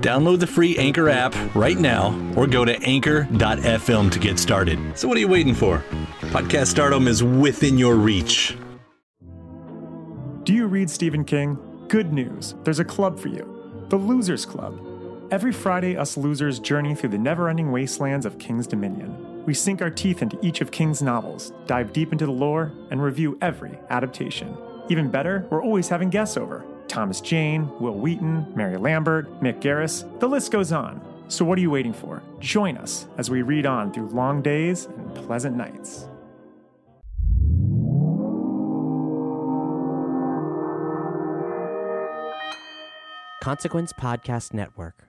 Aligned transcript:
Download 0.00 0.40
the 0.40 0.46
free 0.46 0.78
Anchor 0.78 1.10
app 1.10 1.34
right 1.54 1.78
now 1.78 2.14
or 2.34 2.46
go 2.46 2.64
to 2.64 2.80
anchor.fm 2.82 4.10
to 4.10 4.18
get 4.18 4.38
started. 4.38 4.98
So, 4.98 5.06
what 5.08 5.16
are 5.16 5.20
you 5.20 5.28
waiting 5.28 5.54
for? 5.54 5.84
Podcast 6.32 6.68
stardom 6.68 7.06
is 7.06 7.22
within 7.22 7.76
your 7.76 7.96
reach. 7.96 8.56
Do 10.44 10.54
you 10.54 10.66
read 10.66 10.88
Stephen 10.88 11.24
King? 11.24 11.58
Good 11.88 12.12
news 12.12 12.54
there's 12.64 12.78
a 12.78 12.84
club 12.84 13.18
for 13.18 13.28
you 13.28 13.86
the 13.90 13.96
Losers 13.96 14.46
Club. 14.46 14.80
Every 15.30 15.52
Friday, 15.52 15.96
us 15.96 16.16
losers 16.16 16.58
journey 16.58 16.94
through 16.94 17.10
the 17.10 17.18
never 17.18 17.48
ending 17.48 17.70
wastelands 17.70 18.24
of 18.24 18.38
King's 18.38 18.66
Dominion. 18.66 19.44
We 19.44 19.54
sink 19.54 19.82
our 19.82 19.90
teeth 19.90 20.22
into 20.22 20.38
each 20.42 20.60
of 20.60 20.70
King's 20.70 21.02
novels, 21.02 21.52
dive 21.66 21.92
deep 21.92 22.12
into 22.12 22.26
the 22.26 22.32
lore, 22.32 22.72
and 22.90 23.02
review 23.02 23.36
every 23.40 23.78
adaptation. 23.90 24.56
Even 24.88 25.10
better, 25.10 25.46
we're 25.50 25.62
always 25.62 25.88
having 25.88 26.08
guests 26.08 26.36
over 26.36 26.64
Thomas 26.90 27.20
Jane, 27.20 27.70
Wil 27.78 27.94
Wheaton, 27.94 28.52
Mary 28.56 28.76
Lambert, 28.76 29.40
Mick 29.40 29.60
Garris, 29.60 30.02
the 30.18 30.28
list 30.28 30.50
goes 30.50 30.72
on. 30.72 31.00
So 31.28 31.44
what 31.44 31.56
are 31.56 31.60
you 31.60 31.70
waiting 31.70 31.92
for? 31.92 32.20
Join 32.40 32.76
us 32.76 33.06
as 33.16 33.30
we 33.30 33.42
read 33.42 33.64
on 33.64 33.92
through 33.92 34.08
long 34.08 34.42
days 34.42 34.86
and 34.86 35.14
pleasant 35.14 35.56
nights. 35.56 36.08
Consequence 43.40 43.92
Podcast 43.92 44.52
Network. 44.52 45.04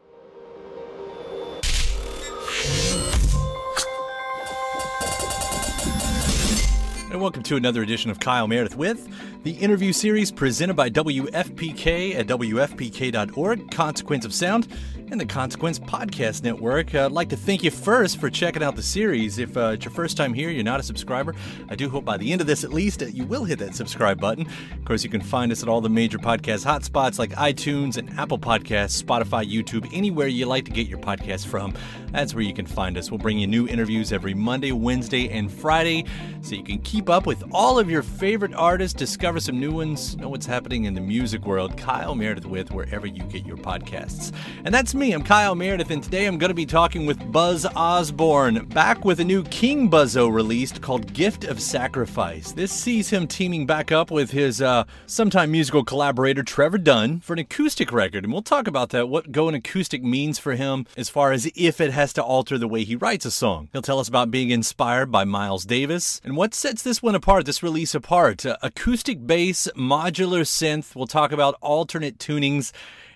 And 7.12 7.19
welcome 7.19 7.44
to 7.44 7.58
another 7.58 7.81
edition 7.81 8.09
of 8.09 8.22
Kyle 8.22 8.48
Meredith 8.48 8.78
with 8.78 9.06
the 9.44 9.53
interview 9.53 9.91
series 9.91 10.31
presented 10.31 10.75
by 10.75 10.90
WFPK 10.90 12.16
at 12.16 12.28
WFPK.org, 12.28 13.72
Consequence 13.72 14.24
of 14.24 14.34
Sound, 14.34 14.68
and 15.09 15.19
the 15.19 15.25
Consequence 15.25 15.78
Podcast 15.78 16.44
Network. 16.44 16.96
Uh, 16.96 17.06
I'd 17.06 17.12
like 17.12 17.29
to 17.29 17.35
thank 17.35 17.63
you 17.63 17.72
first 17.72 18.18
for 18.18 18.30
checking 18.30 18.63
out 18.63 18.75
the 18.75 18.84
series. 18.84 19.40
If 19.40 19.57
uh, 19.57 19.72
it's 19.74 19.84
your 19.84 19.94
first 19.94 20.16
time 20.16 20.34
here, 20.34 20.50
you're 20.50 20.63
not 20.63 20.80
a 20.80 20.84
subscriber, 20.84 21.35
I 21.69 21.75
do 21.75 21.90
hope 21.90 22.06
by 22.06 22.18
the 22.18 22.31
end 22.31 22.40
of 22.40 22.47
this 22.47 22.63
at 22.63 22.72
least 22.72 23.01
you 23.01 23.25
will 23.25 23.44
hit 23.44 23.59
that 23.59 23.75
subscribe 23.75 24.22
button. 24.22 24.47
Of 24.47 24.85
course, 24.85 25.03
you 25.03 25.09
can 25.09 25.22
find 25.22 25.51
us 25.51 25.63
at 25.63 25.69
all 25.69 25.81
the 25.81 25.90
major 25.90 26.18
podcast 26.18 26.66
hotspots 26.66 27.19
like 27.19 27.31
iTunes 27.31 27.97
and 27.97 28.09
Apple 28.18 28.40
Podcasts, 28.40 29.03
Spotify, 29.03 29.51
YouTube, 29.51 29.90
anywhere 29.91 30.28
you 30.28 30.46
like 30.46 30.66
to 30.66 30.72
get 30.72 30.88
your 30.88 31.00
podcast 31.00 31.47
from. 31.47 31.74
That's 32.12 32.34
where 32.34 32.44
you 32.44 32.53
can 32.53 32.66
find 32.66 32.97
us. 32.97 33.12
We'll 33.12 33.18
bring 33.18 33.40
you 33.40 33.47
new 33.47 33.68
interviews 33.68 34.13
every 34.13 34.34
Monday, 34.34 34.72
Wednesday, 34.72 35.30
and 35.30 35.51
Friday 35.51 36.06
so 36.41 36.56
you 36.56 36.63
can 36.63 36.80
keep 36.80 37.09
up 37.09 37.25
with 37.25 37.44
all 37.51 37.80
of 37.80 37.90
your 37.90 38.03
favorite 38.03 38.53
artists, 38.53 38.97
discover 38.97 39.31
some 39.40 39.59
new 39.59 39.72
ones, 39.72 40.18
know 40.18 40.30
what's 40.30 40.46
happening 40.46 40.86
in 40.86 40.94
the 40.94 41.02
music 41.02 41.46
world. 41.46 41.78
Kyle 41.78 42.16
Meredith 42.16 42.46
with 42.46 42.72
wherever 42.72 43.08
you 43.08 43.24
get 43.24 43.46
your 43.46 43.58
podcasts. 43.58 44.34
And 44.66 44.74
that's 44.74 44.94
me. 44.94 45.14
I'm 45.14 45.24
Kyle 45.24 45.56
Meredith, 45.56 45.92
and 45.92 46.03
today 46.03 46.25
I'm 46.25 46.38
going 46.38 46.50
to 46.50 46.56
be 46.56 46.66
talking 46.66 47.06
with 47.06 47.31
Buzz 47.31 47.66
Osborne, 47.75 48.66
back 48.66 49.06
with 49.06 49.19
a 49.19 49.24
new 49.24 49.44
King 49.44 49.90
Buzzo 49.90 50.31
released 50.31 50.81
called 50.81 51.14
Gift 51.14 51.44
of 51.44 51.62
Sacrifice. 51.62 52.52
This 52.52 52.72
sees 52.72 53.09
him 53.09 53.28
teaming 53.28 53.66
back 53.66 53.92
up 53.92 54.12
with 54.12 54.31
his 54.31 54.62
uh, 54.62 54.84
sometime 55.06 55.52
musical 55.52 55.84
collaborator 55.84 56.44
Trevor 56.44 56.78
Dunn 56.78 57.19
for 57.19 57.34
an 57.34 57.40
acoustic 57.40 57.92
record, 57.92 58.24
and 58.24 58.34
we'll 58.34 58.42
talk 58.42 58.68
about 58.68 58.90
that, 58.90 59.09
what 59.09 59.31
going 59.31 59.56
acoustic 59.56 60.03
means 60.03 60.40
for 60.40 60.56
him 60.56 60.86
as 60.98 61.09
far 61.09 61.31
as 61.31 61.52
if 61.56 61.80
it 61.80 61.92
has 61.92 62.13
to 62.13 62.24
alter 62.24 62.58
the 62.58 62.68
way 62.68 62.84
he 62.84 62.96
writes 62.96 63.25
a 63.25 63.31
song. 63.31 63.69
He'll 63.72 63.81
tell 63.81 64.00
us 64.00 64.08
about 64.08 64.31
being 64.31 64.50
inspired 64.50 65.12
by 65.12 65.24
Miles 65.24 65.66
Davis 65.66 66.19
and 66.24 66.36
what 66.36 66.53
sets 66.53 66.81
this 66.81 67.02
one 67.02 67.16
apart, 67.16 67.46
this 67.46 67.63
release 67.63 67.96
apart. 67.96 68.46
Uh, 68.46 68.58
acoustic 68.62 69.21
bass, 69.26 69.68
modular 69.76 70.42
synth. 70.42 70.96
We'll 70.96 71.08
talk 71.08 71.32
about 71.32 71.56
alternate 71.62 72.18
tunings 72.18 72.72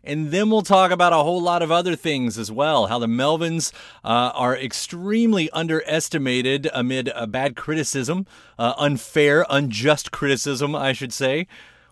and 0.05 0.29
then 0.29 0.49
we'll 0.49 0.61
talk 0.61 0.91
about 0.91 1.13
a 1.13 1.17
whole 1.17 1.41
lot 1.41 1.63
of 1.63 1.71
other 1.71 1.95
things 1.95 2.37
as 2.37 2.51
well. 2.51 2.87
How 2.87 2.99
the 2.99 3.07
Melvins 3.07 3.73
uh, 4.03 4.31
are 4.35 4.55
extremely 4.55 5.49
underestimated 5.49 6.69
amid 6.73 7.09
uh, 7.13 7.25
bad 7.25 7.55
criticism, 7.55 8.27
uh, 8.59 8.73
unfair, 8.77 9.45
unjust 9.49 10.11
criticism, 10.11 10.75
I 10.75 10.93
should 10.93 11.11
say. 11.11 11.47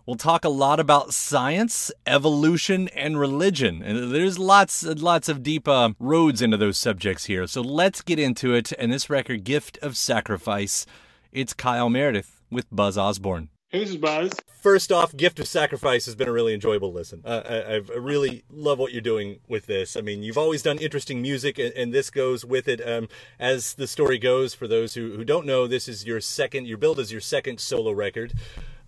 We'll 0.06 0.18
talk 0.18 0.44
a 0.44 0.50
lot 0.50 0.79
about 0.79 1.13
science, 1.13 1.90
evolution, 2.06 2.90
and 2.90 3.19
religion. 3.19 3.81
And 3.81 4.13
there's 4.13 4.38
lots, 4.38 4.84
lots 4.84 5.29
of 5.29 5.41
deep 5.41 5.68
uh, 5.68 5.91
roads 5.97 6.41
into 6.41 6.57
those 6.57 6.78
subjects 6.78 7.25
here. 7.25 7.47
So 7.47 7.62
let's 7.62 8.02
get 8.02 8.19
into 8.19 8.53
it. 8.53 8.73
And 8.73 8.91
this 8.91 9.09
record, 9.09 9.44
Gift 9.44 9.78
of 9.81 9.97
Sacrifice, 9.97 10.85
it's 11.31 11.53
Kyle 11.53 11.90
Meredith 11.90 12.41
with 12.52 12.68
Buzz 12.69 12.97
Osborne. 12.97 13.50
Hey, 13.73 13.79
this 13.79 13.89
is 13.89 13.97
Buzz. 13.97 14.31
First 14.61 14.91
off, 14.91 15.17
Gift 15.17 15.39
of 15.39 15.47
Sacrifice 15.47 16.06
has 16.06 16.13
been 16.13 16.28
a 16.28 16.31
really 16.31 16.53
enjoyable 16.53 16.94
listen. 16.94 17.23
Uh, 17.25 17.41
I, 17.44 17.56
I, 17.56 17.97
really 17.97 18.44
love 18.51 18.78
what 18.78 18.91
you're 18.91 19.01
doing 19.01 19.39
with 19.47 19.66
this. 19.66 19.97
I 19.97 20.01
mean, 20.01 20.22
you've 20.22 20.38
always 20.38 20.61
done 20.61 20.78
interesting 20.78 21.23
music, 21.23 21.57
and, 21.57 21.73
and 21.73 21.91
this 21.91 22.11
goes 22.11 22.45
with 22.45 22.67
it. 22.67 22.88
Um, 22.88 23.09
as 23.39 23.73
the 23.73 23.88
story 23.88 24.19
goes, 24.19 24.53
for 24.53 24.67
those 24.67 24.94
who, 24.94 25.13
who 25.13 25.25
don't 25.25 25.47
know, 25.47 25.66
this 25.66 25.87
is 25.87 26.05
your 26.05 26.22
second, 26.22 26.67
your 26.67 26.78
build 26.78 26.99
is 26.99 27.11
your 27.11 27.20
second 27.20 27.59
solo 27.59 27.91
record. 27.91 28.34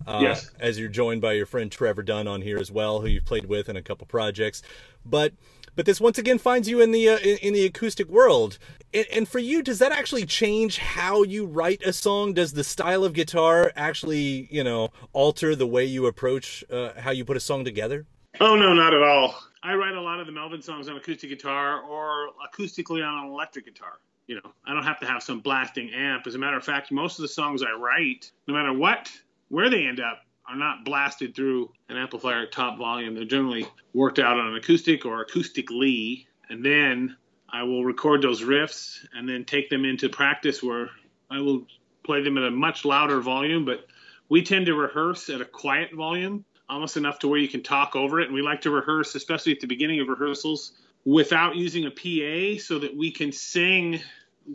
Uh, 0.06 0.20
yes. 0.22 0.52
As 0.60 0.78
you're 0.78 0.88
joined 0.88 1.20
by 1.20 1.32
your 1.32 1.46
friend 1.46 1.72
Trevor 1.72 2.04
Dunn 2.04 2.28
on 2.28 2.42
here 2.42 2.58
as 2.58 2.70
well, 2.70 3.00
who 3.00 3.08
you've 3.08 3.24
played 3.24 3.46
with 3.46 3.68
in 3.68 3.74
a 3.74 3.82
couple 3.82 4.06
projects. 4.06 4.62
But 5.04 5.32
but 5.76 5.86
this 5.86 6.00
once 6.00 6.18
again 6.18 6.38
finds 6.38 6.68
you 6.68 6.80
in 6.80 6.90
the 6.90 7.08
uh, 7.08 7.18
in, 7.18 7.36
in, 7.38 7.52
the 7.52 7.64
acoustic 7.64 8.08
world. 8.08 8.58
And, 8.92 9.06
and, 9.12 9.28
for 9.28 9.38
you, 9.38 9.62
does 9.62 9.78
that 9.78 9.92
actually 9.92 10.24
change 10.24 10.78
how 10.78 11.22
you 11.22 11.46
write 11.46 11.82
a 11.82 11.92
song? 11.92 12.32
Does 12.32 12.54
the 12.54 12.64
style 12.64 13.04
of 13.04 13.12
guitar 13.12 13.72
actually, 13.76 14.48
you 14.50 14.64
know, 14.64 14.88
alter 15.12 15.54
the 15.54 15.66
way 15.66 15.84
you 15.84 16.06
approach 16.06 16.64
uh, 16.72 16.92
how 16.98 17.10
you 17.10 17.24
put 17.24 17.36
a 17.36 17.40
song 17.40 17.64
together? 17.64 18.06
Oh 18.40 18.56
no, 18.56 18.72
not 18.72 18.94
at 18.94 19.02
all. 19.02 19.38
I 19.62 19.74
write 19.74 19.94
a 19.94 20.00
lot 20.00 20.20
of 20.20 20.26
the 20.26 20.32
Melvin 20.32 20.62
songs 20.62 20.88
on 20.88 20.96
acoustic 20.96 21.30
guitar 21.30 21.82
or 21.82 22.30
acoustically 22.52 23.06
on 23.06 23.24
an 23.24 23.30
electric 23.30 23.66
guitar. 23.66 23.98
You 24.26 24.36
know, 24.36 24.52
I 24.66 24.74
don't 24.74 24.84
have 24.84 24.98
to 25.00 25.06
have 25.06 25.22
some 25.22 25.40
blasting 25.40 25.90
amp. 25.94 26.26
As 26.26 26.34
a 26.34 26.38
matter 26.38 26.56
of 26.56 26.64
fact, 26.64 26.90
most 26.90 27.18
of 27.18 27.22
the 27.22 27.28
songs 27.28 27.62
I 27.62 27.78
write, 27.78 28.30
no 28.48 28.54
matter 28.54 28.72
what, 28.72 29.10
where 29.48 29.70
they 29.70 29.86
end 29.86 30.00
up, 30.00 30.25
are 30.48 30.56
not 30.56 30.84
blasted 30.84 31.34
through 31.34 31.72
an 31.88 31.96
amplifier 31.96 32.42
at 32.42 32.52
top 32.52 32.78
volume. 32.78 33.14
They're 33.14 33.24
generally 33.24 33.66
worked 33.92 34.18
out 34.18 34.38
on 34.38 34.48
an 34.48 34.56
acoustic 34.56 35.04
or 35.04 35.24
acoustically, 35.24 36.26
and 36.48 36.64
then 36.64 37.16
I 37.48 37.62
will 37.62 37.84
record 37.84 38.22
those 38.22 38.42
riffs 38.42 38.98
and 39.14 39.28
then 39.28 39.44
take 39.44 39.70
them 39.70 39.84
into 39.84 40.08
practice 40.08 40.62
where 40.62 40.90
I 41.30 41.40
will 41.40 41.66
play 42.04 42.22
them 42.22 42.38
at 42.38 42.44
a 42.44 42.50
much 42.50 42.84
louder 42.84 43.20
volume. 43.20 43.64
But 43.64 43.86
we 44.28 44.42
tend 44.42 44.66
to 44.66 44.74
rehearse 44.74 45.28
at 45.30 45.40
a 45.40 45.44
quiet 45.44 45.94
volume, 45.94 46.44
almost 46.68 46.96
enough 46.96 47.18
to 47.20 47.28
where 47.28 47.38
you 47.38 47.48
can 47.48 47.62
talk 47.62 47.96
over 47.96 48.20
it. 48.20 48.26
And 48.26 48.34
we 48.34 48.42
like 48.42 48.60
to 48.62 48.70
rehearse, 48.70 49.14
especially 49.14 49.52
at 49.52 49.60
the 49.60 49.66
beginning 49.66 50.00
of 50.00 50.08
rehearsals, 50.08 50.72
without 51.04 51.56
using 51.56 51.86
a 51.86 51.90
PA 51.90 52.60
so 52.60 52.78
that 52.78 52.96
we 52.96 53.10
can 53.10 53.32
sing 53.32 54.00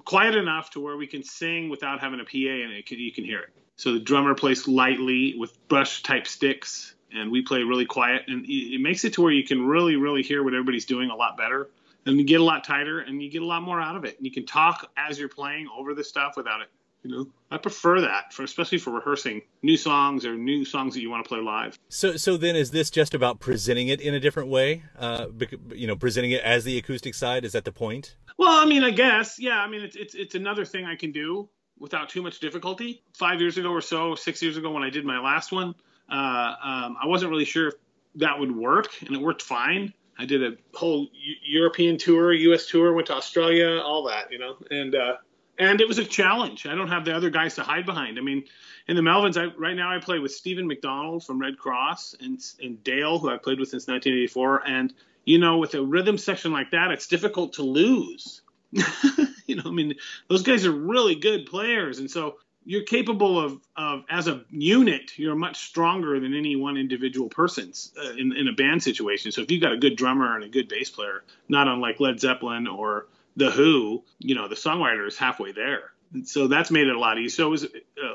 quiet 0.06 0.36
enough 0.36 0.70
to 0.72 0.80
where 0.80 0.98
we 0.98 1.08
can 1.08 1.24
sing 1.24 1.70
without 1.70 2.00
having 2.00 2.20
a 2.20 2.24
PA 2.24 2.64
and 2.64 2.86
can, 2.86 3.00
you 3.00 3.12
can 3.12 3.24
hear 3.24 3.40
it. 3.40 3.50
So 3.81 3.94
the 3.94 4.00
drummer 4.00 4.36
plays 4.36 4.68
lightly 4.68 5.33
with 5.39 5.57
brush 5.68 6.04
type 6.04 6.28
sticks 6.28 6.94
and 7.12 7.31
we 7.31 7.42
play 7.42 7.63
really 7.63 7.88
quiet. 7.88 8.25
And 8.28 8.45
it 8.48 8.80
makes 8.80 9.04
it 9.06 9.13
to 9.13 9.24
where 9.24 9.31
you 9.31 9.44
can 9.44 9.66
really 9.66 9.95
really 9.95 10.22
hear 10.22 10.44
what 10.44 10.54
everybody's 10.54 10.86
doing 10.86 11.10
a 11.10 11.16
lot 11.16 11.36
better. 11.36 11.68
And 12.06 12.19
you 12.19 12.24
get 12.24 12.42
a 12.42 12.44
lot 12.44 12.63
tighter 12.63 13.00
and 13.00 13.24
you 13.24 13.31
get 13.31 13.42
a 13.42 13.45
lot 13.45 13.63
more 13.63 13.81
out 13.81 13.95
of 13.95 14.06
it. 14.06 14.18
And 14.18 14.25
you 14.28 14.31
can 14.31 14.45
talk 14.45 14.92
as 14.95 15.18
you're 15.18 15.30
playing 15.30 15.68
over 15.75 15.95
the 15.95 16.04
stuff 16.04 16.33
without 16.38 16.62
it 16.62 16.68
you 17.01 17.10
know. 17.10 17.28
I 17.50 17.57
prefer 17.57 18.01
that 18.01 18.31
for 18.33 18.44
especially 18.44 18.78
for 18.78 18.92
rehearsing 18.92 19.42
new 19.63 19.78
songs 19.78 20.28
or 20.28 20.36
new 20.36 20.63
songs 20.63 20.94
that 20.94 21.01
you 21.01 21.10
want 21.10 21.25
to 21.25 21.28
play 21.28 21.39
live. 21.39 21.80
So 21.89 22.18
so 22.18 22.38
then 22.38 22.56
is 22.56 22.69
this 22.69 22.92
just 22.92 23.16
about 23.16 23.39
presenting 23.39 23.88
it 23.88 24.00
in 24.00 24.13
a 24.13 24.19
different 24.19 24.50
way? 24.50 24.83
Uh 24.95 25.25
you 25.74 25.88
know 25.88 25.95
presenting 25.95 26.30
it 26.30 26.44
as 26.44 26.66
the 26.66 26.78
acoustic 26.78 27.16
side? 27.16 27.45
Is 27.45 27.54
that 27.54 27.66
the 27.66 27.72
point? 27.72 28.16
Well 28.38 28.62
i 28.62 28.66
mean 28.66 28.83
i 28.83 28.92
guess 28.92 29.39
yeah 29.39 29.60
i 29.60 29.68
mean 29.68 29.81
it's 29.81 29.95
it's, 29.95 30.13
it's 30.13 30.36
another 30.36 30.66
thing 30.66 30.86
i 30.86 30.95
can 30.95 31.12
do 31.12 31.50
without 31.81 32.07
too 32.07 32.22
much 32.22 32.39
difficulty 32.39 33.04
five 33.13 33.42
years 33.42 33.57
ago 33.57 33.72
or 33.72 33.81
so 33.81 34.16
six 34.16 34.42
years 34.42 34.56
ago 34.56 34.72
when 34.72 34.83
i 34.83 34.89
did 34.89 35.04
my 35.04 35.19
last 35.19 35.51
one 35.51 35.75
uh, 36.12 36.56
um, 36.62 36.98
I 37.01 37.07
wasn't 37.07 37.31
really 37.31 37.45
sure 37.45 37.69
if 37.69 37.75
that 38.16 38.38
would 38.38 38.54
work, 38.54 38.89
and 39.01 39.16
it 39.16 39.22
worked 39.22 39.42
fine. 39.42 39.94
I 40.19 40.25
did 40.25 40.44
a 40.44 40.57
whole 40.78 41.07
European 41.44 41.98
tour, 41.98 42.33
U.S. 42.33 42.68
tour, 42.68 42.94
went 42.94 43.07
to 43.07 43.13
Australia, 43.13 43.80
all 43.80 44.04
that, 44.07 44.31
you 44.31 44.38
know, 44.38 44.57
and 44.69 44.94
uh, 44.94 45.16
and 45.57 45.80
it 45.80 45.88
was 45.88 46.00
a 46.00 46.06
challenge. 46.06 46.66
I 46.68 46.75
don't 46.75 46.89
have 46.89 47.06
the 47.06 47.16
other 47.16 47.30
guys 47.30 47.56
to 47.56 47.63
hide 47.63 47.86
behind. 47.86 48.18
I 48.18 48.22
mean, 48.22 48.44
in 48.88 48.95
the 48.98 49.01
Melvins, 49.01 49.38
I, 49.38 49.56
right 49.56 49.75
now 49.75 49.95
I 49.95 50.00
play 50.00 50.19
with 50.19 50.33
Steven 50.33 50.68
McDonald 50.68 51.25
from 51.25 51.39
Redd 51.39 51.57
Kross 51.57 52.13
and 52.19 52.39
and 52.62 52.83
Dale, 52.83 53.18
who 53.18 53.30
I've 53.30 53.42
played 53.42 53.60
with 53.60 53.69
since 53.69 53.88
1984, 53.88 54.68
and 54.68 54.94
you 55.24 55.38
know, 55.38 55.57
with 55.60 55.75
a 55.75 55.81
rhythm 55.81 56.18
section 56.18 56.51
like 56.51 56.72
that, 56.72 56.92
it's 56.92 57.07
difficult 57.07 57.54
to 57.54 57.63
lose. 57.63 58.42
you 59.45 59.56
know, 59.56 59.63
I 59.65 59.71
mean, 59.71 59.95
those 60.27 60.44
guys 60.44 60.65
are 60.65 60.71
really 60.71 61.15
good 61.15 61.45
players, 61.45 62.00
and 62.00 62.09
so 62.09 62.38
you're 62.63 62.83
capable 62.83 63.39
of, 63.39 63.59
of 63.75 64.03
as 64.09 64.27
a 64.27 64.44
unit 64.51 65.18
you're 65.18 65.35
much 65.35 65.57
stronger 65.57 66.19
than 66.19 66.35
any 66.35 66.56
one 66.56 66.77
individual 66.77 67.27
person's 67.27 67.91
uh, 67.97 68.12
in, 68.12 68.35
in 68.35 68.47
a 68.47 68.53
band 68.53 68.83
situation. 68.83 69.31
So 69.31 69.41
if 69.41 69.51
you've 69.51 69.62
got 69.62 69.73
a 69.73 69.77
good 69.77 69.95
drummer 69.95 70.35
and 70.35 70.44
a 70.44 70.50
good 70.50 70.68
bass 70.68 70.89
player 70.89 71.23
not 71.50 71.68
unlike 71.68 72.00
led 72.00 72.19
zeppelin 72.19 72.68
or 72.68 73.07
the 73.35 73.50
who 73.50 74.03
you 74.19 74.35
know 74.35 74.47
the 74.47 74.56
songwriter 74.56 75.07
is 75.07 75.18
halfway 75.18 75.51
there 75.51 75.91
so 76.24 76.48
that's 76.48 76.72
made 76.72 76.88
it 76.88 76.96
a 76.96 77.00
lot 77.00 77.18
easier. 77.18 77.30
So 77.30 77.48
it 77.48 77.50
was 77.50 77.63
uh, 77.66 77.68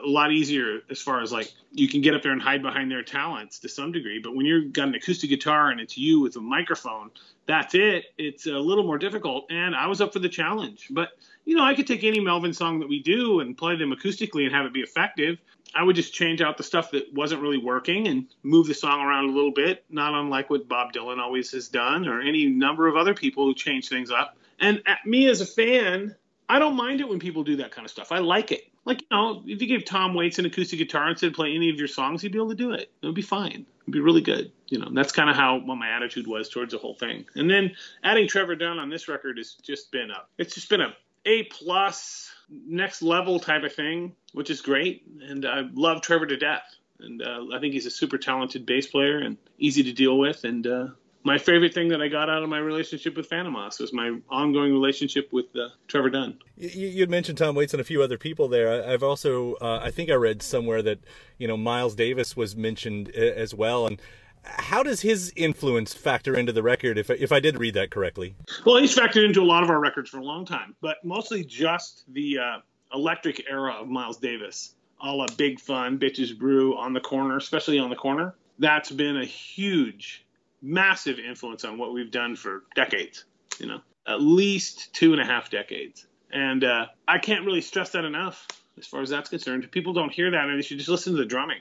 a 0.05 0.09
lot 0.09 0.31
easier 0.31 0.81
as 0.91 1.01
far 1.01 1.23
as 1.23 1.33
like 1.33 1.53
you 1.73 1.89
can 1.89 2.03
get 2.03 2.15
up 2.15 2.23
there 2.23 2.33
and 2.33 2.43
hide 2.43 2.63
behind 2.63 2.91
their 2.91 3.03
talents 3.03 3.59
to 3.61 3.69
some 3.69 3.93
degree. 3.93 4.21
But 4.23 4.35
when 4.35 4.45
you've 4.47 4.73
got 4.73 4.89
an 4.89 4.95
acoustic 4.95 5.31
guitar 5.31 5.71
and 5.71 5.81
it's 5.81 5.97
you 5.97 6.21
with 6.21 6.37
a 6.37 6.41
microphone, 6.41 7.11
that's 7.47 7.75
it. 7.75 8.07
It's 8.19 8.47
a 8.47 8.59
little 8.59 8.85
more 8.85 8.99
difficult. 8.99 9.51
And 9.51 9.75
I 9.75 9.87
was 9.87 10.01
up 10.01 10.13
for 10.13 10.19
the 10.19 10.29
challenge. 10.29 10.89
But 10.91 11.11
you 11.45 11.57
know, 11.57 11.65
I 11.65 11.75
could 11.75 11.87
take 11.87 12.05
any 12.05 12.21
Melvin 12.21 12.53
song 12.53 12.81
that 12.81 12.89
we 12.89 13.03
do 13.03 13.41
and 13.41 13.57
play 13.57 13.77
them 13.77 13.93
acoustically 13.93 14.45
and 14.45 14.55
have 14.55 14.67
it 14.67 14.75
be 14.75 14.81
effective. 14.81 15.39
I 15.75 15.83
would 15.83 15.97
just 15.97 16.13
change 16.13 16.41
out 16.41 16.57
the 16.57 16.63
stuff 16.63 16.91
that 16.93 17.13
wasn't 17.13 17.43
really 17.43 17.59
working 17.59 18.09
and 18.09 18.27
move 18.43 18.67
the 18.67 18.75
song 18.75 19.01
around 19.01 19.31
a 19.31 19.33
little 19.33 19.53
bit, 19.53 19.85
not 19.91 20.15
unlike 20.15 20.51
what 20.51 20.69
Bob 20.69 20.93
Dylan 20.93 21.19
always 21.19 21.53
has 21.53 21.69
done 21.69 22.09
or 22.09 22.21
any 22.21 22.47
number 22.47 22.89
of 22.89 22.97
other 22.97 23.15
people 23.15 23.45
who 23.45 23.55
change 23.55 23.89
things 23.89 24.11
up. 24.11 24.37
And 24.59 24.83
uh, 24.87 24.95
me 25.05 25.29
as 25.29 25.41
a 25.41 25.47
fan, 25.47 26.17
I 26.49 26.59
don't 26.59 26.77
mind 26.77 27.01
it 27.01 27.09
when 27.09 27.19
people 27.19 27.45
do 27.45 27.57
that 27.57 27.73
kind 27.73 27.85
of 27.85 27.91
stuff. 27.91 28.13
I 28.13 28.19
like 28.19 28.53
it. 28.53 28.69
Like, 28.85 29.01
you 29.03 29.07
know, 29.11 29.43
if 29.47 29.61
you 29.61 29.67
gave 29.67 29.85
Tom 29.85 30.15
Waits 30.15 30.39
an 30.39 30.47
acoustic 30.47 30.79
guitar 30.79 31.09
and 31.09 31.19
said 31.19 31.35
play 31.35 31.55
any 31.55 31.71
of 31.71 31.77
your 31.77 31.89
songs, 31.89 32.23
he'd 32.23 32.33
be 32.33 32.39
able 32.39 32.51
to 32.51 32.55
do 32.55 32.73
it. 32.73 32.91
It 33.03 33.07
would 33.07 33.17
be 33.17 33.23
fine. 33.23 33.67
It'd 33.83 33.93
be 33.93 34.01
really 34.01 34.21
good. 34.21 34.53
You 34.69 34.79
know, 34.79 34.89
that's 34.93 35.13
kind 35.13 35.29
of 35.29 35.37
how 35.37 35.59
what 35.59 35.77
my 35.77 35.91
attitude 35.91 36.27
was 36.27 36.49
towards 36.49 36.73
the 36.73 36.79
whole 36.79 36.95
thing. 36.95 37.25
And 37.35 37.51
then 37.51 37.75
adding 38.05 38.29
Trevor 38.29 38.55
Dunn 38.55 38.79
on 38.79 38.89
this 38.89 39.09
record 39.09 39.39
has 39.39 39.55
just 39.55 39.91
been 39.91 40.11
a 40.11 40.23
it's 40.39 40.55
just 40.55 40.69
been 40.69 40.81
a 40.81 40.95
A 41.25 41.45
plus 41.45 42.31
next 42.49 43.03
level 43.03 43.41
type 43.41 43.65
of 43.65 43.73
thing, 43.73 44.15
which 44.33 44.51
is 44.51 44.61
great. 44.61 45.05
And 45.21 45.45
I 45.45 45.63
love 45.75 46.01
Trevor 46.01 46.27
to 46.27 46.37
death. 46.37 46.75
And 47.01 47.21
uh, 47.21 47.47
I 47.53 47.59
think 47.59 47.75
he's 47.75 47.87
a 47.87 47.91
super 47.91 48.19
talented 48.19 48.65
bass 48.65 48.87
player 48.87 49.19
and 49.19 49.37
easy 49.59 49.83
to 49.83 49.93
deal 49.93 50.17
with. 50.17 50.45
And 50.45 50.67
uh, 50.67 50.87
my 51.27 51.39
favorite 51.39 51.75
thing 51.75 51.89
that 51.89 52.01
I 52.01 52.07
got 52.07 52.31
out 52.31 52.45
of 52.45 52.49
my 52.49 52.59
relationship 52.59 53.17
with 53.17 53.29
Fantômas 53.29 53.81
was 53.81 53.93
my 53.93 54.17
ongoing 54.31 54.73
relationship 54.73 55.33
with 55.33 55.47
uh, 55.57 55.71
Trevor 55.89 56.09
Dunn. 56.09 56.39
You, 56.57 56.87
you 56.87 57.07
mentioned 57.09 57.37
Tom 57.37 57.57
Waits 57.57 57.75
and 57.75 57.81
a 57.81 57.85
few 57.85 58.01
other 58.01 58.17
people 58.17 58.47
there. 58.47 58.89
I've 58.89 59.03
also, 59.03 59.55
uh, 59.55 59.81
I 59.83 59.91
think 59.91 60.09
I 60.09 60.15
read 60.15 60.41
somewhere 60.41 60.83
that 60.83 61.01
you 61.37 61.49
know 61.49 61.57
Miles 61.57 61.97
Davis 61.97 62.37
was 62.37 62.55
mentioned 62.55 63.11
uh, 63.13 63.21
as 63.21 63.53
well, 63.53 63.89
and 63.89 64.01
how 64.45 64.85
does 64.85 65.01
his 65.01 65.33
influence 65.35 65.93
factor 65.93 66.37
into 66.37 66.53
the 66.53 66.63
record? 66.63 66.97
If 66.97 67.11
if 67.11 67.33
I 67.33 67.41
did 67.41 67.59
read 67.59 67.75
that 67.75 67.91
correctly, 67.91 68.37
well, 68.65 68.77
he's 68.77 68.97
factored 68.97 69.27
into 69.27 69.43
a 69.43 69.49
lot 69.49 69.65
of 69.65 69.69
our 69.69 69.81
records 69.81 70.09
for 70.11 70.19
a 70.19 70.25
long 70.25 70.47
time, 70.47 70.77
but 70.81 70.99
mostly 71.03 71.45
just 71.45 72.05
the 72.13 72.39
uh, 72.39 72.59
electric 72.95 73.43
era 73.51 73.73
of 73.81 73.89
Miles 73.89 74.19
Davis, 74.19 74.77
all 75.01 75.23
a 75.23 75.27
Big 75.37 75.59
Fun, 75.59 75.99
Bitches 75.99 76.39
Brew, 76.39 76.79
On 76.79 76.93
the 76.93 77.01
Corner, 77.01 77.37
especially 77.37 77.81
On 77.81 77.91
the 77.91 77.97
Corner. 77.97 78.37
That's 78.61 78.93
been 78.93 79.17
a 79.17 79.25
huge 79.25 80.26
massive 80.67 81.19
influence 81.19 81.65
on 81.65 81.79
what 81.79 81.93
we've 81.93 82.11
done 82.11 82.37
for 82.37 82.65
decades, 82.75 83.25
you 83.59 83.67
know, 83.67 83.81
at 84.07 84.21
least 84.21 84.93
two 84.93 85.13
and 85.13 85.23
a 85.23 85.25
half 85.25 85.51
decades. 85.51 86.07
And 86.33 86.65
uh, 86.65 86.87
I 87.07 87.19
can't 87.19 87.47
really 87.47 87.61
stress 87.61 87.91
that 87.91 88.05
enough 88.05 88.47
as 88.79 88.87
far 88.87 89.01
as 89.01 89.11
that's 89.11 89.31
concerned. 89.31 89.71
People 89.71 89.93
don't 89.93 90.13
hear 90.13 90.31
that, 90.31 90.49
and 90.49 90.59
they 90.59 90.63
should 90.63 90.79
just 90.79 90.91
listen 90.91 91.13
to 91.13 91.19
the 91.19 91.25
drumming. 91.25 91.61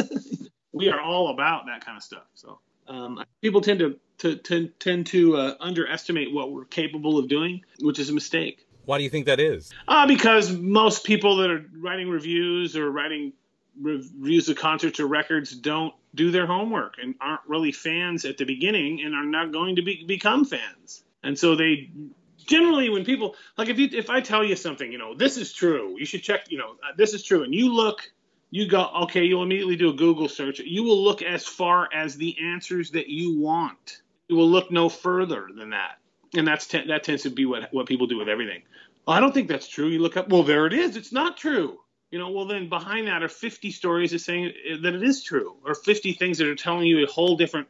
we 0.72 0.88
are 0.88 1.00
all 1.00 1.28
about 1.28 1.66
that 1.66 1.84
kind 1.84 1.96
of 1.96 2.02
stuff. 2.02 2.24
So 2.34 2.58
um, 2.88 3.22
people 3.42 3.60
tend 3.60 3.80
to, 3.80 3.98
to, 4.18 4.36
to 4.36 4.68
tend 4.78 5.06
to 5.08 5.36
uh, 5.36 5.54
underestimate 5.60 6.32
what 6.32 6.52
we're 6.52 6.64
capable 6.64 7.18
of 7.18 7.28
doing, 7.28 7.62
which 7.80 7.98
is 7.98 8.08
a 8.08 8.14
mistake. 8.14 8.66
Why 8.84 8.98
do 8.98 9.04
you 9.04 9.10
think 9.10 9.26
that 9.26 9.38
is? 9.38 9.70
Uh, 9.86 10.06
because 10.06 10.50
most 10.50 11.04
people 11.04 11.36
that 11.36 11.50
are 11.50 11.64
writing 11.76 12.08
reviews 12.08 12.76
or 12.76 12.90
writing 12.90 13.32
reviews 13.80 14.48
of 14.48 14.56
concerts 14.56 15.00
or 15.00 15.06
records 15.06 15.52
don't 15.52 15.94
do 16.14 16.30
their 16.30 16.46
homework 16.46 16.96
and 17.02 17.14
aren't 17.20 17.40
really 17.46 17.72
fans 17.72 18.24
at 18.24 18.36
the 18.36 18.44
beginning 18.44 19.02
and 19.02 19.14
are 19.14 19.24
not 19.24 19.52
going 19.52 19.76
to 19.76 19.82
be, 19.82 20.04
become 20.04 20.44
fans. 20.44 21.02
And 21.22 21.38
so 21.38 21.56
they 21.56 21.90
generally 22.36 22.90
when 22.90 23.04
people 23.04 23.36
like 23.56 23.68
if 23.68 23.78
you 23.78 23.88
if 23.92 24.10
I 24.10 24.20
tell 24.20 24.44
you 24.44 24.56
something, 24.56 24.90
you 24.90 24.98
know, 24.98 25.14
this 25.14 25.36
is 25.36 25.52
true, 25.52 25.96
you 25.98 26.04
should 26.04 26.22
check, 26.22 26.50
you 26.50 26.58
know, 26.58 26.72
uh, 26.82 26.92
this 26.96 27.14
is 27.14 27.22
true 27.22 27.44
and 27.44 27.54
you 27.54 27.72
look 27.72 28.10
you 28.50 28.68
go 28.68 28.90
okay, 29.02 29.24
you'll 29.24 29.42
immediately 29.42 29.76
do 29.76 29.90
a 29.90 29.94
Google 29.94 30.28
search. 30.28 30.58
You 30.58 30.82
will 30.82 31.02
look 31.02 31.22
as 31.22 31.46
far 31.46 31.88
as 31.94 32.16
the 32.16 32.36
answers 32.42 32.90
that 32.90 33.08
you 33.08 33.38
want. 33.38 34.02
You 34.28 34.36
will 34.36 34.50
look 34.50 34.70
no 34.70 34.88
further 34.88 35.48
than 35.56 35.70
that. 35.70 35.98
And 36.36 36.46
that's 36.46 36.66
that 36.66 37.04
tends 37.04 37.22
to 37.22 37.30
be 37.30 37.46
what 37.46 37.72
what 37.72 37.86
people 37.86 38.06
do 38.06 38.18
with 38.18 38.28
everything. 38.28 38.62
Well, 39.06 39.16
I 39.16 39.20
don't 39.20 39.32
think 39.32 39.48
that's 39.48 39.68
true. 39.68 39.88
You 39.88 39.98
look 39.98 40.16
up, 40.16 40.28
well, 40.28 40.44
there 40.44 40.66
it 40.66 40.72
is. 40.72 40.96
It's 40.96 41.12
not 41.12 41.36
true 41.36 41.78
you 42.12 42.18
know, 42.18 42.30
well, 42.30 42.44
then 42.44 42.68
behind 42.68 43.08
that 43.08 43.22
are 43.22 43.28
50 43.28 43.70
stories 43.70 44.10
that 44.10 44.18
saying 44.18 44.52
that 44.82 44.94
it 44.94 45.02
is 45.02 45.24
true, 45.24 45.56
or 45.64 45.74
50 45.74 46.12
things 46.12 46.38
that 46.38 46.46
are 46.46 46.54
telling 46.54 46.86
you 46.86 47.02
a 47.02 47.10
whole 47.10 47.36
different 47.36 47.68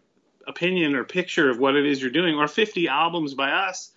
opinion 0.48 0.96
or 0.96 1.04
picture 1.04 1.48
of 1.48 1.58
what 1.58 1.76
it 1.76 1.86
is 1.86 2.02
you're 2.02 2.10
doing, 2.10 2.34
or 2.34 2.48
50 2.48 2.88
albums 2.88 3.34
by 3.34 3.52
us 3.52 3.92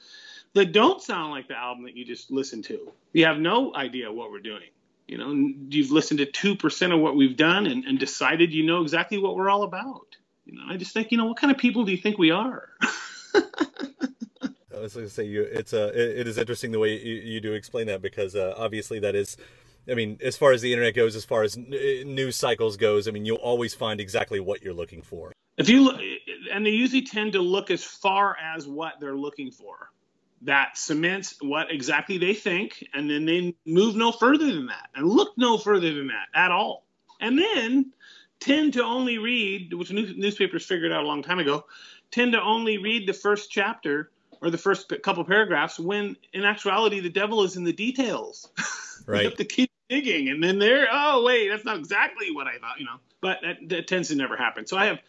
that 0.54 0.72
don't 0.72 1.02
sound 1.02 1.32
like 1.32 1.48
the 1.48 1.58
album 1.58 1.86
that 1.86 1.98
you 1.98 2.06
just 2.06 2.30
listened 2.30 2.64
to. 2.66 2.92
You 3.12 3.26
have 3.26 3.40
no 3.40 3.76
idea 3.76 4.14
what 4.14 4.32
we're 4.32 4.40
doing. 4.40 4.70
You 5.08 5.18
know, 5.18 5.34
you've 5.70 5.92
listened 5.92 6.20
to 6.20 6.28
2% 6.28 6.94
of 6.94 7.00
what 7.00 7.16
we've 7.16 7.36
done 7.36 7.66
and, 7.66 7.84
and 7.84 8.00
decided 8.00 8.54
you 8.54 8.64
know 8.66 8.84
exactly 8.84 9.18
what 9.18 9.36
we're 9.36 9.50
all 9.50 9.64
about. 9.64 10.16
You 10.46 10.54
know, 10.54 10.62
I 10.70 10.78
just 10.78 10.94
think, 10.94 11.12
you 11.12 11.18
know, 11.18 11.26
what 11.26 11.38
kind 11.38 11.52
of 11.52 11.58
people 11.58 11.86
do 11.86 11.92
you 11.92 11.98
think 11.98 12.20
we 12.20 12.30
are? 12.30 12.70
I 13.34 14.80
was 14.80 14.94
going 14.94 15.08
to 15.08 15.10
say, 15.10 15.26
you, 15.26 15.42
it's 15.42 15.74
uh, 15.74 15.92
it, 15.96 16.20
it 16.20 16.28
is 16.28 16.38
interesting 16.38 16.72
the 16.72 16.80
way 16.80 17.02
you, 17.02 17.16
you 17.16 17.42
do 17.42 17.54
explain 17.54 17.88
that 17.88 18.04
because 18.04 18.36
uh, 18.36 18.54
obviously 18.58 19.00
that 19.00 19.16
is 19.16 19.38
I 19.90 19.94
mean, 19.94 20.20
as 20.22 20.38
far 20.38 20.52
as 20.52 20.62
the 20.62 20.72
internet 20.72 20.96
goes, 20.96 21.16
as 21.16 21.26
far 21.26 21.44
as 21.44 21.58
uh, 21.58 21.62
news 22.06 22.36
cycles 22.36 22.78
goes, 22.78 23.08
I 23.08 23.12
mean, 23.12 23.26
you'll 23.26 23.38
always 23.38 23.74
find 23.74 24.00
exactly 24.00 24.40
what 24.40 24.64
you're 24.64 24.74
looking 24.74 25.02
for. 25.02 25.32
If 25.58 25.70
you 25.70 25.84
look, 25.84 26.00
and 26.52 26.66
they 26.66 26.72
usually 26.72 27.04
tend 27.04 27.34
to 27.34 27.42
look 27.42 27.72
as 27.72 27.84
far 27.84 28.36
as 28.38 28.68
what 28.68 28.94
they're 29.00 29.16
looking 29.16 29.52
for. 29.52 29.90
That 30.42 30.78
cements 30.78 31.36
what 31.42 31.72
exactly 31.72 32.18
they 32.18 32.34
think, 32.34 32.84
and 32.94 33.10
then 33.10 33.26
they 33.26 33.56
move 33.66 33.96
no 33.96 34.12
further 34.12 34.46
than 34.46 34.68
that, 34.68 34.90
and 34.94 35.08
look 35.08 35.34
no 35.38 35.58
further 35.58 35.94
than 35.94 36.08
that 36.08 36.28
at 36.34 36.52
all. 36.52 36.86
And 37.20 37.40
then 37.40 37.94
tend 38.40 38.74
to 38.74 38.84
only 38.84 39.18
read, 39.18 39.74
which 39.74 39.92
newspapers 39.92 40.66
figured 40.66 40.92
out 40.92 41.04
a 41.04 41.08
long 41.08 41.24
time 41.24 41.40
ago, 41.40 41.66
tend 42.12 42.34
to 42.34 42.42
only 42.42 42.78
read 42.78 43.08
the 43.08 43.14
first 43.14 43.50
chapter 43.50 44.12
or 44.42 44.50
the 44.50 44.58
first 44.58 44.94
couple 45.02 45.24
paragraphs 45.24 45.80
when 45.80 46.16
in 46.34 46.44
actuality 46.44 47.00
the 47.00 47.10
devil 47.10 47.44
is 47.44 47.56
in 47.56 47.64
the 47.64 47.74
details. 47.74 48.50
Right. 49.08 49.22
you 49.22 49.30
have 49.30 49.38
to 49.38 49.46
keep 49.46 49.70
digging, 49.90 50.30
and 50.30 50.44
then 50.44 50.60
there, 50.60 50.88
oh 50.92 51.24
wait, 51.24 51.50
that's 51.50 51.66
not 51.66 51.78
exactly 51.78 52.32
what 52.32 52.48
I 52.48 52.58
thought, 52.58 52.80
you 52.80 52.86
know. 52.86 53.00
But 53.22 53.40
that, 53.42 53.70
that 53.70 53.88
tends 53.88 54.10
to 54.10 54.16
never 54.16 54.38
happen. 54.38 54.66
So 54.66 54.78
I 54.78 54.86
have 54.86 55.00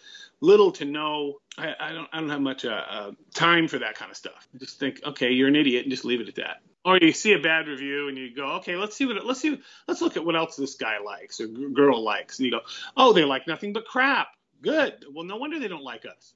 little 0.40 0.72
to 0.72 0.84
no. 0.84 1.40
I, 1.58 1.74
I 1.78 1.92
don't. 1.92 2.08
I 2.12 2.20
don't 2.20 2.28
have 2.30 2.40
much 2.40 2.64
uh, 2.64 2.82
uh, 2.88 3.12
time 3.34 3.68
for 3.68 3.78
that 3.78 3.94
kind 3.94 4.10
of 4.10 4.16
stuff. 4.16 4.48
I 4.54 4.58
just 4.58 4.78
think, 4.78 5.00
okay, 5.04 5.32
you're 5.32 5.48
an 5.48 5.56
idiot, 5.56 5.84
and 5.84 5.90
just 5.90 6.04
leave 6.04 6.20
it 6.20 6.28
at 6.28 6.34
that. 6.36 6.62
Or 6.84 6.98
you 6.98 7.12
see 7.12 7.32
a 7.32 7.38
bad 7.40 7.66
review 7.66 8.08
and 8.08 8.16
you 8.16 8.32
go, 8.32 8.52
okay, 8.58 8.76
let's 8.76 8.94
see 8.94 9.06
what 9.06 9.24
let's 9.26 9.40
see 9.40 9.60
let's 9.88 10.00
look 10.00 10.16
at 10.16 10.24
what 10.24 10.36
else 10.36 10.54
this 10.54 10.76
guy 10.76 10.98
likes 11.04 11.40
or 11.40 11.48
girl 11.48 12.02
likes, 12.02 12.38
and 12.38 12.46
you 12.46 12.52
go, 12.52 12.60
oh, 12.96 13.12
they 13.12 13.24
like 13.24 13.46
nothing 13.46 13.72
but 13.72 13.86
crap. 13.86 14.28
Good. 14.62 15.04
Well, 15.12 15.24
no 15.24 15.36
wonder 15.36 15.58
they 15.58 15.68
don't 15.68 15.82
like 15.82 16.06
us. 16.06 16.34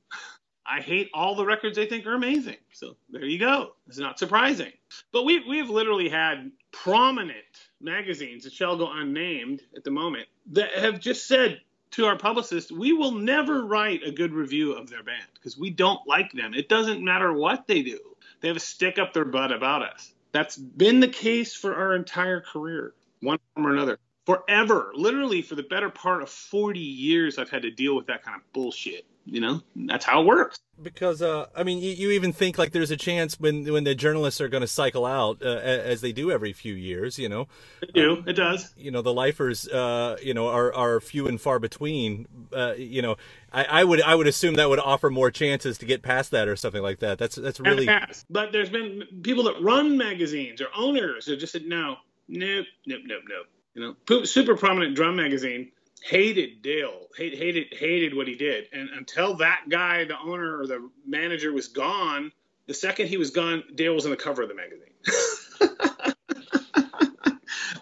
I 0.71 0.81
hate 0.81 1.11
all 1.13 1.35
the 1.35 1.45
records 1.45 1.77
they 1.77 1.87
think 1.87 2.07
are 2.07 2.15
amazing. 2.15 2.57
So 2.73 2.97
there 3.11 3.25
you 3.25 3.39
go. 3.39 3.73
It's 3.89 3.99
not 3.99 4.19
surprising. 4.19 4.73
But 5.13 5.25
we 5.25 5.47
we 5.49 5.59
have 5.59 5.71
literally 5.71 6.09
had 6.09 6.53
prominent 6.71 7.45
magazines 7.81 8.45
that 8.45 8.53
shall 8.53 8.77
go 8.77 8.91
unnamed 8.93 9.63
at 9.77 9.85
the 9.85 9.91
moment 9.91 10.29
that 10.53 10.73
have 10.73 11.01
just 11.01 11.27
said 11.27 11.61
to 11.93 12.05
our 12.05 12.17
publicist, 12.17 12.71
we 12.71 12.93
will 12.93 13.13
never 13.13 13.67
write 13.67 14.03
a 14.05 14.13
good 14.13 14.33
review 14.33 14.73
of 14.73 14.89
their 14.89 15.03
band 15.03 15.27
because 15.35 15.59
we 15.59 15.71
don't 15.71 16.07
like 16.07 16.33
them. 16.33 16.55
It 16.55 16.69
doesn't 16.69 17.03
matter 17.03 17.33
what 17.33 17.67
they 17.67 17.83
do. 17.83 17.99
They 18.41 18.49
have 18.49 18.57
a 18.57 18.61
stick 18.61 18.99
up 18.99 19.13
their 19.13 19.25
butt 19.25 19.53
about 19.53 19.83
us. 19.83 20.13
That's 20.33 20.57
been 20.57 21.01
the 21.01 21.09
case 21.09 21.55
for 21.55 21.75
our 21.75 21.95
entire 21.95 22.41
career, 22.41 22.95
one 23.21 23.39
form 23.55 23.67
or 23.67 23.73
another. 23.73 23.99
Forever, 24.25 24.93
literally 24.95 25.43
for 25.43 25.57
the 25.57 25.65
better 25.65 25.91
part 25.91 26.23
of 26.23 26.31
40 26.31 26.79
years, 26.79 27.39
I've 27.39 27.51
had 27.51 27.63
to 27.63 27.71
deal 27.71 27.97
with 27.97 28.07
that 28.07 28.23
kind 28.23 28.37
of 28.37 28.53
bullshit. 28.53 29.05
You 29.31 29.41
know, 29.41 29.63
that's 29.77 30.05
how 30.05 30.23
it 30.23 30.27
works. 30.27 30.59
Because 30.83 31.23
uh, 31.23 31.47
I 31.55 31.63
mean, 31.63 31.79
you, 31.79 31.93
you, 31.93 32.11
even 32.11 32.33
think 32.33 32.59
like 32.59 32.73
there's 32.73 32.91
a 32.91 32.97
chance 32.97 33.39
when 33.39 33.71
when 33.73 33.85
the 33.85 33.95
journalists 33.95 34.41
are 34.41 34.49
going 34.49 34.63
to 34.63 34.67
cycle 34.67 35.07
out, 35.07 35.41
uh, 35.41 35.47
as 35.47 36.01
they 36.01 36.11
do 36.11 36.33
every 36.33 36.53
few 36.53 36.75
years. 36.75 37.17
You 37.17 37.29
know, 37.29 37.47
they 37.81 37.93
do. 37.93 38.25
it 38.27 38.33
does. 38.33 38.75
You 38.77 38.91
know, 38.91 39.03
the 39.03 39.13
lifers, 39.13 39.69
uh, 39.69 40.17
you 40.21 40.35
know, 40.35 40.49
are 40.49 40.75
are 40.75 41.01
few 41.01 41.29
and 41.29 41.41
far 41.41 41.61
between. 41.61 42.27
Uh, 42.53 42.75
you 42.77 43.03
know, 43.03 43.19
I, 43.53 43.65
I, 43.65 43.85
would 43.85 44.03
I 44.03 44.17
would 44.17 44.27
assume 44.27 44.55
that 44.55 44.69
would 44.69 44.81
offer 44.81 45.11
more 45.11 45.31
chances 45.31 45.79
to 45.79 45.87
get 45.87 46.03
past 46.03 46.33
that 46.33 46.49
or 46.49 46.57
something 46.57 46.83
like 46.83 46.99
that. 46.99 47.19
That's 47.19 47.37
that's 47.37 47.61
really. 47.61 47.89
But 48.29 48.51
there's 48.51 48.71
been 48.71 49.05
people 49.23 49.45
that 49.45 49.63
run 49.63 49.97
magazines 49.97 50.61
or 50.61 50.67
owners 50.77 51.27
who 51.27 51.37
just 51.37 51.53
said 51.53 51.67
no, 51.67 51.99
nope, 52.27 52.67
nope, 52.85 53.03
nope, 53.05 53.23
nope. 53.29 53.47
You 53.75 53.97
know, 54.11 54.25
super 54.25 54.57
prominent 54.57 54.97
drum 54.97 55.15
magazine 55.15 55.71
hated 56.03 56.63
Dale, 56.63 57.07
hate, 57.17 57.37
hated 57.37 57.73
hated 57.73 58.15
what 58.15 58.27
he 58.27 58.35
did, 58.35 58.67
and 58.73 58.89
until 58.91 59.37
that 59.37 59.65
guy, 59.69 60.05
the 60.05 60.19
owner 60.19 60.59
or 60.59 60.67
the 60.67 60.91
manager, 61.07 61.53
was 61.53 61.69
gone, 61.69 62.33
the 62.67 62.75
second 62.75 63.09
he 63.09 63.17
was 63.17 63.31
gone, 63.31 63.65
Dale 63.75 63.95
was 63.95 64.05
on 64.05 64.11
the 64.11 64.17
cover 64.17 64.43
of 64.43 64.49
the 64.49 64.55
magazine. 64.55 64.93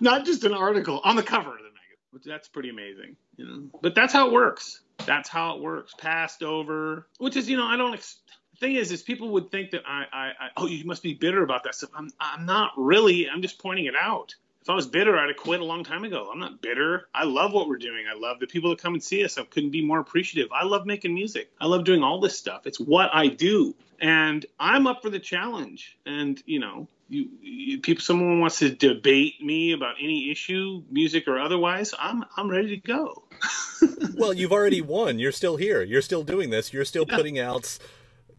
Not 0.01 0.25
just 0.25 0.45
an 0.45 0.55
article 0.55 1.01
on 1.03 1.17
the 1.17 1.23
cover 1.23 1.51
of 1.51 1.59
the 1.59 1.65
magazine, 1.65 1.99
which 2.11 2.25
that's 2.25 2.49
pretty 2.49 2.71
amazing, 2.71 3.17
you 3.37 3.47
know. 3.47 3.63
But 3.83 3.95
that's 3.95 4.13
how 4.13 4.29
it 4.29 4.33
works. 4.33 4.81
That's 5.07 5.29
how 5.29 5.57
it 5.57 5.63
works. 5.63 5.95
Passed 5.99 6.43
over, 6.43 7.07
which 7.19 7.37
is, 7.37 7.49
you 7.49 7.57
know, 7.57 7.67
I 7.67 7.77
don't. 7.77 7.95
Ex- 7.95 8.21
thing 8.61 8.75
is, 8.75 8.91
is 8.91 9.03
people 9.03 9.31
would 9.31 9.51
think 9.51 9.71
that 9.71 9.83
I, 9.87 10.05
I, 10.13 10.27
I, 10.27 10.49
oh, 10.57 10.67
you 10.67 10.85
must 10.85 11.03
be 11.03 11.15
bitter 11.15 11.43
about 11.43 11.65
that 11.65 11.75
stuff. 11.75 11.91
I'm, 11.95 12.11
I'm 12.21 12.47
not 12.47 12.73
really. 12.77 13.29
I'm 13.29 13.43
just 13.43 13.61
pointing 13.61 13.87
it 13.87 13.95
out 13.95 14.35
if 14.63 14.69
I 14.69 14.75
was 14.75 14.87
bitter, 14.87 15.17
I'd 15.17 15.29
have 15.29 15.37
quit 15.37 15.61
a 15.61 15.65
long 15.65 15.85
time 15.85 16.05
ago. 16.05 16.29
I'm 16.33 16.41
not 16.41 16.61
bitter. 16.61 17.09
I 17.15 17.25
love 17.25 17.53
what 17.53 17.69
we're 17.69 17.79
doing. 17.79 18.05
I 18.11 18.19
love 18.19 18.39
the 18.41 18.47
people 18.47 18.71
that 18.71 18.81
come 18.81 18.95
and 18.95 19.03
see 19.03 19.25
us. 19.25 19.39
I 19.39 19.45
couldn't 19.45 19.71
be 19.71 19.85
more 19.85 20.01
appreciative. 20.01 20.51
I 20.53 20.65
love 20.65 20.85
making 20.85 21.15
music. 21.15 21.51
I 21.61 21.67
love 21.67 21.85
doing 21.85 22.03
all 22.03 22.21
this 22.21 22.37
stuff. 22.37 22.67
It's 22.67 22.81
what 22.81 23.11
I 23.15 23.29
do, 23.29 23.75
and 24.01 24.45
I'm 24.59 24.87
up 24.87 25.03
for 25.03 25.11
the 25.11 25.21
challenge. 25.21 25.97
And 26.05 26.43
you 26.45 26.59
know, 26.59 26.89
you, 27.09 27.29
you 27.41 27.79
people, 27.81 28.03
someone 28.03 28.41
wants 28.41 28.59
to 28.59 28.71
debate 28.71 29.43
me 29.43 29.73
about 29.73 29.97
any 30.01 30.31
issue, 30.31 30.83
music 30.91 31.29
or 31.29 31.39
otherwise, 31.39 31.95
I'm 31.99 32.25
I'm 32.37 32.51
ready 32.51 32.77
to 32.77 32.87
go. 32.87 33.25
well, 34.17 34.33
you've 34.33 34.53
already 34.53 34.81
won. 34.81 35.19
You're 35.19 35.33
still 35.33 35.57
here. 35.57 35.83
You're 35.83 36.03
still 36.03 36.25
doing 36.25 36.51
this. 36.51 36.73
You're 36.73 36.85
still 36.85 37.07
yeah. 37.09 37.17
putting 37.17 37.39
out 37.39 37.79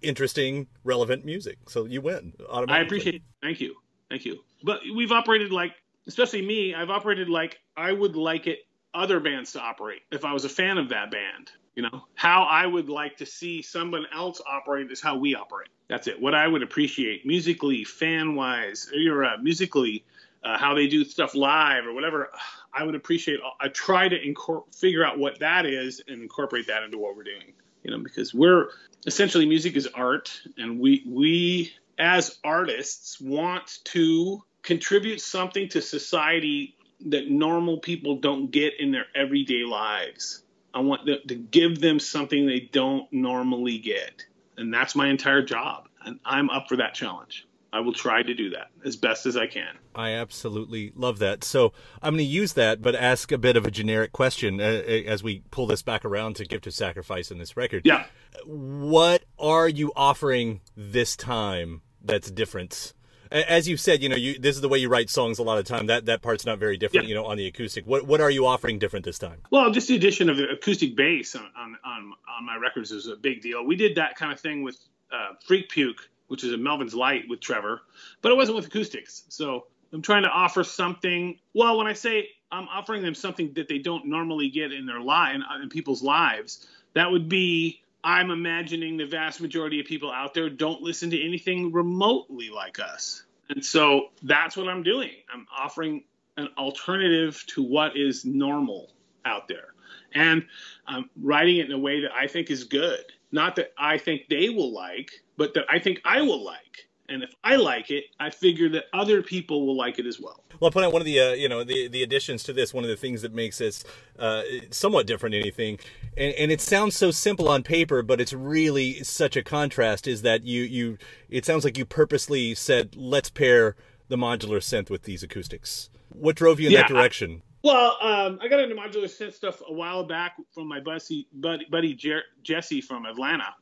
interesting, 0.01 0.67
relevant 0.83 1.25
music. 1.25 1.57
So 1.69 1.85
you 1.85 2.01
win. 2.01 2.33
automatically 2.49 2.75
I 2.75 2.81
appreciate 2.81 3.15
it. 3.15 3.21
Thank 3.41 3.61
you. 3.61 3.75
Thank 4.09 4.25
you. 4.25 4.39
But 4.63 4.81
we've 4.95 5.11
operated 5.11 5.51
like 5.51 5.73
especially 6.09 6.41
me, 6.41 6.73
I've 6.73 6.89
operated 6.89 7.29
like 7.29 7.59
I 7.77 7.91
would 7.93 8.15
like 8.15 8.47
it 8.47 8.59
other 8.93 9.19
bands 9.19 9.51
to 9.53 9.59
operate 9.59 10.01
if 10.11 10.25
I 10.25 10.33
was 10.33 10.43
a 10.43 10.49
fan 10.49 10.77
of 10.79 10.89
that 10.89 11.11
band. 11.11 11.51
You 11.75 11.83
know, 11.83 12.05
how 12.15 12.43
I 12.43 12.65
would 12.65 12.89
like 12.89 13.17
to 13.17 13.25
see 13.25 13.61
someone 13.61 14.05
else 14.13 14.41
operate 14.45 14.91
is 14.91 14.99
how 14.99 15.17
we 15.17 15.35
operate. 15.35 15.69
That's 15.87 16.07
it. 16.07 16.19
What 16.19 16.33
I 16.33 16.47
would 16.47 16.63
appreciate 16.63 17.25
musically, 17.25 17.83
fan 17.83 18.35
wise, 18.35 18.91
or 19.07 19.23
uh, 19.23 19.37
musically, 19.37 20.03
uh, 20.43 20.57
how 20.57 20.73
they 20.73 20.87
do 20.87 21.05
stuff 21.05 21.35
live 21.35 21.85
or 21.85 21.93
whatever. 21.93 22.31
I 22.73 22.83
would 22.83 22.95
appreciate. 22.95 23.39
I 23.61 23.67
try 23.67 24.09
to 24.09 24.35
figure 24.75 25.05
out 25.05 25.19
what 25.19 25.39
that 25.39 25.65
is 25.67 26.01
and 26.07 26.21
incorporate 26.21 26.67
that 26.67 26.83
into 26.83 26.97
what 26.97 27.15
we're 27.15 27.23
doing. 27.23 27.53
You 27.83 27.91
know, 27.91 27.99
because 27.99 28.33
we're 28.33 28.69
essentially 29.05 29.45
music 29.45 29.77
is 29.77 29.87
art, 29.87 30.41
and 30.57 30.79
we 30.79 31.03
we 31.07 31.71
as 31.99 32.39
artists 32.43 33.21
want 33.21 33.79
to 33.85 34.43
contribute 34.63 35.21
something 35.21 35.69
to 35.69 35.81
society 35.81 36.75
that 37.07 37.29
normal 37.29 37.77
people 37.77 38.17
don't 38.17 38.51
get 38.51 38.73
in 38.79 38.91
their 38.91 39.05
everyday 39.15 39.63
lives. 39.63 40.43
I 40.73 40.79
want 40.81 41.05
to, 41.07 41.19
to 41.27 41.35
give 41.35 41.79
them 41.79 41.99
something 41.99 42.45
they 42.45 42.59
don't 42.59 43.11
normally 43.11 43.77
get. 43.77 44.25
And 44.57 44.73
that's 44.73 44.95
my 44.95 45.07
entire 45.07 45.41
job. 45.41 45.87
And 46.03 46.19
I'm 46.25 46.49
up 46.49 46.67
for 46.67 46.77
that 46.77 46.93
challenge. 46.93 47.47
I 47.71 47.81
will 47.81 47.93
try 47.93 48.23
to 48.23 48.33
do 48.33 48.49
that 48.51 48.69
as 48.83 48.95
best 48.95 49.25
as 49.25 49.37
I 49.37 49.45
can. 49.47 49.77
I 49.93 50.11
absolutely 50.11 50.91
love 50.95 51.19
that. 51.19 51.43
So 51.43 51.71
I'm 52.01 52.13
going 52.13 52.25
to 52.25 52.31
use 52.31 52.53
that, 52.53 52.81
but 52.81 52.95
ask 52.95 53.31
a 53.31 53.37
bit 53.37 53.55
of 53.55 53.65
a 53.65 53.71
generic 53.71 54.11
question 54.11 54.59
uh, 54.59 54.63
uh, 54.63 54.91
as 54.91 55.23
we 55.23 55.43
pull 55.51 55.67
this 55.67 55.83
back 55.83 56.03
around 56.03 56.35
to 56.37 56.45
Gift 56.45 56.65
of 56.65 56.73
Sacrifice 56.73 57.29
in 57.29 57.37
this 57.37 57.55
record. 57.55 57.83
Yeah. 57.85 58.05
What 58.45 59.23
are 59.37 59.69
you 59.69 59.91
offering 59.95 60.61
this 60.75 61.15
time 61.15 61.81
that's 62.01 62.31
different 62.31 62.93
as 63.31 63.67
you 63.67 63.77
said, 63.77 64.01
you 64.01 64.09
know, 64.09 64.15
you, 64.15 64.39
this 64.39 64.55
is 64.55 64.61
the 64.61 64.69
way 64.69 64.79
you 64.79 64.89
write 64.89 65.09
songs 65.09 65.39
a 65.39 65.43
lot 65.43 65.57
of 65.57 65.65
time. 65.65 65.87
That 65.87 66.05
that 66.05 66.21
part's 66.21 66.45
not 66.45 66.59
very 66.59 66.77
different, 66.77 67.05
yeah. 67.05 67.09
you 67.09 67.15
know, 67.15 67.25
on 67.25 67.37
the 67.37 67.47
acoustic. 67.47 67.85
What 67.85 68.05
what 68.07 68.21
are 68.21 68.31
you 68.31 68.45
offering 68.45 68.79
different 68.79 69.05
this 69.05 69.19
time? 69.19 69.41
Well, 69.51 69.71
just 69.71 69.87
the 69.87 69.95
addition 69.95 70.29
of 70.29 70.37
the 70.37 70.49
acoustic 70.49 70.95
bass 70.95 71.35
on 71.35 71.45
on, 71.57 71.77
on, 71.85 72.13
on 72.37 72.45
my 72.45 72.55
records 72.55 72.91
is 72.91 73.07
a 73.07 73.15
big 73.15 73.41
deal. 73.41 73.65
We 73.65 73.75
did 73.75 73.95
that 73.95 74.15
kind 74.15 74.31
of 74.31 74.39
thing 74.39 74.63
with 74.63 74.77
uh, 75.11 75.33
Freak 75.45 75.69
Puke, 75.69 76.09
which 76.27 76.43
is 76.43 76.53
a 76.53 76.57
Melvins 76.57 76.93
Lite 76.93 77.25
with 77.29 77.39
Trevor, 77.39 77.81
but 78.21 78.31
it 78.31 78.35
wasn't 78.35 78.55
with 78.55 78.67
acoustics. 78.67 79.23
So 79.29 79.67
I'm 79.93 80.01
trying 80.01 80.23
to 80.23 80.29
offer 80.29 80.63
something. 80.63 81.37
Well, 81.53 81.77
when 81.77 81.87
I 81.87 81.93
say 81.93 82.29
I'm 82.51 82.67
offering 82.67 83.03
them 83.03 83.15
something 83.15 83.53
that 83.53 83.67
they 83.67 83.79
don't 83.79 84.07
normally 84.07 84.49
get 84.49 84.71
in 84.71 84.85
their 84.85 85.01
life 85.01 85.35
in, 85.35 85.43
in 85.61 85.69
people's 85.69 86.01
lives, 86.01 86.67
that 86.93 87.11
would 87.11 87.29
be 87.29 87.81
I'm 88.03 88.31
imagining 88.31 88.97
the 88.97 89.05
vast 89.05 89.41
majority 89.41 89.79
of 89.79 89.85
people 89.85 90.11
out 90.11 90.33
there 90.33 90.49
don't 90.49 90.81
listen 90.81 91.09
to 91.11 91.21
anything 91.21 91.71
remotely 91.71 92.49
like 92.49 92.79
us. 92.79 93.23
And 93.49 93.65
so 93.65 94.09
that's 94.23 94.55
what 94.55 94.69
I'm 94.69 94.83
doing. 94.83 95.11
I'm 95.33 95.47
offering 95.55 96.03
an 96.37 96.49
alternative 96.57 97.43
to 97.47 97.63
what 97.63 97.97
is 97.97 98.23
normal 98.23 98.91
out 99.25 99.47
there. 99.47 99.73
And 100.13 100.45
I'm 100.87 101.09
writing 101.21 101.57
it 101.57 101.65
in 101.65 101.71
a 101.71 101.79
way 101.79 102.01
that 102.01 102.11
I 102.13 102.27
think 102.27 102.49
is 102.49 102.63
good. 102.63 103.03
Not 103.31 103.57
that 103.57 103.73
I 103.77 103.97
think 103.97 104.27
they 104.29 104.49
will 104.49 104.73
like, 104.73 105.23
but 105.37 105.53
that 105.55 105.65
I 105.69 105.79
think 105.79 106.01
I 106.05 106.21
will 106.21 106.43
like 106.43 106.89
and 107.09 107.23
if 107.23 107.33
I 107.43 107.55
like 107.55 107.89
it, 107.89 108.05
I 108.19 108.29
figure 108.29 108.69
that 108.69 108.85
other 108.93 109.21
people 109.21 109.65
will 109.65 109.75
like 109.75 109.99
it 109.99 110.05
as 110.05 110.19
well. 110.19 110.43
Well, 110.59 110.67
I'll 110.67 110.71
point 110.71 110.85
out 110.85 110.93
one 110.93 111.01
of 111.01 111.05
the 111.05 111.19
uh, 111.19 111.31
you 111.31 111.49
know 111.49 111.63
the 111.63 111.87
the 111.87 112.03
additions 112.03 112.43
to 112.43 112.53
this. 112.53 112.73
One 112.73 112.83
of 112.83 112.89
the 112.89 112.95
things 112.95 113.23
that 113.23 113.33
makes 113.33 113.57
this 113.57 113.83
uh, 114.17 114.43
somewhat 114.69 115.07
different 115.07 115.35
anything, 115.35 115.79
and, 116.17 116.33
and 116.35 116.51
it 116.51 116.61
sounds 116.61 116.95
so 116.95 117.11
simple 117.11 117.47
on 117.49 117.63
paper, 117.63 118.01
but 118.01 118.19
it's 118.19 118.33
really 118.33 119.03
such 119.03 119.35
a 119.35 119.43
contrast. 119.43 120.07
Is 120.07 120.21
that 120.23 120.43
you 120.43 120.63
you? 120.63 120.97
It 121.29 121.45
sounds 121.45 121.63
like 121.63 121.77
you 121.77 121.85
purposely 121.85 122.55
said, 122.55 122.95
let's 122.95 123.29
pair 123.29 123.75
the 124.07 124.17
modular 124.17 124.57
synth 124.57 124.89
with 124.89 125.03
these 125.03 125.23
acoustics. 125.23 125.89
What 126.09 126.35
drove 126.35 126.59
you 126.59 126.67
in 126.67 126.73
yeah, 126.73 126.81
that 126.81 126.89
direction? 126.89 127.41
Well, 127.63 127.97
um, 128.01 128.39
I 128.41 128.47
got 128.47 128.59
into 128.59 128.75
modular 128.75 129.05
synth 129.05 129.33
stuff 129.33 129.61
a 129.67 129.73
while 129.73 130.03
back 130.03 130.37
from 130.53 130.67
my 130.67 130.79
buddy, 130.79 131.27
buddy, 131.33 131.65
buddy 131.69 131.93
Jer- 131.93 132.23
Jesse 132.41 132.81
from 132.81 133.05
Atlanta, 133.05 133.53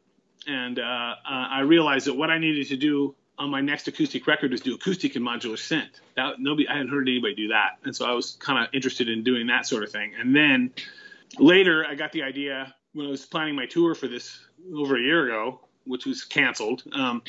and 0.45 0.79
uh, 0.79 0.83
uh, 0.83 1.15
I 1.25 1.61
realized 1.61 2.07
that 2.07 2.13
what 2.13 2.29
I 2.29 2.37
needed 2.37 2.67
to 2.67 2.77
do 2.77 3.15
on 3.39 3.49
my 3.49 3.61
next 3.61 3.87
acoustic 3.87 4.25
record 4.25 4.51
was 4.51 4.61
do 4.61 4.75
acoustic 4.75 5.15
and 5.15 5.25
modular 5.25 5.57
synth. 5.57 5.99
That 6.15 6.35
nobody, 6.39 6.67
I 6.67 6.73
hadn't 6.73 6.89
heard 6.89 7.07
anybody 7.07 7.35
do 7.35 7.47
that, 7.49 7.77
and 7.83 7.95
so 7.95 8.05
I 8.05 8.13
was 8.13 8.37
kind 8.39 8.63
of 8.63 8.73
interested 8.73 9.09
in 9.09 9.23
doing 9.23 9.47
that 9.47 9.65
sort 9.65 9.83
of 9.83 9.91
thing. 9.91 10.13
And 10.19 10.35
then 10.35 10.71
later, 11.39 11.85
I 11.85 11.95
got 11.95 12.11
the 12.11 12.23
idea 12.23 12.73
when 12.93 13.07
I 13.07 13.09
was 13.09 13.25
planning 13.25 13.55
my 13.55 13.65
tour 13.65 13.95
for 13.95 14.07
this 14.07 14.39
over 14.75 14.97
a 14.97 15.01
year 15.01 15.25
ago, 15.25 15.61
which 15.85 16.05
was 16.05 16.23
canceled. 16.23 16.83
Um, 16.93 17.21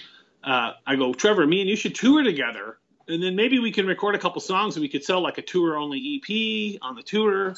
uh, 0.44 0.72
I 0.86 0.96
go, 0.96 1.12
Trevor, 1.12 1.46
me 1.46 1.60
and 1.60 1.68
you 1.68 1.76
should 1.76 1.94
tour 1.94 2.22
together, 2.22 2.78
and 3.08 3.22
then 3.22 3.36
maybe 3.36 3.58
we 3.58 3.70
can 3.70 3.86
record 3.86 4.14
a 4.14 4.18
couple 4.18 4.40
songs 4.40 4.76
and 4.76 4.82
we 4.82 4.88
could 4.88 5.04
sell 5.04 5.20
like 5.20 5.38
a 5.38 5.42
tour 5.42 5.76
only 5.76 6.22
EP 6.22 6.78
on 6.82 6.94
the 6.94 7.02
tour, 7.02 7.54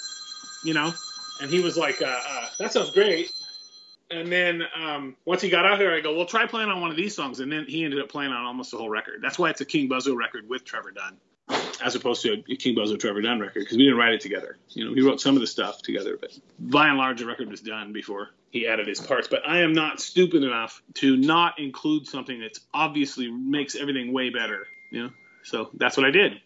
you 0.64 0.74
know. 0.74 0.92
And 1.40 1.50
he 1.50 1.60
was 1.60 1.76
like, 1.76 2.02
uh, 2.02 2.20
uh, 2.28 2.48
that 2.58 2.72
sounds 2.72 2.90
great 2.90 3.30
and 4.10 4.30
then 4.30 4.62
um, 4.74 5.16
once 5.24 5.40
he 5.40 5.48
got 5.48 5.64
out 5.64 5.78
here, 5.78 5.94
I 5.94 6.00
go, 6.00 6.16
well, 6.16 6.26
try 6.26 6.46
playing 6.46 6.68
on 6.68 6.80
one 6.80 6.90
of 6.90 6.96
these 6.96 7.14
songs. 7.14 7.40
And 7.40 7.50
then 7.50 7.64
he 7.68 7.84
ended 7.84 8.00
up 8.00 8.08
playing 8.08 8.32
on 8.32 8.44
almost 8.44 8.72
the 8.72 8.76
whole 8.76 8.88
record. 8.88 9.20
That's 9.22 9.38
why 9.38 9.50
it's 9.50 9.60
a 9.60 9.64
King 9.64 9.88
Buzzo 9.88 10.16
record 10.16 10.48
with 10.48 10.64
Trevor 10.64 10.90
Dunn. 10.90 11.16
As 11.82 11.94
opposed 11.94 12.22
to 12.22 12.42
a 12.48 12.56
King 12.56 12.76
Buzzo 12.76 12.98
Trevor 12.98 13.22
Dunn 13.22 13.40
record 13.40 13.60
because 13.60 13.76
we 13.76 13.84
didn't 13.84 13.98
write 13.98 14.12
it 14.12 14.20
together. 14.20 14.58
You 14.68 14.84
know, 14.84 14.94
he 14.94 15.00
wrote 15.00 15.20
some 15.20 15.34
of 15.34 15.40
the 15.40 15.46
stuff 15.46 15.80
together, 15.80 16.18
but 16.20 16.30
by 16.58 16.88
and 16.88 16.98
large, 16.98 17.20
the 17.20 17.26
record 17.26 17.50
was 17.50 17.60
done 17.60 17.92
before 17.92 18.30
he 18.50 18.66
added 18.66 18.86
his 18.86 19.00
parts. 19.00 19.28
But 19.28 19.48
I 19.48 19.60
am 19.60 19.72
not 19.72 20.00
stupid 20.00 20.42
enough 20.42 20.82
to 20.94 21.16
not 21.16 21.58
include 21.58 22.06
something 22.06 22.38
that's 22.38 22.60
obviously 22.74 23.30
makes 23.30 23.74
everything 23.76 24.12
way 24.12 24.30
better. 24.30 24.66
You 24.90 25.04
know, 25.04 25.10
so 25.42 25.70
that's 25.74 25.96
what 25.96 26.04
I 26.04 26.10
did. 26.10 26.40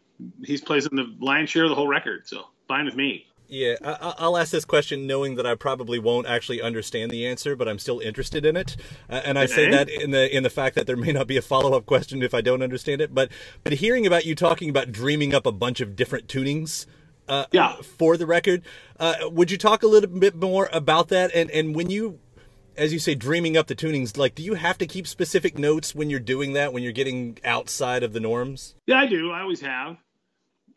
He's 0.44 0.61
plays 0.61 0.87
in 0.87 0.96
the 0.96 1.12
lion's 1.18 1.50
share 1.50 1.64
of 1.64 1.70
the 1.70 1.75
whole 1.75 1.88
record, 1.88 2.28
so 2.28 2.46
fine 2.68 2.84
with 2.84 2.94
me. 2.94 3.26
Yeah, 3.46 3.74
I, 3.82 4.26
will 4.26 4.38
ask 4.38 4.50
this 4.52 4.64
question 4.64 5.06
knowing 5.06 5.34
that 5.34 5.46
I 5.46 5.54
probably 5.54 5.98
won't 5.98 6.26
actually 6.26 6.62
understand 6.62 7.10
the 7.10 7.26
answer, 7.26 7.54
but 7.54 7.68
I'm 7.68 7.78
still 7.78 8.00
interested 8.00 8.46
in 8.46 8.56
it. 8.56 8.76
Uh, 9.08 9.20
and 9.24 9.38
I 9.38 9.46
say 9.46 9.70
that 9.70 9.88
in 9.88 10.12
the 10.12 10.34
in 10.34 10.42
the 10.42 10.50
fact 10.50 10.74
that 10.76 10.86
there 10.86 10.96
may 10.96 11.12
not 11.12 11.26
be 11.26 11.36
a 11.36 11.42
follow 11.42 11.76
up 11.76 11.84
question 11.84 12.22
if 12.22 12.32
I 12.32 12.40
don't 12.40 12.62
understand 12.62 13.00
it. 13.00 13.14
But 13.14 13.30
but 13.62 13.74
hearing 13.74 14.06
about 14.06 14.24
you 14.24 14.34
talking 14.34 14.70
about 14.70 14.92
dreaming 14.92 15.34
up 15.34 15.44
a 15.44 15.52
bunch 15.52 15.80
of 15.80 15.94
different 15.94 16.26
tunings. 16.26 16.86
Uh, 17.28 17.46
yeah. 17.52 17.76
For 17.76 18.16
the 18.16 18.26
record, 18.26 18.62
uh, 19.00 19.14
would 19.30 19.50
you 19.50 19.56
talk 19.56 19.82
a 19.82 19.86
little 19.86 20.10
bit 20.10 20.34
more 20.34 20.68
about 20.72 21.08
that? 21.08 21.30
And 21.34 21.50
and 21.50 21.74
when 21.74 21.90
you, 21.90 22.18
as 22.76 22.92
you 22.92 22.98
say, 22.98 23.14
dreaming 23.14 23.56
up 23.56 23.66
the 23.66 23.74
tunings, 23.74 24.16
like, 24.16 24.34
do 24.34 24.42
you 24.42 24.54
have 24.54 24.78
to 24.78 24.86
keep 24.86 25.06
specific 25.06 25.58
notes 25.58 25.94
when 25.94 26.10
you're 26.10 26.20
doing 26.20 26.54
that? 26.54 26.72
When 26.72 26.82
you're 26.82 26.92
getting 26.92 27.38
outside 27.44 28.02
of 28.02 28.14
the 28.14 28.20
norms? 28.20 28.74
Yeah, 28.86 28.98
I 28.98 29.06
do. 29.06 29.30
I 29.30 29.40
always 29.42 29.60
have 29.60 29.98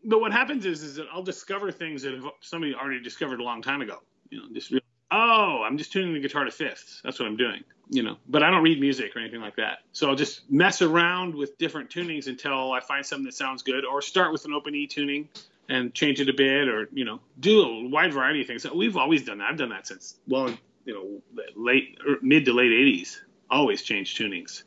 but 0.07 0.21
what 0.21 0.31
happens 0.31 0.65
is, 0.65 0.81
is 0.83 0.95
that 0.95 1.07
I'll 1.13 1.21
discover 1.21 1.71
things 1.71 2.01
that 2.03 2.19
somebody 2.39 2.73
already 2.73 3.01
discovered 3.01 3.41
a 3.41 3.43
long 3.43 3.61
time 3.61 3.81
ago. 3.81 3.97
You 4.29 4.39
know, 4.39 4.45
just 4.53 4.73
oh, 5.11 5.63
I'm 5.65 5.77
just 5.77 5.91
tuning 5.91 6.13
the 6.13 6.19
guitar 6.19 6.45
to 6.45 6.51
fifths. 6.51 7.01
That's 7.03 7.19
what 7.19 7.27
I'm 7.27 7.37
doing. 7.37 7.63
You 7.89 8.03
know, 8.03 8.17
but 8.27 8.41
I 8.41 8.49
don't 8.49 8.63
read 8.63 8.79
music 8.79 9.15
or 9.15 9.19
anything 9.19 9.41
like 9.41 9.57
that. 9.57 9.79
So 9.91 10.09
I'll 10.09 10.15
just 10.15 10.49
mess 10.49 10.81
around 10.81 11.35
with 11.35 11.57
different 11.57 11.89
tunings 11.89 12.27
until 12.27 12.71
I 12.71 12.79
find 12.79 13.05
something 13.05 13.25
that 13.25 13.33
sounds 13.33 13.63
good, 13.63 13.85
or 13.85 14.01
start 14.01 14.31
with 14.31 14.45
an 14.45 14.53
open 14.53 14.73
E 14.75 14.87
tuning 14.87 15.27
and 15.69 15.93
change 15.93 16.21
it 16.21 16.29
a 16.29 16.33
bit, 16.33 16.69
or 16.69 16.89
you 16.93 17.03
know, 17.03 17.19
do 17.39 17.61
a 17.61 17.89
wide 17.89 18.13
variety 18.13 18.41
of 18.41 18.47
things. 18.47 18.63
So 18.63 18.73
we've 18.73 18.97
always 18.97 19.25
done 19.25 19.39
that. 19.39 19.49
I've 19.49 19.57
done 19.57 19.69
that 19.69 19.87
since 19.87 20.15
well, 20.27 20.53
you 20.85 20.93
know, 20.93 21.43
late 21.55 21.97
er, 22.07 22.17
mid 22.21 22.45
to 22.45 22.53
late 22.53 22.71
'80s. 22.71 23.17
Always 23.49 23.81
change 23.81 24.17
tunings. 24.17 24.63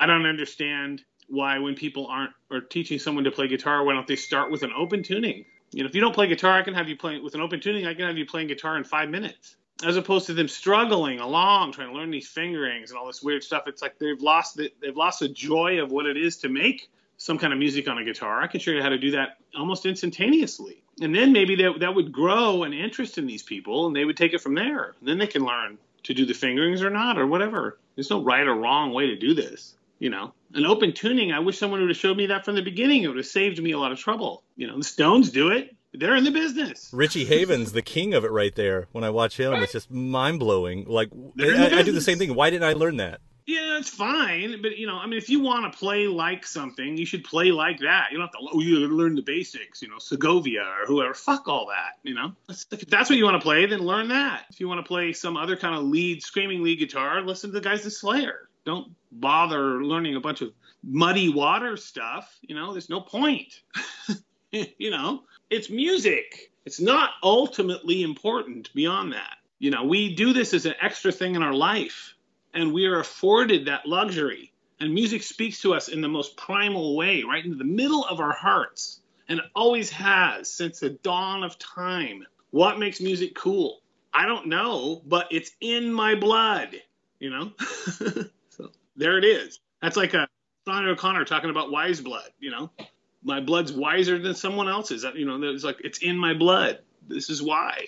I 0.00 0.06
don't 0.06 0.24
understand 0.24 1.02
why 1.28 1.58
when 1.58 1.74
people 1.74 2.06
aren't 2.06 2.32
or 2.50 2.60
teaching 2.60 2.98
someone 2.98 3.24
to 3.24 3.30
play 3.30 3.48
guitar, 3.48 3.84
why 3.84 3.92
don't 3.92 4.06
they 4.06 4.16
start 4.16 4.50
with 4.50 4.62
an 4.62 4.72
open 4.76 5.02
tuning? 5.02 5.44
You 5.72 5.82
know, 5.82 5.88
if 5.88 5.94
you 5.94 6.00
don't 6.00 6.14
play 6.14 6.26
guitar, 6.26 6.58
I 6.58 6.62
can 6.62 6.74
have 6.74 6.88
you 6.88 6.96
playing 6.96 7.24
with 7.24 7.34
an 7.34 7.40
open 7.40 7.60
tuning. 7.60 7.86
I 7.86 7.94
can 7.94 8.06
have 8.06 8.16
you 8.16 8.26
playing 8.26 8.48
guitar 8.48 8.76
in 8.76 8.84
five 8.84 9.08
minutes, 9.10 9.56
as 9.84 9.96
opposed 9.96 10.26
to 10.26 10.34
them 10.34 10.48
struggling 10.48 11.20
along 11.20 11.72
trying 11.72 11.88
to 11.88 11.94
learn 11.94 12.10
these 12.10 12.28
fingerings 12.28 12.90
and 12.90 12.98
all 12.98 13.06
this 13.06 13.22
weird 13.22 13.42
stuff. 13.42 13.64
It's 13.66 13.82
like 13.82 13.98
they've 13.98 14.20
lost 14.20 14.56
the, 14.56 14.72
they've 14.80 14.96
lost 14.96 15.20
the 15.20 15.28
joy 15.28 15.82
of 15.82 15.90
what 15.90 16.06
it 16.06 16.16
is 16.16 16.38
to 16.38 16.48
make 16.48 16.88
some 17.18 17.38
kind 17.38 17.52
of 17.52 17.58
music 17.58 17.88
on 17.88 17.98
a 17.98 18.04
guitar. 18.04 18.40
I 18.40 18.46
can 18.46 18.60
show 18.60 18.70
you 18.70 18.82
how 18.82 18.90
to 18.90 18.98
do 18.98 19.10
that 19.12 19.38
almost 19.56 19.86
instantaneously, 19.86 20.82
and 21.00 21.14
then 21.14 21.32
maybe 21.32 21.56
that 21.56 21.80
that 21.80 21.94
would 21.94 22.12
grow 22.12 22.62
an 22.62 22.72
interest 22.72 23.18
in 23.18 23.26
these 23.26 23.42
people, 23.42 23.86
and 23.86 23.96
they 23.96 24.04
would 24.04 24.16
take 24.16 24.34
it 24.34 24.40
from 24.40 24.54
there. 24.54 24.94
And 25.00 25.08
then 25.08 25.18
they 25.18 25.26
can 25.26 25.44
learn 25.44 25.78
to 26.04 26.14
do 26.14 26.24
the 26.24 26.34
fingerings 26.34 26.82
or 26.82 26.90
not 26.90 27.18
or 27.18 27.26
whatever. 27.26 27.78
There's 27.96 28.10
no 28.10 28.22
right 28.22 28.46
or 28.46 28.54
wrong 28.54 28.92
way 28.92 29.08
to 29.08 29.16
do 29.16 29.34
this 29.34 29.74
you 29.98 30.10
know 30.10 30.32
an 30.54 30.66
open 30.66 30.92
tuning 30.92 31.32
i 31.32 31.38
wish 31.38 31.58
someone 31.58 31.80
would 31.80 31.90
have 31.90 31.96
showed 31.96 32.16
me 32.16 32.26
that 32.26 32.44
from 32.44 32.54
the 32.54 32.62
beginning. 32.62 33.02
It 33.02 33.08
would 33.08 33.16
have 33.16 33.26
saved 33.26 33.62
me 33.62 33.72
a 33.72 33.78
lot 33.78 33.92
of 33.92 33.98
trouble. 33.98 34.42
You 34.56 34.66
know 34.66 34.78
the 34.78 34.84
stones 34.84 35.30
do 35.30 35.48
it. 35.50 35.74
They're 35.92 36.16
in 36.16 36.24
the 36.24 36.30
business. 36.30 36.90
Richie 36.92 37.24
havens 37.24 37.72
the 37.72 37.82
king 37.82 38.12
of 38.14 38.24
it 38.24 38.30
right 38.30 38.54
there. 38.54 38.88
When 38.92 39.04
i 39.04 39.10
watch 39.10 39.38
him 39.38 39.54
it's 39.54 39.72
just 39.72 39.90
mind-blowing. 39.90 40.86
Like 40.86 41.10
I, 41.40 41.78
I, 41.78 41.82
do 41.82 41.92
the 41.92 42.00
same 42.00 42.18
thing. 42.18 42.34
Why 42.34 42.50
didn't 42.50 42.64
i 42.64 42.74
learn 42.74 42.98
that? 42.98 43.20
Yeah 43.46 43.78
it's 43.78 43.90
fine. 43.90 44.60
But 44.62 44.76
you 44.76 44.86
know 44.86 44.96
i 44.96 45.06
mean 45.06 45.18
if 45.18 45.28
you 45.30 45.40
want 45.40 45.70
to 45.72 45.78
play 45.78 46.06
like 46.06 46.46
something 46.46 46.96
you 46.96 47.06
should 47.06 47.24
play 47.24 47.50
like 47.50 47.80
that. 47.80 48.08
You 48.10 48.18
don't 48.18 48.26
have 48.26 48.32
to 48.32 48.48
oh 48.52 48.60
you 48.60 48.78
learn 48.88 49.14
the 49.14 49.22
basics 49.22 49.82
you 49.82 49.88
know 49.88 49.98
segovia 49.98 50.62
or 50.62 50.86
whoever. 50.86 51.14
Fuck 51.14 51.48
all 51.48 51.66
that 51.68 51.98
you 52.02 52.14
know? 52.14 52.32
If 52.48 52.86
that's 52.88 53.08
what 53.08 53.18
you 53.18 53.24
want 53.24 53.40
to 53.40 53.44
play 53.44 53.66
then 53.66 53.80
learn 53.80 54.08
that. 54.08 54.44
If 54.50 54.60
you 54.60 54.68
want 54.68 54.84
to 54.84 54.88
play 54.88 55.12
some 55.12 55.36
other 55.36 55.56
kind 55.56 55.74
of 55.74 55.84
lead 55.84 56.22
screaming 56.22 56.62
lead 56.62 56.78
guitar 56.78 57.22
listen 57.22 57.50
to 57.50 57.54
the 57.54 57.60
guys 57.60 57.84
in 57.84 57.90
slayer 57.90 58.48
don't 58.66 58.92
bother 59.12 59.82
learning 59.82 60.16
a 60.16 60.20
bunch 60.20 60.42
of 60.42 60.52
muddy 60.82 61.30
water 61.30 61.76
stuff. 61.76 62.36
You 62.42 62.54
know, 62.54 62.72
there's 62.72 62.90
no 62.90 63.00
point. 63.00 63.62
you 64.50 64.90
know, 64.90 65.22
it's 65.48 65.70
music. 65.70 66.52
It's 66.66 66.80
not 66.80 67.10
ultimately 67.22 68.02
important 68.02 68.74
beyond 68.74 69.12
that. 69.12 69.36
You 69.60 69.70
know, 69.70 69.84
we 69.84 70.14
do 70.14 70.32
this 70.32 70.52
as 70.52 70.66
an 70.66 70.74
extra 70.82 71.12
thing 71.12 71.34
in 71.34 71.42
our 71.42 71.54
life, 71.54 72.14
and 72.52 72.72
we 72.72 72.86
are 72.86 72.98
afforded 72.98 73.66
that 73.66 73.86
luxury. 73.86 74.52
And 74.80 74.92
music 74.92 75.22
speaks 75.22 75.62
to 75.62 75.72
us 75.72 75.88
in 75.88 76.02
the 76.02 76.08
most 76.08 76.36
primal 76.36 76.96
way, 76.96 77.22
right 77.22 77.42
into 77.42 77.56
the 77.56 77.64
middle 77.64 78.04
of 78.04 78.20
our 78.20 78.34
hearts, 78.34 79.00
and 79.28 79.40
always 79.54 79.88
has 79.90 80.50
since 80.50 80.80
the 80.80 80.90
dawn 80.90 81.42
of 81.42 81.58
time. 81.58 82.26
What 82.50 82.78
makes 82.78 83.00
music 83.00 83.34
cool? 83.34 83.80
I 84.12 84.26
don't 84.26 84.48
know, 84.48 85.02
but 85.06 85.28
it's 85.30 85.52
in 85.60 85.92
my 85.92 86.14
blood, 86.14 86.74
you 87.20 87.30
know? 87.30 87.52
there 88.96 89.18
it 89.18 89.24
is. 89.24 89.60
That's 89.82 89.96
like 89.96 90.14
a 90.14 90.28
Sean 90.66 90.88
O'Connor 90.88 91.24
talking 91.24 91.50
about 91.50 91.70
wise 91.70 92.00
blood. 92.00 92.30
You 92.38 92.50
know, 92.50 92.70
my 93.22 93.40
blood's 93.40 93.72
wiser 93.72 94.18
than 94.18 94.34
someone 94.34 94.68
else's. 94.68 95.04
You 95.14 95.26
know, 95.26 95.40
it's 95.42 95.64
like 95.64 95.78
it's 95.84 95.98
in 95.98 96.16
my 96.16 96.34
blood. 96.34 96.80
This 97.08 97.30
is 97.30 97.42
why. 97.42 97.86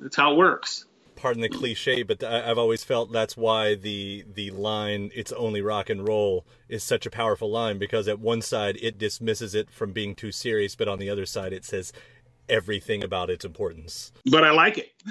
That's 0.00 0.16
how 0.16 0.32
it 0.32 0.36
works. 0.36 0.84
Pardon 1.14 1.42
the 1.42 1.48
cliche, 1.48 2.04
but 2.04 2.22
I've 2.22 2.58
always 2.58 2.84
felt 2.84 3.12
that's 3.12 3.36
why 3.36 3.74
the 3.74 4.24
the 4.32 4.52
line 4.52 5.10
"It's 5.14 5.32
only 5.32 5.60
rock 5.60 5.90
and 5.90 6.06
roll" 6.06 6.46
is 6.68 6.84
such 6.84 7.06
a 7.06 7.10
powerful 7.10 7.50
line 7.50 7.78
because 7.78 8.06
at 8.06 8.20
one 8.20 8.40
side 8.40 8.78
it 8.80 8.98
dismisses 8.98 9.54
it 9.54 9.68
from 9.70 9.92
being 9.92 10.14
too 10.14 10.30
serious, 10.30 10.76
but 10.76 10.86
on 10.86 11.00
the 11.00 11.10
other 11.10 11.26
side 11.26 11.52
it 11.52 11.64
says 11.64 11.92
everything 12.48 13.02
about 13.02 13.30
its 13.30 13.44
importance. 13.44 14.12
But 14.26 14.44
I 14.44 14.52
like 14.52 14.78
it. 14.78 14.92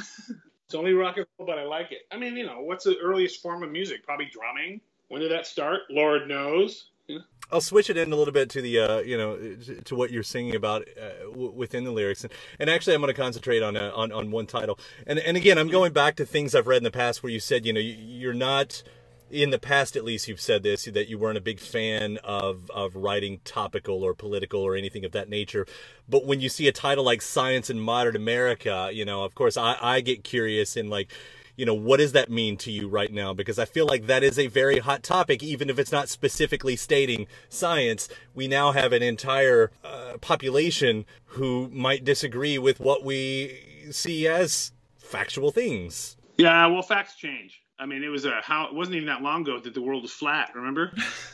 it's 0.65 0.75
only 0.75 0.93
rock 0.93 1.17
and 1.17 1.25
roll, 1.37 1.45
but 1.45 1.59
I 1.59 1.63
like 1.63 1.91
it. 1.91 2.03
I 2.11 2.17
mean, 2.17 2.37
you 2.37 2.45
know, 2.45 2.61
what's 2.61 2.85
the 2.85 2.97
earliest 3.03 3.41
form 3.41 3.63
of 3.63 3.71
music? 3.71 4.05
Probably 4.05 4.29
drumming. 4.31 4.79
When 5.09 5.21
did 5.21 5.31
that 5.31 5.47
start? 5.47 5.81
Lord 5.89 6.27
knows. 6.27 6.87
Yeah. 7.07 7.19
I'll 7.51 7.61
switch 7.61 7.89
it 7.89 7.95
in 7.95 8.11
a 8.11 8.15
little 8.15 8.33
bit 8.33 8.49
to 8.51 8.61
the 8.61 8.79
uh, 8.79 8.99
you 8.99 9.17
know 9.17 9.37
to 9.85 9.95
what 9.95 10.11
you're 10.11 10.23
singing 10.23 10.55
about 10.55 10.87
uh, 11.01 11.29
w- 11.29 11.51
within 11.51 11.85
the 11.85 11.91
lyrics, 11.91 12.23
and, 12.23 12.33
and 12.59 12.69
actually 12.69 12.95
I'm 12.95 13.01
going 13.01 13.13
to 13.13 13.19
concentrate 13.19 13.63
on, 13.63 13.77
uh, 13.77 13.91
on 13.95 14.11
on 14.11 14.31
one 14.31 14.47
title, 14.47 14.77
and 15.05 15.17
and 15.19 15.37
again 15.37 15.57
I'm 15.57 15.69
going 15.69 15.93
back 15.93 16.17
to 16.17 16.25
things 16.25 16.53
I've 16.53 16.67
read 16.67 16.77
in 16.77 16.83
the 16.83 16.91
past 16.91 17.23
where 17.23 17.31
you 17.31 17.39
said 17.39 17.65
you 17.65 17.71
know 17.71 17.79
you're 17.79 18.33
not 18.33 18.83
in 19.29 19.49
the 19.49 19.59
past 19.59 19.95
at 19.95 20.03
least 20.03 20.27
you've 20.27 20.39
said 20.39 20.63
this 20.63 20.85
that 20.85 21.09
you 21.09 21.17
weren't 21.17 21.37
a 21.37 21.41
big 21.41 21.59
fan 21.59 22.17
of 22.23 22.69
of 22.71 22.95
writing 22.95 23.41
topical 23.43 24.03
or 24.03 24.13
political 24.13 24.61
or 24.61 24.75
anything 24.75 25.03
of 25.03 25.11
that 25.11 25.27
nature 25.27 25.65
but 26.07 26.25
when 26.25 26.39
you 26.39 26.47
see 26.47 26.67
a 26.67 26.71
title 26.71 27.03
like 27.03 27.21
science 27.21 27.69
in 27.69 27.77
modern 27.77 28.15
america 28.15 28.89
you 28.93 29.03
know 29.03 29.25
of 29.25 29.35
course 29.35 29.57
i 29.57 29.75
i 29.81 29.99
get 29.99 30.23
curious 30.23 30.77
in 30.77 30.89
like 30.89 31.11
you 31.57 31.65
know, 31.65 31.73
what 31.73 31.97
does 31.97 32.13
that 32.13 32.29
mean 32.29 32.55
to 32.57 32.71
you 32.71 32.87
right 32.87 33.11
now? 33.11 33.33
Because 33.33 33.59
I 33.59 33.65
feel 33.65 33.87
like 33.87 34.05
that 34.05 34.23
is 34.23 34.39
a 34.39 34.47
very 34.47 34.77
hot 34.77 35.03
topic, 35.03 35.43
even 35.43 35.69
if 35.69 35.79
it's 35.79 35.91
not 35.91 36.07
specifically 36.07 36.75
stating 36.75 37.27
science. 37.49 38.07
We 38.35 38.47
now 38.47 38.71
have 38.71 38.93
an 38.93 39.01
entire 39.01 39.71
uh, 39.83 40.17
population 40.21 41.05
who 41.25 41.69
might 41.73 42.05
disagree 42.05 42.59
with 42.59 42.79
what 42.79 43.03
we 43.03 43.89
see 43.91 44.27
as 44.27 44.71
factual 44.97 45.51
things. 45.51 46.15
Yeah, 46.37 46.67
well, 46.67 46.83
facts 46.83 47.15
change. 47.15 47.59
I 47.79 47.87
mean, 47.87 48.03
it 48.03 48.09
was 48.09 48.25
a 48.25 48.39
how 48.41 48.67
it 48.67 48.73
wasn't 48.73 48.97
even 48.97 49.07
that 49.07 49.21
long 49.21 49.41
ago 49.41 49.59
that 49.59 49.73
the 49.73 49.81
world 49.81 50.03
was 50.03 50.11
flat. 50.11 50.51
Remember? 50.55 50.91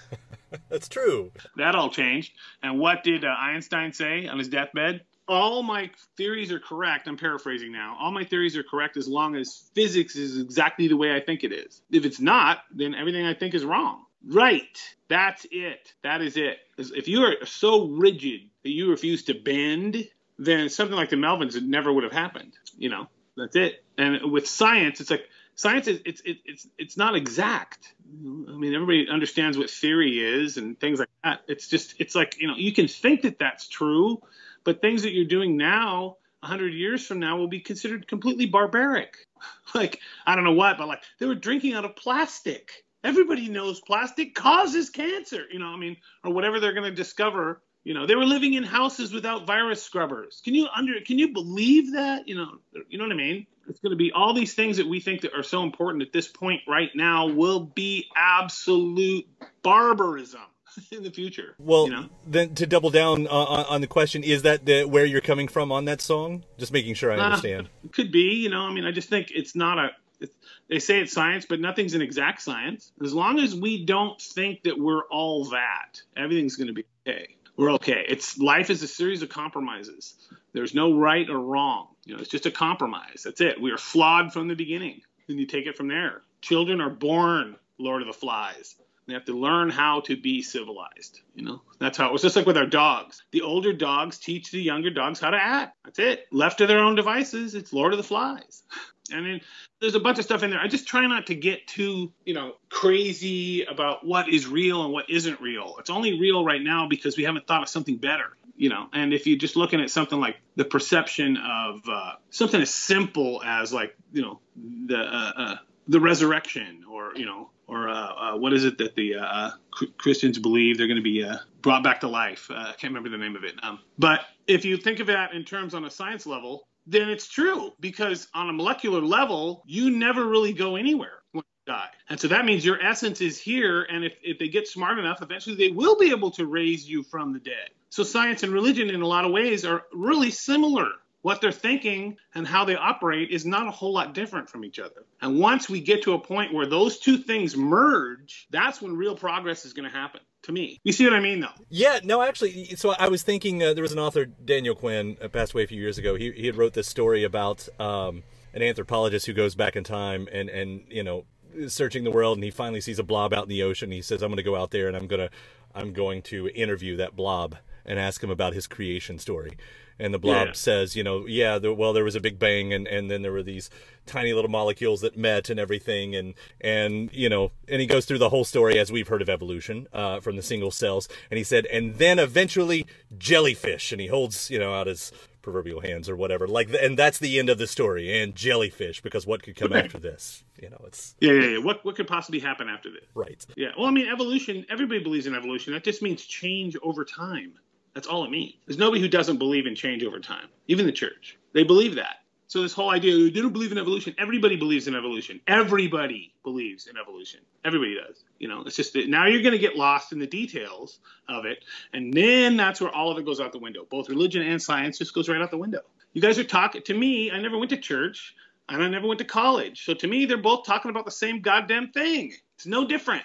That's 0.70 0.88
true. 0.88 1.32
That 1.58 1.76
all 1.76 1.90
changed. 1.90 2.32
And 2.62 2.80
what 2.80 3.04
did 3.04 3.26
uh, 3.26 3.28
Einstein 3.28 3.92
say 3.92 4.28
on 4.28 4.38
his 4.38 4.48
deathbed? 4.48 5.02
All 5.28 5.64
my 5.64 5.90
theories 6.18 6.52
are 6.52 6.60
correct. 6.60 7.08
I'm 7.08 7.18
paraphrasing 7.18 7.72
now. 7.72 7.98
All 8.00 8.12
my 8.12 8.24
theories 8.24 8.58
are 8.58 8.64
correct 8.64 8.98
as 8.98 9.08
long 9.08 9.36
as 9.36 9.70
physics 9.74 10.16
is 10.16 10.40
exactly 10.40 10.88
the 10.88 10.98
way 10.98 11.16
I 11.16 11.22
think 11.22 11.44
it 11.44 11.52
is. 11.54 11.82
If 11.92 12.06
it's 12.06 12.20
not, 12.20 12.60
then 12.72 12.94
everything 12.94 13.26
I 13.26 13.34
think 13.34 13.54
is 13.54 13.64
wrong. 13.64 14.06
Right. 14.26 14.78
That's 15.08 15.46
it. 15.52 15.94
That 16.04 16.22
is 16.22 16.38
it. 16.38 16.58
If 16.78 17.08
you 17.08 17.24
are 17.24 17.46
so 17.46 17.88
rigid 17.88 18.42
that 18.64 18.70
you 18.70 18.90
refuse 18.90 19.24
to 19.26 19.34
bend, 19.34 20.08
then 20.38 20.70
something 20.70 20.96
like 20.96 21.10
the 21.10 21.16
Melvins 21.16 21.62
never 21.62 21.92
would 21.92 22.04
have 22.04 22.14
happened. 22.14 22.54
You 22.78 22.90
know, 22.90 23.08
that's 23.38 23.56
it. 23.56 23.84
And 23.98 24.32
with 24.32 24.48
science, 24.48 25.02
it's 25.02 25.12
like 25.12 25.28
science 25.56 25.88
is 25.88 26.02
it's 26.06 26.22
it's 26.26 26.68
it's 26.78 26.98
not 26.98 27.16
exact. 27.16 27.94
I 28.06 28.58
mean, 28.58 28.74
everybody 28.74 29.08
understands 29.10 29.58
what 29.58 29.70
theory 29.70 30.20
is 30.20 30.58
and 30.58 30.80
things 30.80 31.00
like 31.00 31.10
that. 31.24 31.42
It's 31.48 31.68
just 31.68 31.96
it's 32.00 32.16
like 32.16 32.38
you 32.40 32.48
know 32.48 32.56
you 32.56 32.74
can 32.74 32.88
think 32.88 33.22
that 33.24 33.40
that's 33.40 33.68
true, 33.68 34.22
but 34.63 34.82
things 34.82 35.04
that 35.04 35.13
you're 35.13 35.26
doing 35.26 35.58
now, 35.58 36.17
100 36.41 36.73
years 36.73 37.06
from 37.06 37.19
now, 37.19 37.38
will 37.38 37.47
be 37.47 37.60
considered 37.60 38.08
completely 38.08 38.45
barbaric. 38.45 39.17
like, 39.76 39.99
I 40.26 40.36
don't 40.36 40.43
know 40.43 40.54
what, 40.54 40.78
but 40.78 40.88
like 40.88 41.04
they 41.19 41.26
were 41.26 41.36
drinking 41.36 41.73
out 41.73 41.86
of 41.86 41.95
plastic. 41.95 42.86
Everybody 43.04 43.49
knows 43.49 43.82
plastic 43.82 44.34
causes 44.34 44.89
cancer, 44.89 45.43
you 45.52 45.60
know, 45.60 45.67
I 45.67 45.78
mean, 45.78 45.97
or 46.23 46.32
whatever 46.32 46.60
they're 46.60 46.73
going 46.73 46.89
to 46.89 46.95
discover. 46.95 47.62
You 47.84 47.93
know, 47.93 48.08
they 48.08 48.15
were 48.15 48.26
living 48.26 48.54
in 48.54 48.63
houses 48.63 49.12
without 49.12 49.45
virus 49.45 49.84
scrubbers. 49.84 50.41
Can 50.45 50.56
you 50.56 50.67
under 50.73 50.93
can 51.06 51.19
you 51.19 51.34
believe 51.34 51.93
that? 51.93 52.30
You 52.30 52.36
know, 52.36 52.47
you 52.88 52.97
know 52.97 53.04
what 53.04 53.12
I 53.12 53.17
mean? 53.17 53.45
It's 53.67 53.80
going 53.82 53.91
to 53.91 53.97
be 53.97 54.13
all 54.13 54.34
these 54.34 54.54
things 54.54 54.78
that 54.78 54.88
we 54.88 55.02
think 55.02 55.21
that 55.21 55.34
are 55.34 55.43
so 55.43 55.63
important 55.63 56.02
at 56.02 56.13
this 56.13 56.28
point 56.30 56.62
right 56.65 56.89
now 56.95 57.28
will 57.28 57.60
be 57.60 58.08
absolute 58.15 59.28
barbarism. 59.63 60.41
in 60.92 61.04
the 61.04 61.12
future. 61.12 61.56
Well, 61.60 61.86
you 61.86 61.92
know? 61.92 62.10
then 62.26 62.56
to 62.56 62.66
double 62.68 62.90
down 62.90 63.28
on, 63.28 63.66
on 63.66 63.82
the 63.82 63.88
question, 63.88 64.24
is 64.24 64.42
that 64.44 64.66
the, 64.66 64.84
where 64.84 65.06
you're 65.06 65.22
coming 65.22 65.48
from 65.48 65.72
on 65.72 65.86
that 65.86 66.02
song? 66.02 66.44
Just 66.58 66.72
making 66.74 66.96
sure 66.96 67.12
I 67.12 67.18
Uh, 67.18 67.24
understand. 67.26 67.70
could 67.92 68.12
be, 68.12 68.36
you 68.36 68.50
know. 68.50 68.62
I 68.62 68.74
mean, 68.74 68.86
I 68.86 68.92
just 68.92 69.10
think 69.10 69.32
it's 69.32 69.56
not 69.56 69.78
a. 69.78 69.90
It's, 70.20 70.34
they 70.70 70.80
say 70.80 71.02
it's 71.02 71.12
science, 71.12 71.46
but 71.48 71.60
nothing's 71.60 71.94
an 71.94 72.02
exact 72.02 72.42
science. 72.42 72.92
As 73.04 73.14
long 73.14 73.40
as 73.40 73.54
we 73.56 73.86
don't 73.86 74.20
think 74.22 74.64
that 74.64 74.80
we're 74.80 75.04
all 75.12 75.46
that, 75.50 76.02
everything's 76.16 76.56
going 76.56 76.68
to 76.68 76.74
be 76.74 76.86
okay. 77.06 77.36
We're 77.58 77.72
okay. 77.74 78.06
It's 78.08 78.38
life 78.40 78.70
is 78.70 78.82
a 78.82 78.88
series 78.88 79.22
of 79.22 79.30
compromises. 79.30 80.16
There's 80.54 80.74
no 80.74 80.98
right 80.98 81.30
or 81.30 81.40
wrong. 81.40 81.88
You 82.06 82.16
know, 82.16 82.22
it's 82.22 82.30
just 82.30 82.46
a 82.46 82.52
compromise. 82.52 83.22
That's 83.24 83.42
it. 83.42 83.62
We 83.62 83.72
are 83.72 83.78
flawed 83.78 84.34
from 84.34 84.48
the 84.48 84.56
beginning. 84.56 85.02
Then 85.28 85.38
you 85.38 85.46
take 85.46 85.68
it 85.68 85.76
from 85.78 85.88
there. 85.88 86.22
Children 86.42 86.82
are 86.82 86.90
born 86.90 87.56
Lord 87.78 88.02
of 88.02 88.08
the 88.08 88.14
Flies. 88.14 88.76
They 89.08 89.13
have 89.13 89.26
to 89.26 89.38
learn 89.38 89.70
how 89.70 90.02
to 90.02 90.16
be 90.16 90.42
civilized. 90.42 91.22
You 91.36 91.44
know, 91.44 91.62
that's 91.80 91.98
how 91.98 92.08
it 92.08 92.13
was 92.13 92.22
just 92.22 92.36
like 92.36 92.46
with 92.46 92.58
our 92.58 92.66
dogs. 92.66 93.24
The 93.32 93.42
older 93.42 93.74
dogs 93.74 94.18
teach 94.18 94.52
the 94.52 94.62
younger 94.62 94.89
dogs 94.89 95.20
how 95.20 95.32
to 95.32 95.38
act. 95.38 95.76
That's 95.84 96.00
it. 96.00 96.28
Left 96.32 96.60
to 96.60 96.68
their 96.68 96.80
own 96.80 96.96
devices, 96.96 97.56
it's 97.56 97.74
Lord 97.74 97.94
of 97.94 97.98
the 97.98 98.04
Flies. 98.04 98.63
And 99.12 99.26
then 99.26 99.42
there's 99.82 99.96
a 99.96 100.00
bunch 100.00 100.18
of 100.18 100.26
stuff 100.26 100.44
in 100.44 100.50
there. 100.50 100.60
I 100.60 100.68
just 100.68 100.88
try 100.88 101.06
not 101.08 101.28
to 101.28 101.36
get 101.36 101.68
too, 101.68 102.13
you 102.26 102.34
know, 102.34 102.54
crazy 102.70 103.63
about 103.63 104.06
what 104.06 104.30
is 104.30 104.48
real 104.48 104.84
and 104.84 104.94
what 104.94 105.10
isn't 105.10 105.42
real. 105.42 105.76
It's 105.80 105.89
only 105.89 106.20
real 106.20 106.46
right 106.46 106.62
now 106.62 106.88
because 106.88 107.18
we 107.18 107.24
haven't 107.24 107.46
thought 107.46 107.63
of 107.63 107.70
something 107.70 107.98
better, 107.98 108.38
you 108.56 108.70
know. 108.70 108.88
And 108.94 109.13
if 109.13 109.28
you're 109.28 109.38
just 109.38 109.58
looking 109.58 109.82
at 109.82 109.89
something 109.89 110.20
like 110.20 110.38
the 110.56 110.63
perception 110.63 111.38
of 111.38 111.82
uh, 111.89 112.13
something 112.30 112.62
as 112.62 112.74
simple 112.74 113.44
as 113.46 113.74
like, 113.74 113.96
you 114.13 114.22
know, 114.22 114.39
the 114.56 114.98
uh, 114.98 115.32
uh, 115.36 115.56
the 115.88 116.00
resurrection, 116.00 116.86
or 116.89 117.12
you 117.16 117.26
know, 117.26 117.50
or 117.67 117.89
uh, 117.89 117.93
uh, 117.93 118.38
what 118.38 118.54
is 118.54 118.65
it 118.65 118.78
that 118.78 118.95
the 118.95 119.15
uh, 119.15 119.52
Christians 119.97 120.39
believe 120.39 120.78
they're 120.78 120.88
going 120.88 120.97
to 120.97 121.04
be 121.04 121.23
uh, 121.23 121.38
brought 121.62 121.84
back 121.84 122.02
to 122.02 122.08
life? 122.08 122.49
Uh, 122.52 122.56
I 122.56 122.73
can't 122.73 122.93
remember 122.93 123.10
the 123.10 123.17
name 123.17 123.36
of 123.36 123.43
it. 123.43 123.56
Um, 123.63 123.80
but 123.97 124.21
if 124.47 124.65
you 124.65 124.78
think 124.78 124.99
of 124.99 125.08
that 125.08 125.34
in 125.34 125.43
terms 125.43 125.73
on 125.73 125.86
a 125.86 125.89
science 125.89 126.26
level, 126.26 126.67
then 126.86 127.10
it's 127.10 127.28
true 127.28 127.71
because 127.80 128.28
on 128.34 128.49
a 128.49 128.54
molecular 128.54 129.02
level, 129.02 129.63
you 129.65 129.89
never 129.89 130.28
really 130.28 130.54
go 130.54 130.76
anywhere 130.76 131.23
when 131.32 131.43
you 131.43 131.73
die. 131.73 131.88
And 132.10 132.19
so 132.19 132.28
that 132.28 132.45
means 132.45 132.65
your 132.65 132.82
essence 132.82 133.21
is 133.21 133.39
here. 133.39 133.84
And 133.84 134.04
if, 134.04 134.17
if 134.21 134.38
they 134.38 134.49
get 134.49 134.67
smart 134.67 134.99
enough, 134.99 135.21
eventually 135.21 135.56
they 135.56 135.69
will 135.69 135.97
be 135.97 136.12
able 136.12 136.32
to 136.32 136.45
raise 136.45 136.88
you 136.88 137.04
from 137.04 137.32
the 137.32 137.39
dead. 137.39 137.69
So 137.89 138.04
science 138.04 138.43
and 138.43 138.52
religion, 138.52 138.89
in 138.89 139.02
a 139.02 139.08
lot 139.08 139.23
of 139.23 139.32
ways, 139.32 139.63
are 139.65 139.84
really 139.93 140.32
similar. 140.32 140.88
What 141.24 141.40
they're 141.40 141.54
thinking 141.54 142.18
and 142.36 142.46
how 142.46 142.66
they 142.66 142.76
operate 142.76 143.32
is 143.32 143.46
not 143.46 143.66
a 143.66 143.72
whole 143.72 143.94
lot 143.94 144.14
different 144.14 144.50
from 144.50 144.66
each 144.66 144.78
other. 144.78 145.06
And 145.22 145.40
once 145.40 145.70
we 145.70 145.80
get 145.80 146.04
to 146.04 146.14
a 146.14 146.20
point 146.20 146.54
where 146.54 146.66
those 146.66 147.00
two 147.00 147.18
things 147.18 147.56
merge, 147.56 148.46
that's 148.52 148.82
when 148.82 148.98
real 148.98 149.16
progress 149.16 149.66
is 149.66 149.72
going 149.72 149.90
to 149.90 149.96
happen 149.98 150.20
to 150.44 150.52
me. 150.52 150.82
You 150.84 150.92
see 150.92 151.06
what 151.06 151.14
I 151.14 151.22
mean, 151.22 151.40
though? 151.40 151.48
Yeah, 151.70 152.02
no, 152.04 152.22
actually, 152.22 152.76
so 152.76 152.94
I 153.00 153.08
was 153.08 153.24
thinking 153.24 153.64
uh, 153.64 153.74
there 153.74 153.82
was 153.82 153.94
an 153.94 154.00
author, 154.00 154.26
Daniel 154.26 154.76
Quinn, 154.76 155.16
uh, 155.22 155.30
passed 155.30 155.54
away 155.54 155.64
a 155.64 155.68
few 155.68 155.80
years 155.80 155.98
ago. 155.98 156.16
He, 156.16 156.32
he 156.34 156.46
had 156.46 156.58
wrote 156.58 156.74
this 156.74 156.90
story 156.90 157.24
about 157.24 157.70
um, 157.80 158.24
an 158.54 158.62
anthropologist 158.62 159.26
who 159.26 159.34
goes 159.34 159.56
back 159.56 159.78
in 159.78 159.86
time 159.86 160.28
and, 160.30 160.50
and, 160.50 160.84
you 160.90 161.04
know, 161.04 161.24
searching 161.68 162.04
the 162.04 162.12
world 162.12 162.38
and 162.38 162.44
he 162.44 162.52
finally 162.52 162.82
sees 162.82 163.00
a 163.00 163.04
blob 163.04 163.34
out 163.34 163.44
in 163.44 163.50
the 163.50 163.64
ocean. 163.64 163.92
He 163.92 164.02
says, 164.02 164.22
I'm 164.22 164.30
going 164.30 164.38
to 164.38 164.44
go 164.44 164.58
out 164.58 164.72
there 164.72 164.90
and 164.90 164.98
I'm 164.98 165.08
going 165.08 165.22
to, 165.22 165.30
I'm 165.74 165.94
going 165.94 166.22
to 166.24 166.50
interview 166.50 166.98
that 166.98 167.16
blob 167.16 167.56
and 167.86 167.98
ask 167.98 168.22
him 168.22 168.30
about 168.30 168.54
his 168.54 168.68
creation 168.68 169.20
story. 169.20 169.58
And 170.00 170.14
the 170.14 170.20
blob 170.20 170.48
Yeah. 170.48 170.54
says, 170.54 170.96
you 170.96 171.04
know, 171.04 171.26
yeah, 171.28 171.60
there, 171.60 171.74
well, 171.74 171.94
there 171.94 172.04
was 172.04 172.16
a 172.16 172.20
big 172.20 172.40
bang, 172.40 172.74
and, 172.74 172.88
and 172.88 173.10
then 173.12 173.22
there 173.22 173.32
were 173.32 173.44
these 173.44 173.70
tiny 174.06 174.34
little 174.34 174.50
molecules 174.50 175.02
that 175.02 175.16
met 175.18 175.50
and 175.50 175.60
everything, 175.60 176.16
and 176.16 176.34
and 176.60 177.10
you 177.14 177.30
know, 177.30 177.52
and 177.70 177.80
he 177.80 177.88
goes 177.88 178.06
through 178.06 178.18
the 178.18 178.30
whole 178.30 178.44
story 178.44 178.78
as 178.80 178.92
we've 178.92 179.08
heard 179.08 179.22
of 179.22 179.30
evolution 179.30 179.88
uh, 179.94 180.20
from 180.20 180.36
the 180.36 180.42
single 180.42 180.72
cells, 180.72 181.08
and 181.32 181.38
he 181.38 181.44
said, 181.44 181.66
and 181.68 181.96
then 181.96 182.20
eventually 182.20 182.86
jellyfish, 183.18 183.92
and 183.92 184.02
he 184.02 184.08
holds, 184.08 184.50
you 184.50 184.60
know, 184.60 184.74
out 184.74 184.88
his 184.88 185.12
proverbial 185.42 185.82
hands 185.82 186.10
or 186.10 186.16
whatever, 186.16 186.48
like, 186.48 186.70
and 186.82 186.98
that's 186.98 187.20
the 187.20 187.38
end 187.38 187.50
of 187.50 187.58
the 187.58 187.68
story, 187.68 188.22
and 188.22 188.34
jellyfish, 188.36 189.02
because 189.02 189.28
what 189.28 189.44
could 189.44 189.56
come 189.56 189.74
after 189.74 190.00
this? 190.00 190.44
You 190.62 190.70
know, 190.70 190.82
it's 190.88 191.16
Yeah, 191.20 191.34
yeah, 191.34 191.48
yeah. 191.50 191.58
What 191.60 191.84
what 191.86 191.96
could 191.96 192.08
possibly 192.08 192.40
happen 192.40 192.68
after 192.70 192.90
this? 192.90 193.06
right. 193.14 193.46
Yeah. 193.56 193.70
Well, 193.78 193.88
I 193.88 193.92
mean, 193.92 194.08
evolution. 194.08 194.66
Everybody 194.70 195.02
believes 195.04 195.28
in 195.28 195.36
evolution. 195.36 195.74
That 195.74 195.84
just 195.84 196.02
means 196.02 196.24
change 196.26 196.76
over 196.82 197.06
time. 197.06 197.54
That's 197.94 198.08
all 198.08 198.24
it 198.24 198.32
means. 198.32 198.54
There's 198.66 198.78
nobody 198.78 199.02
who 199.02 199.08
doesn't 199.08 199.38
believe 199.38 199.68
in 199.68 199.76
change 199.76 200.04
over 200.04 200.20
time. 200.20 200.48
Even 200.68 200.86
the 200.86 200.92
church, 200.92 201.38
they 201.54 201.64
believe 201.64 201.96
that. 201.96 202.18
So 202.48 202.62
this 202.62 202.74
whole 202.74 202.92
idea, 202.92 203.16
they 203.16 203.42
don't 203.42 203.52
believe 203.52 203.72
in 203.72 203.80
evolution. 203.80 204.14
Everybody 204.20 204.56
believes 204.56 204.88
in 204.88 204.94
evolution. 204.94 205.40
Everybody 205.48 206.36
believes 206.44 206.86
in 206.86 206.98
evolution. 206.98 207.40
Everybody 207.66 207.96
does. 207.96 208.26
You 208.38 208.48
know, 208.48 208.62
it's 208.62 208.76
just 208.76 208.94
that 208.94 209.10
now 209.10 209.26
you're 209.26 209.42
going 209.42 209.54
to 209.54 209.58
get 209.58 209.76
lost 209.76 210.12
in 210.12 210.20
the 210.20 210.28
details 210.28 211.00
of 211.28 211.46
it, 211.46 211.64
and 211.94 212.14
then 212.14 212.56
that's 212.56 212.80
where 212.80 212.92
all 212.94 213.12
of 213.12 213.18
it 213.18 213.26
goes 213.26 213.40
out 213.40 213.54
the 213.54 213.58
window. 213.58 213.88
Both 213.90 214.08
religion 214.08 214.44
and 214.44 214.62
science 214.62 215.00
just 215.00 215.16
goes 215.16 215.30
right 215.30 215.42
out 215.42 215.50
the 215.50 215.58
window. 215.58 215.82
You 216.14 216.22
guys 216.22 216.38
are 216.38 216.44
talking 216.44 216.84
to 216.84 216.94
me. 216.94 217.32
I 217.32 217.40
never 217.40 217.58
went 217.58 217.72
to 217.72 217.78
church, 217.78 218.36
and 218.70 218.84
I 218.84 218.88
never 218.88 219.08
went 219.08 219.18
to 219.20 219.26
college. 219.26 219.84
So 219.84 219.96
to 219.96 220.08
me, 220.08 220.26
they're 220.26 220.38
both 220.38 220.64
talking 220.64 220.92
about 220.92 221.06
the 221.06 221.12
same 221.12 221.42
goddamn 221.42 221.92
thing. 221.92 222.34
It's 222.56 222.68
no 222.68 222.86
different. 222.86 223.24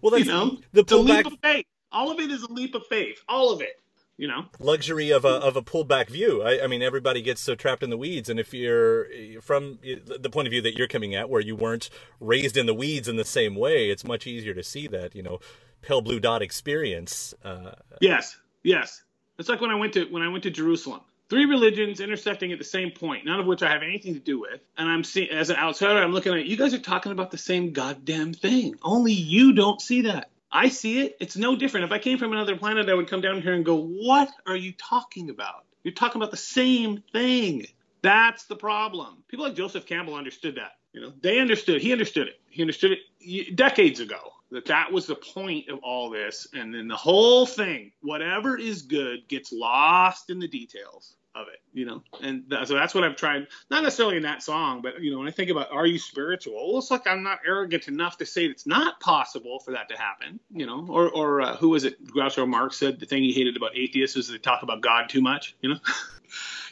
Well, 0.00 0.12
that's 0.12 0.24
you 0.24 0.32
know, 0.32 0.58
the 0.72 0.80
it's 0.80 0.92
a 0.92 0.96
leap 0.96 1.26
pullback 1.26 1.26
of 1.26 1.38
faith. 1.42 1.66
All 1.92 2.10
of 2.10 2.20
it 2.20 2.30
is 2.30 2.42
a 2.42 2.52
leap 2.52 2.74
of 2.74 2.86
faith. 2.86 3.22
All 3.28 3.52
of 3.52 3.60
it. 3.60 3.80
You 4.16 4.28
know. 4.28 4.44
luxury 4.58 5.10
of 5.10 5.24
a 5.24 5.28
of 5.28 5.56
a 5.56 5.62
pulled 5.62 5.88
back 5.88 6.10
view. 6.10 6.42
I, 6.42 6.64
I 6.64 6.66
mean, 6.66 6.82
everybody 6.82 7.22
gets 7.22 7.40
so 7.40 7.54
trapped 7.54 7.82
in 7.82 7.88
the 7.90 7.96
weeds, 7.96 8.28
and 8.28 8.38
if 8.38 8.52
you're 8.52 9.06
from 9.40 9.78
the 9.82 10.28
point 10.30 10.46
of 10.46 10.50
view 10.52 10.60
that 10.62 10.76
you're 10.76 10.88
coming 10.88 11.14
at, 11.14 11.30
where 11.30 11.40
you 11.40 11.56
weren't 11.56 11.88
raised 12.20 12.58
in 12.58 12.66
the 12.66 12.74
weeds 12.74 13.08
in 13.08 13.16
the 13.16 13.24
same 13.24 13.54
way, 13.54 13.88
it's 13.88 14.04
much 14.04 14.26
easier 14.26 14.52
to 14.54 14.62
see 14.62 14.86
that 14.88 15.14
you 15.14 15.22
know 15.22 15.40
pale 15.82 16.02
blue 16.02 16.20
dot 16.20 16.42
experience. 16.42 17.34
Uh, 17.42 17.72
Yes. 18.00 18.36
Yes. 18.62 19.02
It's 19.38 19.48
like 19.48 19.60
when 19.60 19.70
I 19.70 19.74
went 19.76 19.94
to 19.94 20.04
when 20.06 20.22
I 20.22 20.28
went 20.28 20.44
to 20.44 20.50
Jerusalem. 20.50 21.00
Three 21.30 21.44
religions 21.46 22.00
intersecting 22.00 22.52
at 22.52 22.58
the 22.58 22.64
same 22.64 22.90
point, 22.90 23.24
none 23.24 23.40
of 23.40 23.46
which 23.46 23.62
I 23.62 23.70
have 23.70 23.82
anything 23.82 24.14
to 24.14 24.20
do 24.20 24.40
with. 24.40 24.60
And 24.76 24.88
I'm 24.88 25.04
seeing 25.04 25.30
as 25.30 25.50
an 25.50 25.56
outsider, 25.56 26.02
I'm 26.02 26.12
looking 26.12 26.34
at 26.34 26.46
you 26.46 26.56
guys 26.56 26.74
are 26.74 26.78
talking 26.78 27.12
about 27.12 27.30
the 27.30 27.38
same 27.38 27.72
goddamn 27.72 28.34
thing. 28.34 28.74
Only 28.82 29.12
you 29.12 29.52
don't 29.52 29.80
see 29.80 30.02
that. 30.02 30.29
I 30.52 30.68
see 30.68 31.00
it. 31.00 31.16
It's 31.20 31.36
no 31.36 31.56
different. 31.56 31.84
If 31.84 31.92
I 31.92 31.98
came 31.98 32.18
from 32.18 32.32
another 32.32 32.56
planet, 32.56 32.88
I 32.88 32.94
would 32.94 33.08
come 33.08 33.20
down 33.20 33.40
here 33.42 33.54
and 33.54 33.64
go, 33.64 33.76
"What 33.76 34.30
are 34.46 34.56
you 34.56 34.72
talking 34.72 35.30
about? 35.30 35.64
You're 35.84 35.94
talking 35.94 36.20
about 36.20 36.30
the 36.30 36.36
same 36.36 37.02
thing." 37.12 37.66
That's 38.02 38.44
the 38.46 38.56
problem. 38.56 39.22
People 39.28 39.44
like 39.44 39.54
Joseph 39.54 39.86
Campbell 39.86 40.14
understood 40.14 40.56
that. 40.56 40.78
You 40.92 41.02
know, 41.02 41.12
they 41.20 41.38
understood. 41.38 41.80
He 41.80 41.92
understood 41.92 42.28
it. 42.28 42.40
He 42.48 42.62
understood 42.62 42.98
it 43.20 43.56
decades 43.56 44.00
ago 44.00 44.32
that 44.50 44.64
that 44.66 44.90
was 44.90 45.06
the 45.06 45.14
point 45.14 45.68
of 45.68 45.78
all 45.84 46.10
this. 46.10 46.48
And 46.52 46.74
then 46.74 46.88
the 46.88 46.96
whole 46.96 47.46
thing, 47.46 47.92
whatever 48.00 48.58
is 48.58 48.82
good, 48.82 49.28
gets 49.28 49.52
lost 49.52 50.30
in 50.30 50.40
the 50.40 50.48
details 50.48 51.16
of 51.34 51.46
it. 51.48 51.60
You 51.72 51.86
know, 51.86 52.02
and 52.22 52.48
th- 52.50 52.66
so 52.66 52.74
that's 52.74 52.94
what 52.94 53.04
I've 53.04 53.16
tried. 53.16 53.46
Not 53.70 53.82
necessarily 53.82 54.16
in 54.16 54.24
that 54.24 54.42
song, 54.42 54.82
but 54.82 55.00
you 55.00 55.12
know, 55.12 55.18
when 55.18 55.28
I 55.28 55.30
think 55.30 55.50
about 55.50 55.70
are 55.72 55.86
you 55.86 55.98
spiritual? 55.98 56.78
It's 56.78 56.90
like 56.90 57.06
I'm 57.06 57.22
not 57.22 57.40
arrogant 57.46 57.88
enough 57.88 58.18
to 58.18 58.26
say 58.26 58.46
it's 58.46 58.66
not 58.66 59.00
possible 59.00 59.60
for 59.60 59.72
that 59.72 59.88
to 59.90 59.96
happen. 59.96 60.40
You 60.52 60.66
know, 60.66 60.86
or 60.88 61.10
or 61.10 61.40
uh, 61.40 61.56
who 61.56 61.70
was 61.70 61.84
it? 61.84 62.04
Groucho 62.04 62.48
Marx 62.48 62.76
said 62.76 62.98
the 62.98 63.06
thing 63.06 63.22
he 63.22 63.32
hated 63.32 63.56
about 63.56 63.76
atheists 63.76 64.16
is 64.16 64.28
they 64.28 64.38
talk 64.38 64.62
about 64.62 64.80
God 64.80 65.08
too 65.08 65.20
much. 65.20 65.56
You 65.60 65.70
know. 65.70 65.78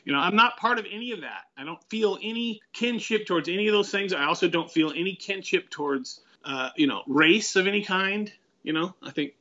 You 0.05 0.13
know, 0.15 0.21
I'm 0.21 0.37
not 0.37 0.57
part 0.57 0.79
of 0.79 0.87
any 0.91 1.13
of 1.13 1.21
that. 1.21 1.43
I 1.57 1.65
don't 1.65 1.83
feel 1.91 2.17
any 2.23 2.63
kinship 2.73 3.27
towards 3.27 3.49
any 3.49 3.67
of 3.67 3.73
those 3.73 3.91
things. 3.91 4.15
I 4.15 4.25
also 4.25 4.49
don't 4.49 4.71
feel 4.71 4.91
any 4.91 5.15
kinship 5.15 5.69
towards, 5.69 6.21
uh, 6.45 6.71
you 6.77 6.87
know, 6.87 7.03
race 7.07 7.57
of 7.57 7.67
any 7.67 7.83
kind. 7.83 8.33
You 8.63 8.73
know, 8.73 8.95
I 9.03 9.11
think, 9.11 9.33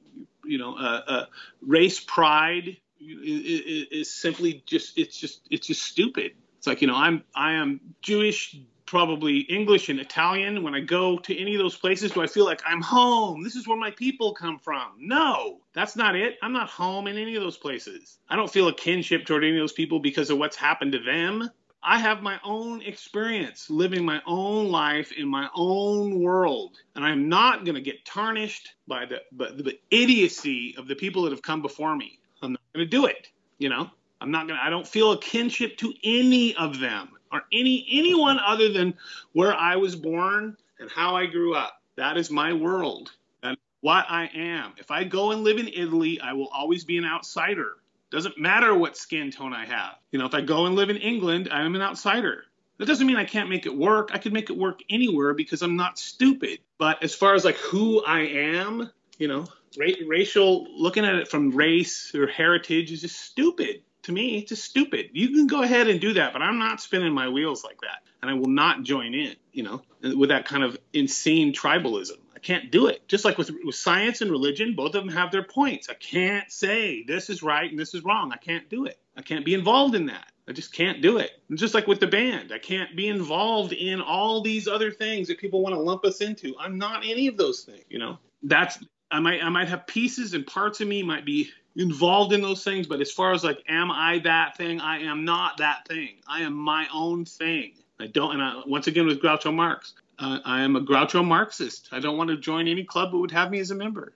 you 0.44 0.58
know, 0.58 0.76
uh, 0.76 1.02
uh, 1.08 1.26
race 1.62 2.00
pride 2.00 2.78
is, 3.00 3.88
is 3.92 4.14
simply 4.14 4.64
just 4.66 4.98
it's 4.98 5.18
just 5.18 5.48
it's 5.50 5.68
just 5.68 5.84
stupid. 5.84 6.34
It's 6.58 6.68
like 6.68 6.82
you 6.82 6.88
know, 6.88 6.96
I'm 6.96 7.24
I 7.36 7.54
am 7.54 7.80
Jewish, 8.02 8.60
probably 8.86 9.40
English 9.40 9.90
and 9.90 10.00
Italian. 10.00 10.64
When 10.64 10.74
I 10.74 10.80
go 10.80 11.18
to 11.20 11.38
any 11.38 11.56
of 11.56 11.60
those 11.60 11.76
places, 11.76 12.12
do 12.12 12.22
I 12.22 12.28
feel 12.28 12.46
like 12.46 12.62
I'm 12.66 12.82
home? 12.82 13.44
This 13.44 13.56
is 13.56 13.68
where 13.68 13.78
my 13.78 13.92
people 13.92 14.34
come 14.34 14.60
from. 14.60 14.94
No, 14.98 15.62
that's 15.74 15.96
not 15.96 16.16
it. 16.16 16.38
I'm 16.42 16.54
not 16.54 16.70
home 16.70 17.08
in 17.08 17.18
any 17.18 17.36
of 17.36 17.44
those 17.44 17.58
places. 17.58 18.18
I 18.30 18.36
don't 18.36 18.52
feel 18.52 18.68
a 18.68 18.74
kinship 18.74 19.26
toward 19.26 19.44
any 19.44 19.58
of 19.58 19.62
those 19.62 19.74
people 19.74 20.00
because 20.00 20.30
of 20.30 20.38
what's 20.38 20.56
happened 20.56 20.94
to 20.94 21.00
them. 21.00 21.50
I 21.84 22.00
have 22.00 22.22
my 22.22 22.40
own 22.44 22.82
experience 22.82 23.70
living 23.70 24.04
my 24.04 24.22
own 24.26 24.70
life 24.70 25.12
in 25.12 25.28
my 25.28 25.48
own 25.56 26.20
world, 26.20 26.78
and 26.96 27.06
I'm 27.06 27.30
not 27.30 27.66
going 27.66 27.76
to 27.76 27.82
get 27.82 28.04
tarnished 28.04 28.74
by 28.88 29.06
the, 29.06 29.22
by 29.32 29.52
the 29.52 29.80
idiocy 29.92 30.76
of 30.78 30.88
the 30.88 30.96
people 30.96 31.22
that 31.24 31.32
have 31.32 31.44
come 31.44 31.62
before 31.62 31.96
me. 31.96 32.20
I'm 32.42 32.52
not 32.54 32.62
going 32.74 32.86
to 32.86 32.90
do 32.90 33.06
it. 33.06 33.30
You 33.58 33.70
know, 33.70 33.90
I'm 34.22 34.32
not 34.32 34.48
going 34.48 34.60
to, 34.60 34.64
I 34.64 34.70
don't 34.70 34.88
feel 34.88 35.12
a 35.12 35.20
kinship 35.20 35.78
to 35.78 35.94
any 36.04 36.56
of 36.56 36.80
them 36.80 37.10
or 37.32 37.44
any, 37.52 37.88
anyone 37.92 38.40
other 38.40 38.72
than 38.72 38.94
where 39.34 39.54
I 39.54 39.76
was 39.76 39.96
born 39.96 40.58
and 40.80 40.90
how 40.90 41.16
I 41.16 41.26
grew 41.26 41.56
up. 41.56 41.82
That 41.96 42.18
is 42.18 42.30
my 42.30 42.54
world 42.54 43.12
and 43.44 43.58
what 43.82 44.06
I 44.10 44.30
am. 44.34 44.74
If 44.78 44.92
I 44.92 45.04
go 45.04 45.32
and 45.32 45.44
live 45.44 45.58
in 45.58 45.68
Italy, 45.68 46.20
I 46.22 46.34
will 46.34 46.50
always 46.50 46.84
be 46.84 46.98
an 46.98 47.06
outsider. 47.06 47.78
Doesn't 48.10 48.38
matter 48.38 48.76
what 48.76 48.96
skin 48.96 49.32
tone 49.32 49.54
I 49.54 49.66
have. 49.66 49.96
You 50.12 50.20
know, 50.20 50.26
if 50.26 50.34
I 50.34 50.42
go 50.42 50.66
and 50.66 50.76
live 50.76 50.90
in 50.90 50.98
England, 50.98 51.50
I 51.52 51.64
am 51.64 51.76
an 51.76 51.82
outsider. 51.82 52.46
That 52.78 52.86
doesn't 52.86 53.08
mean 53.08 53.18
I 53.18 53.26
can't 53.26 53.50
make 53.50 53.66
it 53.66 53.76
work. 53.76 54.12
I 54.14 54.20
could 54.20 54.34
make 54.34 54.50
it 54.50 54.58
work 54.58 54.82
anywhere 54.90 55.34
because 55.34 55.64
I'm 55.64 55.76
not 55.76 55.98
stupid. 55.98 56.60
But 56.78 57.02
as 57.04 57.16
far 57.16 57.34
as 57.34 57.44
like 57.44 57.58
who 57.58 58.04
I 58.06 58.20
am, 58.20 58.92
you 59.18 59.28
know, 59.28 59.48
Ra- 59.78 60.08
racial, 60.08 60.68
looking 60.76 61.06
at 61.06 61.16
it 61.16 61.28
from 61.28 61.52
race 61.52 62.14
or 62.16 62.28
heritage 62.28 62.92
is 62.92 63.02
just 63.02 63.20
stupid. 63.20 63.84
To 64.04 64.12
me, 64.12 64.38
it's 64.38 64.50
just 64.50 64.64
stupid. 64.64 65.10
You 65.14 65.30
can 65.30 65.48
go 65.48 65.64
ahead 65.64 65.88
and 65.88 66.00
do 66.00 66.14
that, 66.14 66.34
but 66.34 66.42
I'm 66.42 66.60
not 66.60 66.82
spinning 66.82 67.14
my 67.14 67.28
wheels 67.28 67.64
like 67.64 67.82
that. 67.82 68.04
And 68.22 68.32
I 68.32 68.36
will 68.36 68.50
not 68.50 68.84
join 68.84 69.14
in, 69.14 69.36
you 69.52 69.64
know, 69.64 69.82
with 70.02 70.30
that 70.30 70.46
kind 70.46 70.64
of 70.64 70.78
insane 70.94 71.54
tribalism. 71.54 72.18
I 72.36 72.40
can't 72.40 72.72
do 72.72 72.88
it. 72.88 73.08
Just 73.08 73.26
like 73.26 73.38
with, 73.38 73.52
with 73.64 73.76
science 73.76 74.22
and 74.22 74.32
religion, 74.32 74.76
both 74.76 74.96
of 74.96 75.04
them 75.04 75.10
have 75.10 75.32
their 75.32 75.44
points. 75.44 75.90
I 75.90 75.96
can't 75.96 76.50
say 76.52 77.04
this 77.04 77.30
is 77.30 77.44
right 77.44 77.70
and 77.70 77.80
this 77.80 77.94
is 77.94 78.04
wrong. 78.04 78.32
I 78.32 78.38
can't 78.38 78.70
do 78.70 78.86
it. 78.86 79.00
I 79.18 79.22
can't 79.22 79.44
be 79.44 79.54
involved 79.54 79.96
in 79.96 80.06
that. 80.06 80.32
I 80.48 80.54
just 80.54 80.72
can't 80.72 81.02
do 81.02 81.18
it. 81.18 81.32
And 81.50 81.58
just 81.58 81.74
like 81.74 81.88
with 81.88 82.00
the 82.00 82.08
band, 82.08 82.52
I 82.54 82.60
can't 82.60 82.96
be 82.96 83.10
involved 83.10 83.74
in 83.74 84.00
all 84.00 84.42
these 84.42 84.68
other 84.68 84.92
things 84.92 85.28
that 85.28 85.40
people 85.40 85.62
want 85.62 85.76
to 85.76 85.82
lump 85.82 86.06
us 86.06 86.22
into. 86.22 86.56
I'm 86.60 86.78
not 86.78 87.04
any 87.06 87.28
of 87.28 87.36
those 87.36 87.64
things, 87.64 87.84
you 87.90 88.00
know. 88.00 88.20
That's 88.44 88.78
I 89.12 89.20
might 89.20 89.44
I 89.44 89.50
might 89.50 89.68
have 89.70 89.88
pieces 89.88 90.34
and 90.34 90.46
parts 90.46 90.82
of 90.82 90.88
me 90.88 91.04
might 91.04 91.26
be 91.26 91.50
involved 91.76 92.34
in 92.34 92.42
those 92.42 92.64
things, 92.64 92.88
but 92.88 93.02
as 93.02 93.12
far 93.12 93.34
as 93.34 93.44
like 93.44 93.64
am 93.68 93.92
I 93.92 94.20
that 94.20 94.58
thing? 94.58 94.82
I 94.82 95.00
am 95.00 95.26
not 95.26 95.58
that 95.58 95.88
thing. 95.88 96.16
I 96.28 96.42
am 96.42 96.54
my 96.54 96.88
own 96.94 97.26
thing. 97.26 97.74
I 98.00 98.08
don't 98.08 98.34
and 98.34 98.42
I, 98.42 98.62
once 98.66 98.88
again 98.88 99.06
with 99.06 99.22
Groucho 99.22 99.54
Marx, 99.54 99.94
uh, 100.20 100.40
I 100.46 100.62
am 100.62 100.76
a 100.76 100.82
Groucho 100.82 101.26
Marxist. 101.26 101.90
I 101.92 102.00
don't 102.00 102.18
want 102.18 102.30
to 102.30 102.38
join 102.38 102.68
any 102.68 102.84
club 102.84 103.12
that 103.12 103.18
would 103.18 103.32
have 103.32 103.52
me 103.52 103.60
as 103.60 103.72
a 103.72 103.76
member. 103.76 104.14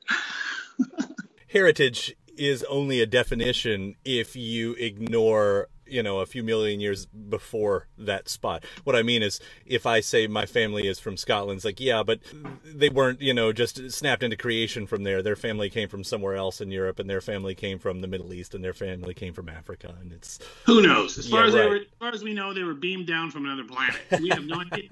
Heritage 1.48 2.16
is 2.38 2.64
only 2.70 3.02
a 3.02 3.06
definition 3.06 3.96
if 4.06 4.36
you 4.36 4.74
ignore 4.74 5.68
you 5.92 6.02
know 6.04 6.20
a 6.20 6.26
few 6.26 6.44
million 6.44 6.80
years 6.80 7.06
before 7.06 7.88
that 7.98 8.30
spot. 8.30 8.64
What 8.84 8.96
i 8.96 9.04
mean 9.04 9.24
is 9.24 9.40
if 9.66 9.86
i 9.86 10.00
say 10.00 10.28
my 10.28 10.46
family 10.46 10.88
is 10.88 11.00
from 11.00 11.18
scotland 11.18 11.58
it's 11.58 11.66
like 11.66 11.80
yeah 11.80 12.04
but 12.04 12.20
they 12.64 12.90
weren't 12.90 13.22
you 13.22 13.34
know 13.34 13.52
just 13.52 13.92
snapped 13.92 14.24
into 14.24 14.38
creation 14.38 14.88
from 14.88 15.04
there. 15.04 15.22
Their 15.22 15.36
family 15.36 15.70
came 15.70 15.90
from 15.90 16.04
somewhere 16.04 16.36
else 16.36 16.62
in 16.62 16.72
europe 16.72 17.00
and 17.00 17.10
their 17.10 17.22
family 17.22 17.56
came 17.56 17.80
from 17.80 18.02
the 18.02 18.08
middle 18.08 18.34
east 18.34 18.56
and 18.56 18.64
their 18.64 18.74
family 18.74 19.14
came 19.14 19.34
from 19.34 19.50
africa 19.50 19.96
and 20.02 20.12
it's 20.12 20.40
who 20.66 20.82
knows? 20.82 21.18
As 21.18 21.28
far 21.30 21.42
yeah, 21.42 21.48
as 21.48 21.54
right. 21.54 21.62
they 21.62 21.70
were 21.70 21.76
as 21.76 21.82
far 22.00 22.10
as 22.14 22.24
we 22.24 22.34
know 22.34 22.54
they 22.54 22.64
were 22.64 22.74
beamed 22.74 23.08
down 23.08 23.32
from 23.32 23.46
another 23.46 23.64
planet. 23.64 24.00
We 24.22 24.30
have 24.30 24.46
no 24.46 24.62
idea 24.72 24.90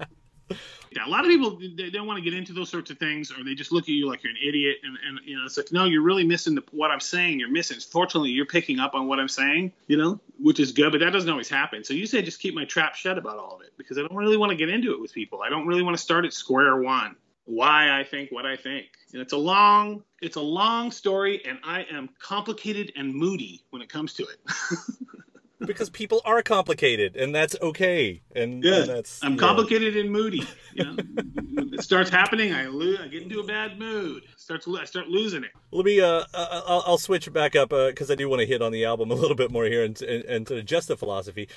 yeah, 0.92 1.06
a 1.06 1.08
lot 1.08 1.24
of 1.24 1.30
people 1.30 1.58
they 1.76 1.90
don't 1.90 2.06
want 2.06 2.18
to 2.18 2.22
get 2.22 2.34
into 2.36 2.52
those 2.52 2.68
sorts 2.68 2.90
of 2.90 2.98
things, 2.98 3.30
or 3.30 3.44
they 3.44 3.54
just 3.54 3.70
look 3.70 3.84
at 3.84 3.90
you 3.90 4.08
like 4.08 4.24
you're 4.24 4.32
an 4.32 4.38
idiot, 4.42 4.78
and, 4.82 4.98
and 5.06 5.20
you 5.24 5.36
know 5.38 5.44
it's 5.44 5.56
like 5.56 5.70
no, 5.72 5.84
you're 5.84 6.02
really 6.02 6.24
missing 6.24 6.54
the, 6.54 6.64
what 6.72 6.90
I'm 6.90 7.00
saying. 7.00 7.38
You're 7.38 7.50
missing. 7.50 7.78
Fortunately, 7.78 8.30
you're 8.30 8.46
picking 8.46 8.80
up 8.80 8.94
on 8.94 9.06
what 9.06 9.20
I'm 9.20 9.28
saying, 9.28 9.72
you 9.86 9.96
know, 9.96 10.20
which 10.40 10.58
is 10.58 10.72
good, 10.72 10.90
but 10.90 10.98
that 10.98 11.12
doesn't 11.12 11.30
always 11.30 11.48
happen. 11.48 11.84
So 11.84 11.94
you 11.94 12.06
say 12.06 12.22
just 12.22 12.40
keep 12.40 12.54
my 12.54 12.64
trap 12.64 12.96
shut 12.96 13.18
about 13.18 13.38
all 13.38 13.56
of 13.56 13.62
it 13.62 13.72
because 13.78 13.98
I 13.98 14.02
don't 14.02 14.16
really 14.16 14.36
want 14.36 14.50
to 14.50 14.56
get 14.56 14.68
into 14.68 14.92
it 14.92 15.00
with 15.00 15.12
people. 15.12 15.42
I 15.42 15.48
don't 15.48 15.66
really 15.66 15.82
want 15.82 15.96
to 15.96 16.02
start 16.02 16.24
at 16.24 16.32
square 16.32 16.76
one. 16.76 17.14
Why 17.44 17.98
I 17.98 18.04
think 18.04 18.30
what 18.30 18.46
I 18.46 18.56
think. 18.56 18.86
And 19.12 19.22
it's 19.22 19.32
a 19.32 19.38
long, 19.38 20.02
it's 20.20 20.36
a 20.36 20.40
long 20.40 20.90
story, 20.92 21.42
and 21.44 21.58
I 21.64 21.84
am 21.90 22.08
complicated 22.20 22.92
and 22.96 23.14
moody 23.14 23.64
when 23.70 23.82
it 23.82 23.88
comes 23.88 24.14
to 24.14 24.24
it. 24.24 24.38
because 25.66 25.90
people 25.90 26.20
are 26.24 26.42
complicated, 26.42 27.16
and 27.16 27.34
that's 27.34 27.56
okay. 27.60 28.22
And, 28.34 28.62
Good. 28.62 28.88
and 28.88 28.88
that's 28.88 29.22
I'm 29.22 29.32
yeah. 29.32 29.38
complicated 29.38 29.96
and 29.96 30.10
moody. 30.10 30.46
You 30.74 30.84
know, 30.84 30.96
it 31.72 31.82
starts 31.82 32.10
happening. 32.10 32.54
I 32.54 32.66
lose. 32.66 32.98
I 33.00 33.08
get 33.08 33.22
into 33.22 33.40
a 33.40 33.44
bad 33.44 33.78
mood. 33.78 34.22
Starts. 34.36 34.66
I 34.68 34.84
start 34.84 35.08
losing 35.08 35.44
it. 35.44 35.50
Let 35.70 35.84
me. 35.84 36.00
Uh, 36.00 36.24
I'll, 36.34 36.82
I'll 36.86 36.98
switch 36.98 37.32
back 37.32 37.56
up 37.56 37.70
because 37.70 38.10
uh, 38.10 38.14
I 38.14 38.16
do 38.16 38.28
want 38.28 38.40
to 38.40 38.46
hit 38.46 38.62
on 38.62 38.72
the 38.72 38.84
album 38.84 39.10
a 39.10 39.14
little 39.14 39.36
bit 39.36 39.50
more 39.50 39.64
here 39.64 39.84
and 39.84 40.00
and, 40.02 40.24
and 40.24 40.46
to 40.46 40.56
adjust 40.56 40.88
the 40.88 40.96
philosophy. 40.96 41.48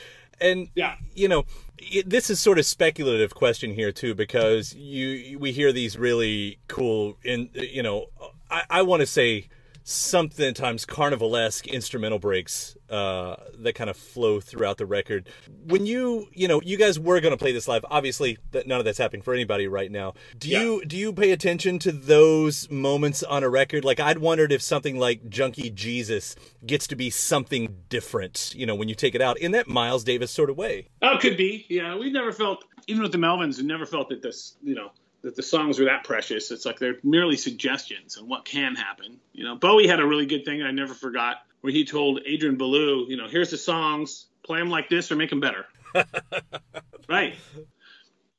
And 0.41 0.69
yeah, 0.75 0.95
you 1.15 1.27
know, 1.27 1.45
it, 1.77 2.09
this 2.09 2.29
is 2.29 2.39
sort 2.39 2.59
of 2.59 2.65
speculative 2.65 3.33
question 3.33 3.73
here 3.73 3.91
too 3.91 4.15
because 4.15 4.73
you 4.75 5.39
we 5.39 5.51
hear 5.51 5.71
these 5.71 5.97
really 5.97 6.59
cool 6.67 7.17
in 7.23 7.49
you 7.53 7.83
know 7.83 8.07
I, 8.49 8.63
I 8.69 8.81
want 8.81 9.01
to 9.01 9.05
say 9.05 9.47
sometimes 9.83 10.85
carnivalesque 10.85 11.67
instrumental 11.67 12.19
breaks 12.19 12.77
uh, 12.89 13.35
that 13.59 13.73
kind 13.73 13.89
of 13.89 13.97
flow 13.97 14.39
throughout 14.39 14.77
the 14.77 14.85
record. 14.85 15.27
When 15.65 15.85
you, 15.85 16.27
you 16.31 16.47
know, 16.47 16.61
you 16.61 16.77
guys 16.77 16.99
were 16.99 17.19
going 17.19 17.31
to 17.31 17.37
play 17.37 17.51
this 17.51 17.67
live. 17.67 17.85
Obviously, 17.89 18.37
that 18.51 18.67
none 18.67 18.79
of 18.79 18.85
that's 18.85 18.97
happening 18.97 19.21
for 19.21 19.33
anybody 19.33 19.67
right 19.67 19.91
now. 19.91 20.13
Do 20.37 20.49
yeah. 20.49 20.61
you 20.61 20.85
do 20.85 20.97
you 20.97 21.11
pay 21.11 21.31
attention 21.31 21.79
to 21.79 21.91
those 21.91 22.69
moments 22.69 23.23
on 23.23 23.43
a 23.43 23.49
record? 23.49 23.83
Like 23.83 23.99
I'd 23.99 24.19
wondered 24.19 24.51
if 24.51 24.61
something 24.61 24.97
like 24.97 25.29
Junkie 25.29 25.69
Jesus 25.69 26.35
gets 26.65 26.87
to 26.87 26.95
be 26.95 27.09
something 27.09 27.75
different. 27.89 28.53
You 28.55 28.65
know, 28.65 28.75
when 28.75 28.89
you 28.89 28.95
take 28.95 29.15
it 29.15 29.21
out 29.21 29.37
in 29.39 29.51
that 29.51 29.67
Miles 29.67 30.03
Davis 30.03 30.31
sort 30.31 30.49
of 30.49 30.57
way. 30.57 30.87
Oh, 31.01 31.17
could 31.19 31.37
be. 31.37 31.65
Yeah, 31.69 31.97
we 31.97 32.11
never 32.11 32.31
felt 32.31 32.63
even 32.87 33.01
with 33.01 33.11
the 33.11 33.17
Melvins, 33.17 33.57
we 33.57 33.63
never 33.63 33.85
felt 33.85 34.09
that 34.09 34.21
this, 34.21 34.55
you 34.61 34.75
know 34.75 34.91
that 35.23 35.35
the 35.35 35.43
songs 35.43 35.79
are 35.79 35.85
that 35.85 36.03
precious. 36.03 36.51
It's 36.51 36.65
like 36.65 36.79
they're 36.79 36.97
merely 37.01 37.37
suggestions 37.37 38.17
on 38.17 38.27
what 38.27 38.45
can 38.45 38.75
happen. 38.75 39.19
You 39.31 39.45
know, 39.45 39.55
Bowie 39.55 39.87
had 39.87 39.99
a 39.99 40.05
really 40.05 40.25
good 40.25 40.45
thing 40.45 40.61
I 40.61 40.71
never 40.71 40.93
forgot 40.93 41.37
where 41.61 41.71
he 41.71 41.85
told 41.85 42.19
Adrian 42.25 42.57
Belew, 42.57 43.05
you 43.07 43.15
know, 43.15 43.27
here's 43.27 43.49
the 43.49 43.57
songs, 43.57 44.25
play 44.45 44.59
them 44.59 44.69
like 44.69 44.89
this 44.89 45.11
or 45.11 45.15
make 45.15 45.29
them 45.29 45.39
better. 45.39 45.65
right. 47.09 47.35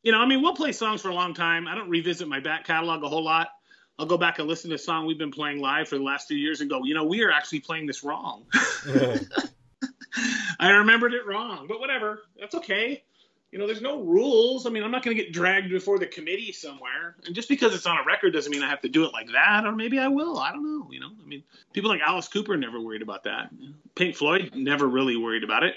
You 0.03 0.13
know, 0.13 0.19
I 0.19 0.27
mean, 0.27 0.43
we'll 0.43 0.55
play 0.55 0.73
songs 0.73 1.01
for 1.01 1.09
a 1.09 1.15
long 1.15 1.33
time. 1.33 1.67
I 1.67 1.75
don't 1.75 1.89
revisit 1.89 2.29
my 2.29 2.41
back 2.41 2.67
catalog 2.67 3.03
a 3.03 3.09
whole 3.09 3.25
lot. 3.25 3.49
I'll 3.99 4.07
go 4.07 4.19
back 4.19 4.39
and 4.39 4.47
listen 4.47 4.69
to 4.71 4.77
a 4.77 4.79
song 4.79 5.07
we've 5.07 5.19
been 5.19 5.31
playing 5.31 5.61
live 5.61 5.89
for 5.89 5.97
the 5.97 6.05
last 6.05 6.29
two 6.29 6.37
years 6.37 6.61
and 6.61 6.69
go, 6.69 6.85
you 6.85 6.95
know, 6.95 7.05
we 7.05 7.23
are 7.23 7.31
actually 7.31 7.61
playing 7.61 7.87
this 7.87 8.05
wrong. 8.05 8.45
I 10.61 10.71
remembered 10.71 11.15
it 11.15 11.27
wrong, 11.27 11.67
but 11.67 11.81
whatever. 11.81 12.21
That's 12.39 12.55
okay 12.57 13.05
you 13.55 13.61
know, 13.61 13.69
there's 13.69 13.81
no 13.81 14.01
rules. 14.01 14.67
I 14.67 14.71
mean, 14.71 14.83
I'm 14.83 14.91
not 14.91 15.05
going 15.05 15.17
to 15.17 15.23
get 15.23 15.33
dragged 15.33 15.71
before 15.71 16.01
the 16.01 16.09
committee 16.09 16.51
somewhere. 16.51 17.15
And 17.25 17.37
just 17.37 17.49
because 17.49 17.73
it's 17.73 17.87
on 17.87 17.97
a 17.97 18.05
record 18.05 18.33
doesn't 18.33 18.51
mean 18.51 18.65
I 18.65 18.69
have 18.69 18.81
to 18.81 18.89
do 18.89 19.05
it 19.05 19.13
like 19.13 19.31
that, 19.31 19.65
or 19.65 19.71
maybe 19.71 20.01
I 20.01 20.09
will. 20.09 20.41
I 20.41 20.51
don't 20.51 20.65
know. 20.65 20.91
You 20.91 20.99
know, 20.99 21.11
I 21.23 21.25
mean, 21.25 21.45
people 21.73 21.89
like 21.89 22.01
Alice 22.01 22.27
Cooper 22.27 22.57
never 22.57 22.81
worried 22.81 23.01
about 23.01 23.23
that. 23.23 23.51
Pink 23.95 24.17
Floyd 24.17 24.51
never 24.57 24.89
really 24.89 25.17
worried 25.17 25.45
about 25.45 25.63
it. 25.63 25.77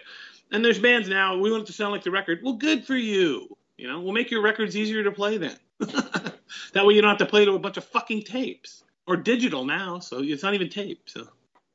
And 0.52 0.66
there's 0.66 0.80
bands 0.80 1.08
now. 1.08 1.38
We 1.38 1.52
want 1.52 1.64
it 1.64 1.66
to 1.68 1.74
sound 1.74 1.92
like 1.92 2.04
the 2.04 2.10
record. 2.10 2.40
Well, 2.42 2.54
good 2.54 2.84
for 2.84 2.96
you. 2.96 3.56
You 3.78 3.88
know, 3.88 4.02
we'll 4.02 4.14
make 4.14 4.32
your 4.32 4.42
records 4.42 4.76
easier 4.76 5.04
to 5.04 5.12
play 5.12 5.38
then. 5.38 5.56
that 5.80 6.84
way 6.84 6.96
you 6.96 7.02
don't 7.02 7.10
have 7.10 7.20
to 7.20 7.28
play 7.28 7.46
to 7.46 7.54
a 7.54 7.60
bunch 7.60 7.78
of 7.78 7.84
fucking 7.84 8.24
tapes 8.24 8.86
or 9.06 9.18
digital 9.18 9.66
now. 9.66 10.00
So 10.00 10.24
it's 10.24 10.42
not 10.42 10.56
even 10.56 10.70
tape. 10.70 11.04
So 11.06 11.28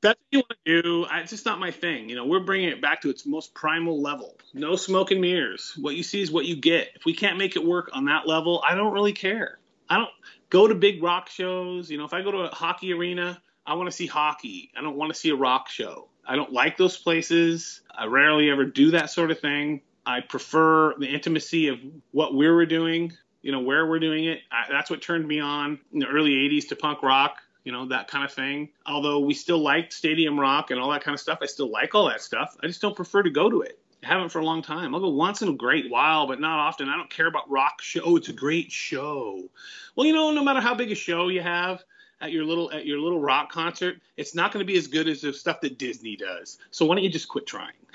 that's 0.02 0.18
what 0.18 0.26
you 0.32 0.38
want 0.40 0.58
to 0.66 0.82
do. 0.82 1.06
It's 1.12 1.30
just 1.30 1.46
not 1.46 1.58
my 1.58 1.70
thing. 1.70 2.08
You 2.08 2.16
know, 2.16 2.26
we're 2.26 2.40
bringing 2.40 2.68
it 2.68 2.82
back 2.82 3.00
to 3.02 3.10
its 3.10 3.24
most 3.24 3.54
primal 3.54 4.02
level. 4.02 4.36
No 4.52 4.76
smoke 4.76 5.12
and 5.12 5.20
mirrors. 5.20 5.74
What 5.80 5.94
you 5.94 6.02
see 6.02 6.20
is 6.20 6.30
what 6.30 6.44
you 6.44 6.56
get. 6.56 6.88
If 6.96 7.04
we 7.04 7.14
can't 7.14 7.38
make 7.38 7.56
it 7.56 7.64
work 7.64 7.90
on 7.94 8.04
that 8.06 8.26
level, 8.26 8.62
I 8.68 8.74
don't 8.74 8.92
really 8.92 9.12
care. 9.12 9.58
I 9.88 9.96
don't 9.96 10.10
go 10.50 10.66
to 10.66 10.74
big 10.74 11.02
rock 11.02 11.28
shows. 11.28 11.90
You 11.90 11.98
know, 11.98 12.04
if 12.04 12.12
I 12.12 12.22
go 12.22 12.32
to 12.32 12.38
a 12.38 12.54
hockey 12.54 12.92
arena, 12.92 13.40
I 13.64 13.74
want 13.74 13.88
to 13.88 13.96
see 13.96 14.06
hockey. 14.06 14.70
I 14.76 14.82
don't 14.82 14.96
want 14.96 15.12
to 15.14 15.18
see 15.18 15.30
a 15.30 15.36
rock 15.36 15.68
show. 15.68 16.08
I 16.26 16.36
don't 16.36 16.52
like 16.52 16.76
those 16.76 16.96
places. 16.96 17.80
I 17.96 18.06
rarely 18.06 18.50
ever 18.50 18.64
do 18.64 18.92
that 18.92 19.10
sort 19.10 19.30
of 19.30 19.38
thing. 19.40 19.82
I 20.04 20.20
prefer 20.20 20.94
the 20.98 21.06
intimacy 21.06 21.68
of 21.68 21.78
what 22.10 22.34
we 22.34 22.48
were 22.48 22.66
doing, 22.66 23.12
you 23.40 23.52
know, 23.52 23.60
where 23.60 23.86
we're 23.86 24.00
doing 24.00 24.24
it. 24.24 24.40
I, 24.50 24.64
that's 24.68 24.90
what 24.90 25.00
turned 25.00 25.26
me 25.26 25.38
on 25.38 25.78
in 25.92 26.00
the 26.00 26.06
early 26.06 26.32
80s 26.32 26.68
to 26.68 26.76
punk 26.76 27.02
rock 27.04 27.36
you 27.64 27.72
know, 27.72 27.86
that 27.86 28.08
kind 28.08 28.24
of 28.24 28.32
thing. 28.32 28.70
Although 28.86 29.20
we 29.20 29.34
still 29.34 29.58
like 29.58 29.92
stadium 29.92 30.38
rock 30.38 30.70
and 30.70 30.80
all 30.80 30.90
that 30.90 31.04
kind 31.04 31.14
of 31.14 31.20
stuff, 31.20 31.38
I 31.42 31.46
still 31.46 31.70
like 31.70 31.94
all 31.94 32.08
that 32.08 32.22
stuff. 32.22 32.56
I 32.62 32.66
just 32.66 32.80
don't 32.80 32.96
prefer 32.96 33.22
to 33.22 33.30
go 33.30 33.50
to 33.50 33.62
it. 33.62 33.78
I 34.02 34.08
haven't 34.08 34.30
for 34.30 34.40
a 34.40 34.44
long 34.44 34.62
time. 34.62 34.94
I'll 34.94 35.00
go 35.00 35.10
once 35.10 35.42
in 35.42 35.48
a 35.48 35.52
great 35.52 35.88
while, 35.88 36.26
but 36.26 36.40
not 36.40 36.58
often. 36.58 36.88
I 36.88 36.96
don't 36.96 37.10
care 37.10 37.28
about 37.28 37.48
rock 37.48 37.80
show. 37.80 38.00
Oh, 38.04 38.16
it's 38.16 38.28
a 38.28 38.32
great 38.32 38.72
show. 38.72 39.48
Well, 39.94 40.06
you 40.06 40.12
know, 40.12 40.32
no 40.32 40.42
matter 40.42 40.60
how 40.60 40.74
big 40.74 40.90
a 40.90 40.96
show 40.96 41.28
you 41.28 41.40
have 41.40 41.84
at 42.20 42.32
your 42.32 42.44
little 42.44 42.72
at 42.72 42.84
your 42.84 42.98
little 42.98 43.20
rock 43.20 43.52
concert, 43.52 44.00
it's 44.16 44.34
not 44.34 44.52
going 44.52 44.64
to 44.64 44.70
be 44.70 44.76
as 44.76 44.88
good 44.88 45.06
as 45.06 45.20
the 45.20 45.32
stuff 45.32 45.60
that 45.60 45.78
Disney 45.78 46.16
does. 46.16 46.58
So 46.72 46.84
why 46.84 46.96
don't 46.96 47.04
you 47.04 47.10
just 47.10 47.28
quit 47.28 47.46
trying? 47.46 47.74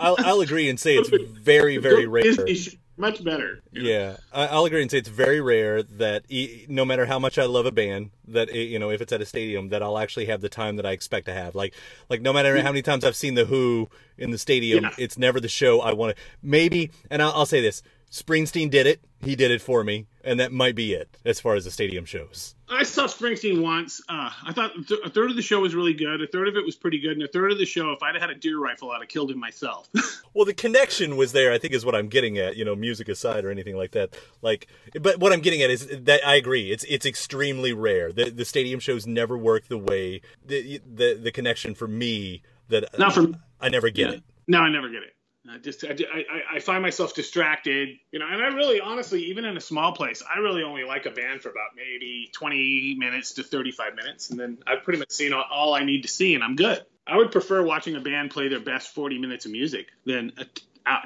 I'll, 0.00 0.16
I'll 0.18 0.40
agree 0.40 0.70
and 0.70 0.80
say 0.80 0.96
it's 0.96 1.10
very, 1.10 1.76
very 1.76 2.06
rare. 2.06 2.22
Disney, 2.22 2.78
much 2.98 3.22
better. 3.22 3.60
Yeah, 3.72 4.16
I'll 4.32 4.64
agree 4.64 4.82
and 4.82 4.90
say 4.90 4.98
it's 4.98 5.08
very 5.08 5.40
rare 5.40 5.82
that 5.82 6.24
no 6.68 6.84
matter 6.84 7.06
how 7.06 7.18
much 7.18 7.38
I 7.38 7.44
love 7.44 7.66
a 7.66 7.72
band, 7.72 8.10
that 8.26 8.52
you 8.54 8.78
know 8.78 8.90
if 8.90 9.00
it's 9.00 9.12
at 9.12 9.20
a 9.20 9.26
stadium, 9.26 9.68
that 9.68 9.82
I'll 9.82 9.98
actually 9.98 10.26
have 10.26 10.40
the 10.40 10.48
time 10.48 10.76
that 10.76 10.86
I 10.86 10.92
expect 10.92 11.26
to 11.26 11.32
have. 11.32 11.54
Like, 11.54 11.74
like 12.08 12.20
no 12.20 12.32
matter 12.32 12.60
how 12.60 12.70
many 12.70 12.82
times 12.82 13.04
I've 13.04 13.16
seen 13.16 13.34
the 13.34 13.44
Who 13.44 13.88
in 14.16 14.30
the 14.30 14.38
stadium, 14.38 14.84
yeah. 14.84 14.90
it's 14.98 15.16
never 15.18 15.40
the 15.40 15.48
show 15.48 15.80
I 15.80 15.92
want 15.92 16.16
to. 16.16 16.22
Maybe, 16.42 16.90
and 17.10 17.22
I'll, 17.22 17.32
I'll 17.32 17.46
say 17.46 17.60
this: 17.60 17.82
Springsteen 18.10 18.70
did 18.70 18.86
it. 18.86 19.00
He 19.20 19.34
did 19.34 19.50
it 19.50 19.60
for 19.60 19.82
me, 19.82 20.06
and 20.22 20.38
that 20.38 20.52
might 20.52 20.76
be 20.76 20.94
it 20.94 21.18
as 21.24 21.40
far 21.40 21.56
as 21.56 21.64
the 21.64 21.70
stadium 21.70 22.04
shows. 22.04 22.54
I 22.70 22.84
saw 22.84 23.06
Springsteen 23.06 23.60
once. 23.60 24.00
Uh, 24.08 24.30
I 24.44 24.52
thought 24.52 24.72
th- 24.86 25.00
a 25.04 25.10
third 25.10 25.30
of 25.30 25.36
the 25.36 25.42
show 25.42 25.60
was 25.60 25.74
really 25.74 25.92
good. 25.92 26.22
A 26.22 26.26
third 26.26 26.46
of 26.46 26.56
it 26.56 26.64
was 26.64 26.76
pretty 26.76 27.00
good, 27.00 27.12
and 27.12 27.22
a 27.22 27.28
third 27.28 27.50
of 27.50 27.58
the 27.58 27.66
show, 27.66 27.90
if 27.92 28.02
I'd 28.02 28.14
had 28.14 28.30
a 28.30 28.34
deer 28.34 28.58
rifle, 28.58 28.92
I'd 28.92 29.00
have 29.00 29.08
killed 29.08 29.30
him 29.32 29.40
myself. 29.40 29.88
well, 30.34 30.44
the 30.44 30.54
connection 30.54 31.16
was 31.16 31.32
there. 31.32 31.52
I 31.52 31.58
think 31.58 31.74
is 31.74 31.84
what 31.84 31.96
I'm 31.96 32.08
getting 32.08 32.38
at. 32.38 32.56
You 32.56 32.64
know, 32.64 32.76
music 32.76 33.08
aside 33.08 33.44
or 33.44 33.50
anything 33.50 33.76
like 33.76 33.90
that. 33.92 34.16
Like, 34.40 34.68
but 35.00 35.18
what 35.18 35.32
I'm 35.32 35.40
getting 35.40 35.62
at 35.62 35.70
is 35.70 35.88
that 35.88 36.26
I 36.26 36.36
agree. 36.36 36.70
It's 36.70 36.84
it's 36.84 37.04
extremely 37.06 37.72
rare. 37.72 38.12
The 38.12 38.30
the 38.30 38.44
stadium 38.44 38.78
shows 38.78 39.06
never 39.06 39.36
work 39.36 39.66
the 39.66 39.78
way 39.78 40.20
the 40.46 40.80
the 40.86 41.14
the 41.14 41.32
connection 41.32 41.74
for 41.74 41.88
me 41.88 42.42
that 42.68 42.98
not 42.98 43.14
from 43.14 43.36
I 43.60 43.68
never 43.68 43.90
get 43.90 44.10
yeah. 44.10 44.16
it. 44.16 44.22
No, 44.46 44.60
I 44.60 44.70
never 44.70 44.88
get 44.88 45.02
it. 45.02 45.14
Uh, 45.48 45.54
I 45.54 45.58
just 45.58 45.84
I, 45.84 45.90
I, 45.90 46.56
I 46.56 46.58
find 46.60 46.82
myself 46.82 47.14
distracted, 47.14 47.98
you 48.12 48.18
know, 48.18 48.26
and 48.26 48.42
I 48.42 48.48
really 48.48 48.80
honestly, 48.80 49.24
even 49.26 49.44
in 49.44 49.56
a 49.56 49.60
small 49.60 49.92
place, 49.92 50.22
I 50.22 50.38
really 50.38 50.62
only 50.62 50.84
like 50.84 51.06
a 51.06 51.10
band 51.10 51.40
for 51.40 51.50
about 51.50 51.70
maybe 51.76 52.30
20 52.32 52.96
minutes 52.98 53.34
to 53.34 53.42
35 53.42 53.94
minutes, 53.94 54.30
and 54.30 54.38
then 54.38 54.58
I've 54.66 54.82
pretty 54.82 54.98
much 54.98 55.10
seen 55.10 55.32
all, 55.32 55.74
I 55.74 55.84
need 55.84 56.02
to 56.02 56.08
see, 56.08 56.34
and 56.34 56.42
I'm 56.42 56.56
good. 56.56 56.84
I 57.06 57.16
would 57.16 57.32
prefer 57.32 57.62
watching 57.62 57.96
a 57.96 58.00
band 58.00 58.30
play 58.30 58.48
their 58.48 58.60
best 58.60 58.94
40 58.94 59.18
minutes 59.18 59.46
of 59.46 59.52
music 59.52 59.88
than 60.04 60.32
a, 60.36 60.46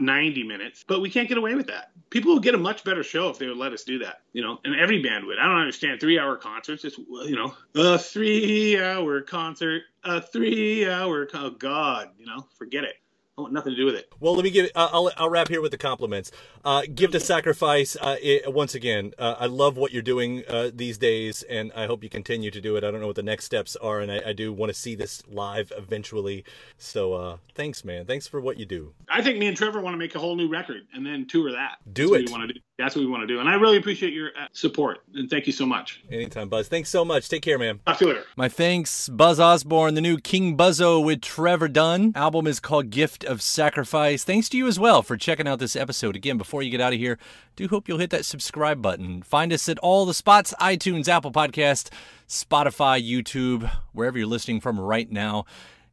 90 0.00 0.44
minutes, 0.44 0.84
but 0.86 1.00
we 1.00 1.10
can't 1.10 1.28
get 1.28 1.38
away 1.38 1.54
with 1.54 1.66
that. 1.66 1.90
People 2.10 2.34
would 2.34 2.42
get 2.42 2.54
a 2.54 2.58
much 2.58 2.84
better 2.84 3.02
show 3.02 3.30
if 3.30 3.38
they 3.38 3.46
would 3.48 3.56
let 3.56 3.72
us 3.72 3.84
do 3.84 3.98
that, 4.00 4.20
you 4.32 4.42
know, 4.42 4.58
and 4.64 4.78
every 4.78 5.02
band 5.02 5.26
would. 5.26 5.38
I 5.38 5.44
don't 5.44 5.58
understand 5.58 6.00
three 6.00 6.18
hour 6.18 6.36
concerts. 6.36 6.84
It's, 6.84 6.98
you 6.98 7.36
know, 7.36 7.54
a 7.74 7.98
three 7.98 8.80
hour 8.80 9.22
concert, 9.22 9.82
a 10.04 10.20
three 10.20 10.88
hour, 10.88 11.28
oh 11.34 11.50
God, 11.50 12.10
you 12.18 12.26
know, 12.26 12.46
forget 12.56 12.84
it. 12.84 12.94
Want 13.42 13.52
nothing 13.52 13.72
to 13.72 13.76
do 13.76 13.84
with 13.84 13.96
it. 13.96 14.12
Well, 14.20 14.34
let 14.34 14.44
me 14.44 14.50
give. 14.50 14.70
Uh, 14.74 14.88
I'll 14.92 15.10
I'll 15.16 15.28
wrap 15.28 15.48
here 15.48 15.60
with 15.60 15.72
the 15.72 15.78
compliments. 15.78 16.30
Uh, 16.64 16.82
Gift 16.94 17.14
of 17.14 17.22
Sacrifice. 17.22 17.96
Uh, 18.00 18.16
it, 18.22 18.52
once 18.52 18.74
again, 18.74 19.12
uh, 19.18 19.34
I 19.38 19.46
love 19.46 19.76
what 19.76 19.92
you're 19.92 20.00
doing 20.00 20.44
uh, 20.48 20.70
these 20.72 20.96
days, 20.96 21.42
and 21.42 21.72
I 21.74 21.86
hope 21.86 22.04
you 22.04 22.08
continue 22.08 22.50
to 22.50 22.60
do 22.60 22.76
it. 22.76 22.84
I 22.84 22.90
don't 22.90 23.00
know 23.00 23.08
what 23.08 23.16
the 23.16 23.22
next 23.22 23.44
steps 23.44 23.74
are, 23.76 24.00
and 24.00 24.12
I, 24.12 24.22
I 24.28 24.32
do 24.32 24.52
want 24.52 24.70
to 24.70 24.78
see 24.78 24.94
this 24.94 25.22
live 25.28 25.72
eventually. 25.76 26.44
So, 26.78 27.14
uh, 27.14 27.36
thanks, 27.54 27.84
man. 27.84 28.06
Thanks 28.06 28.28
for 28.28 28.40
what 28.40 28.58
you 28.58 28.64
do. 28.64 28.94
I 29.08 29.22
think 29.22 29.38
me 29.38 29.48
and 29.48 29.56
Trevor 29.56 29.80
want 29.80 29.94
to 29.94 29.98
make 29.98 30.14
a 30.14 30.18
whole 30.18 30.36
new 30.36 30.48
record 30.48 30.82
and 30.94 31.04
then 31.04 31.26
tour 31.26 31.50
that. 31.52 31.78
Do 31.92 32.10
That's 32.10 32.22
it. 32.22 32.26
We 32.28 32.32
want 32.32 32.48
to 32.48 32.54
do. 32.54 32.60
That's 32.78 32.96
what 32.96 33.02
we 33.02 33.10
want 33.10 33.22
to 33.22 33.26
do, 33.26 33.38
and 33.38 33.48
I 33.48 33.54
really 33.54 33.76
appreciate 33.76 34.14
your 34.14 34.28
uh, 34.28 34.46
support 34.52 35.02
and 35.14 35.28
thank 35.28 35.46
you 35.46 35.52
so 35.52 35.66
much. 35.66 36.02
Anytime, 36.10 36.48
Buzz. 36.48 36.68
Thanks 36.68 36.88
so 36.88 37.04
much. 37.04 37.28
Take 37.28 37.42
care, 37.42 37.58
man. 37.58 37.80
Talk 37.86 37.98
to 37.98 38.06
you 38.06 38.12
later. 38.12 38.24
My 38.34 38.48
thanks, 38.48 39.10
Buzz 39.10 39.38
Osborne. 39.38 39.94
The 39.94 40.00
new 40.00 40.16
King 40.16 40.56
Buzzo 40.56 41.04
with 41.04 41.20
Trevor 41.20 41.68
Dunn 41.68 42.12
album 42.16 42.46
is 42.46 42.60
called 42.60 42.90
Gift 42.90 43.24
of 43.24 43.42
Sacrifice. 43.42 44.24
Thanks 44.24 44.48
to 44.48 44.56
you 44.56 44.66
as 44.66 44.80
well 44.80 45.02
for 45.02 45.18
checking 45.18 45.46
out 45.46 45.58
this 45.58 45.76
episode. 45.76 46.16
Again, 46.16 46.38
before 46.38 46.62
you 46.62 46.70
get 46.70 46.80
out 46.80 46.94
of 46.94 46.98
here, 46.98 47.18
do 47.56 47.68
hope 47.68 47.88
you'll 47.88 47.98
hit 47.98 48.10
that 48.10 48.24
subscribe 48.24 48.80
button. 48.80 49.22
Find 49.22 49.52
us 49.52 49.68
at 49.68 49.78
all 49.78 50.06
the 50.06 50.14
spots: 50.14 50.54
iTunes, 50.58 51.08
Apple 51.08 51.30
Podcast, 51.30 51.90
Spotify, 52.26 53.06
YouTube, 53.06 53.70
wherever 53.92 54.16
you're 54.16 54.26
listening 54.26 54.60
from 54.60 54.80
right 54.80 55.10
now. 55.10 55.44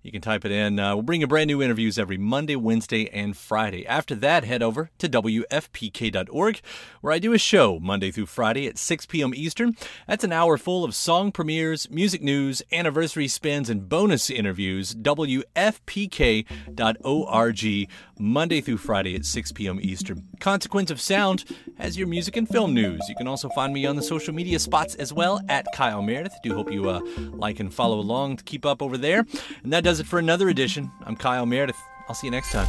You 0.01 0.12
can 0.13 0.21
type 0.21 0.45
it 0.45 0.51
in. 0.51 0.79
Uh, 0.79 0.95
we'll 0.95 1.03
bring 1.03 1.19
you 1.19 1.27
brand 1.27 1.49
new 1.49 1.62
interviews 1.62 1.99
every 1.99 2.17
Monday, 2.17 2.55
Wednesday, 2.55 3.09
and 3.09 3.35
Friday. 3.35 3.85
After 3.85 4.15
that, 4.15 4.45
head 4.45 4.63
over 4.63 4.91
to 4.97 5.09
WFPK.org, 5.09 6.62
where 7.01 7.13
I 7.13 7.19
do 7.19 7.33
a 7.33 7.38
show 7.38 7.79
Monday 7.81 8.09
through 8.09 8.27
Friday 8.27 8.65
at 8.65 8.77
6 8.77 9.05
p.m. 9.07 9.33
Eastern. 9.35 9.75
That's 10.07 10.23
an 10.23 10.31
hour 10.31 10.57
full 10.57 10.85
of 10.85 10.95
song 10.95 11.33
premieres, 11.33 11.89
music 11.89 12.21
news, 12.21 12.62
anniversary 12.71 13.27
spins, 13.27 13.69
and 13.69 13.89
bonus 13.89 14.29
interviews. 14.29 14.95
WFPK.org, 14.95 16.45
Monday 18.19 18.60
through 18.60 18.77
Friday 18.77 19.15
at 19.15 19.25
6 19.25 19.53
p.m. 19.53 19.79
Eastern. 19.82 20.27
Consequence 20.41 20.91
of 20.91 20.99
Sound 20.99 21.45
has 21.77 21.97
your 21.97 22.05
music 22.08 22.36
and 22.36 22.47
film 22.47 22.73
news. 22.73 23.01
You 23.08 23.15
can 23.15 23.27
also 23.27 23.47
find 23.49 23.73
me 23.73 23.86
on 23.86 23.95
the 23.95 24.01
social 24.01 24.34
media 24.34 24.60
spots 24.60 24.95
as 24.95 25.13
well 25.13 25.39
at 25.47 25.65
Kyle 25.73 26.01
Meredith. 26.01 26.34
Do 26.43 26.53
hope 26.53 26.71
you 26.71 26.89
uh, 26.89 26.99
like 27.32 27.62
and 27.62 27.73
follow 27.73 27.99
along 27.99 28.38
to 28.38 28.43
keep 28.43 28.65
up 28.65 28.82
over 28.82 28.97
there. 28.97 29.25
And 29.63 29.71
that 29.71 29.86
does 29.86 30.01
it 30.01 30.05
for 30.05 30.19
another 30.19 30.49
edition. 30.49 30.91
I'm 31.05 31.15
Kyle 31.15 31.45
Meredith. 31.45 31.79
I'll 32.10 32.15
see 32.15 32.27
you 32.27 32.32
next 32.32 32.51
time. 32.51 32.67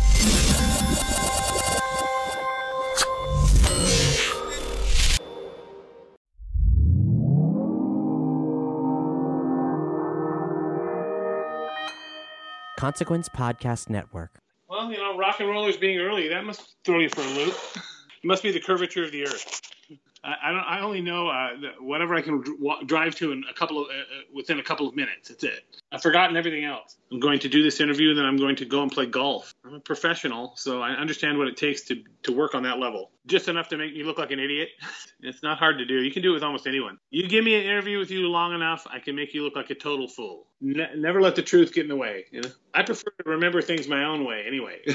Consequence 12.79 13.29
Podcast 13.29 13.91
Network. 13.91 14.41
Well, 14.71 14.93
you 14.93 14.99
know, 14.99 15.19
rock 15.19 15.41
and 15.41 15.51
rollers 15.51 15.79
being 15.79 15.99
early, 15.99 16.29
that 16.29 16.45
must 16.45 16.63
throw 16.85 17.01
you 17.01 17.11
for 17.11 17.23
a 17.23 17.27
loop. 17.27 17.57
It 18.23 18.27
must 18.27 18.43
be 18.43 18.53
the 18.53 18.61
curvature 18.61 19.05
of 19.05 19.13
the 19.13 19.27
earth. 19.27 19.63
I, 20.23 20.35
I 20.45 20.53
don't. 20.53 20.61
I 20.61 20.81
only 20.81 21.01
know 21.01 21.29
uh, 21.29 21.49
whatever 21.81 22.15
I 22.15 22.21
can 22.21 22.43
dr- 22.43 22.87
drive 22.87 23.15
to 23.17 23.33
in 23.33 23.43
a 23.51 23.55
couple 23.55 23.83
of 23.83 23.89
uh, 23.89 23.93
uh, 23.93 24.05
within 24.35 24.59
a 24.59 24.63
couple 24.63 24.87
of 24.87 24.95
minutes. 24.95 25.31
That's 25.31 25.45
it. 25.45 25.65
I've 25.91 26.03
forgotten 26.03 26.37
everything 26.37 26.65
else. 26.65 26.99
I'm 27.11 27.21
going 27.21 27.39
to 27.41 27.49
do 27.49 27.63
this 27.63 27.81
interview, 27.81 28.11
and 28.11 28.19
then 28.19 28.27
I'm 28.27 28.37
going 28.37 28.57
to 28.57 28.67
go 28.67 28.83
and 28.83 28.93
play 28.93 29.07
golf. 29.07 29.55
I'm 29.65 29.75
a 29.75 29.81
professional, 29.81 30.53
so 30.57 30.83
I 30.83 30.91
understand 30.91 31.39
what 31.39 31.49
it 31.49 31.57
takes 31.57 31.83
to 31.85 32.03
to 32.25 32.33
work 32.33 32.55
on 32.55 32.63
that 32.65 32.79
level. 32.79 33.11
Just 33.27 33.49
enough 33.49 33.69
to 33.69 33.79
make 33.79 33.95
me 33.95 34.05
look 34.05 34.19
like 34.19 34.31
an 34.31 34.39
idiot. 34.39 34.69
it's 35.21 35.43
not 35.43 35.59
hard 35.59 35.79
to 35.79 35.87
do. 35.87 36.03
You 36.03 36.13
can 36.13 36.23
do 36.23 36.33
it 36.33 36.35
with 36.35 36.43
almost 36.43 36.67
anyone. 36.67 36.99
You 37.11 37.27
give 37.27 37.43
me 37.43 37.55
an 37.55 37.63
interview 37.63 37.99
with 37.99 38.11
you 38.11 38.29
long 38.29 38.55
enough, 38.55 38.87
I 38.91 38.99
can 38.99 39.17
make 39.17 39.33
you 39.33 39.43
look 39.43 39.57
like 39.57 39.71
a 39.71 39.75
total 39.75 40.07
fool. 40.07 40.47
Ne- 40.61 40.95
never 40.97 41.23
let 41.23 41.35
the 41.35 41.43
truth 41.43 41.73
get 41.73 41.85
in 41.85 41.89
the 41.89 41.97
way. 41.97 42.27
You 42.31 42.43
know, 42.43 42.51
I 42.75 42.83
prefer 42.83 43.11
to 43.25 43.31
remember 43.31 43.63
things 43.63 43.89
my 43.89 44.05
own 44.05 44.25
way. 44.27 44.45
Anyway. 44.47 44.81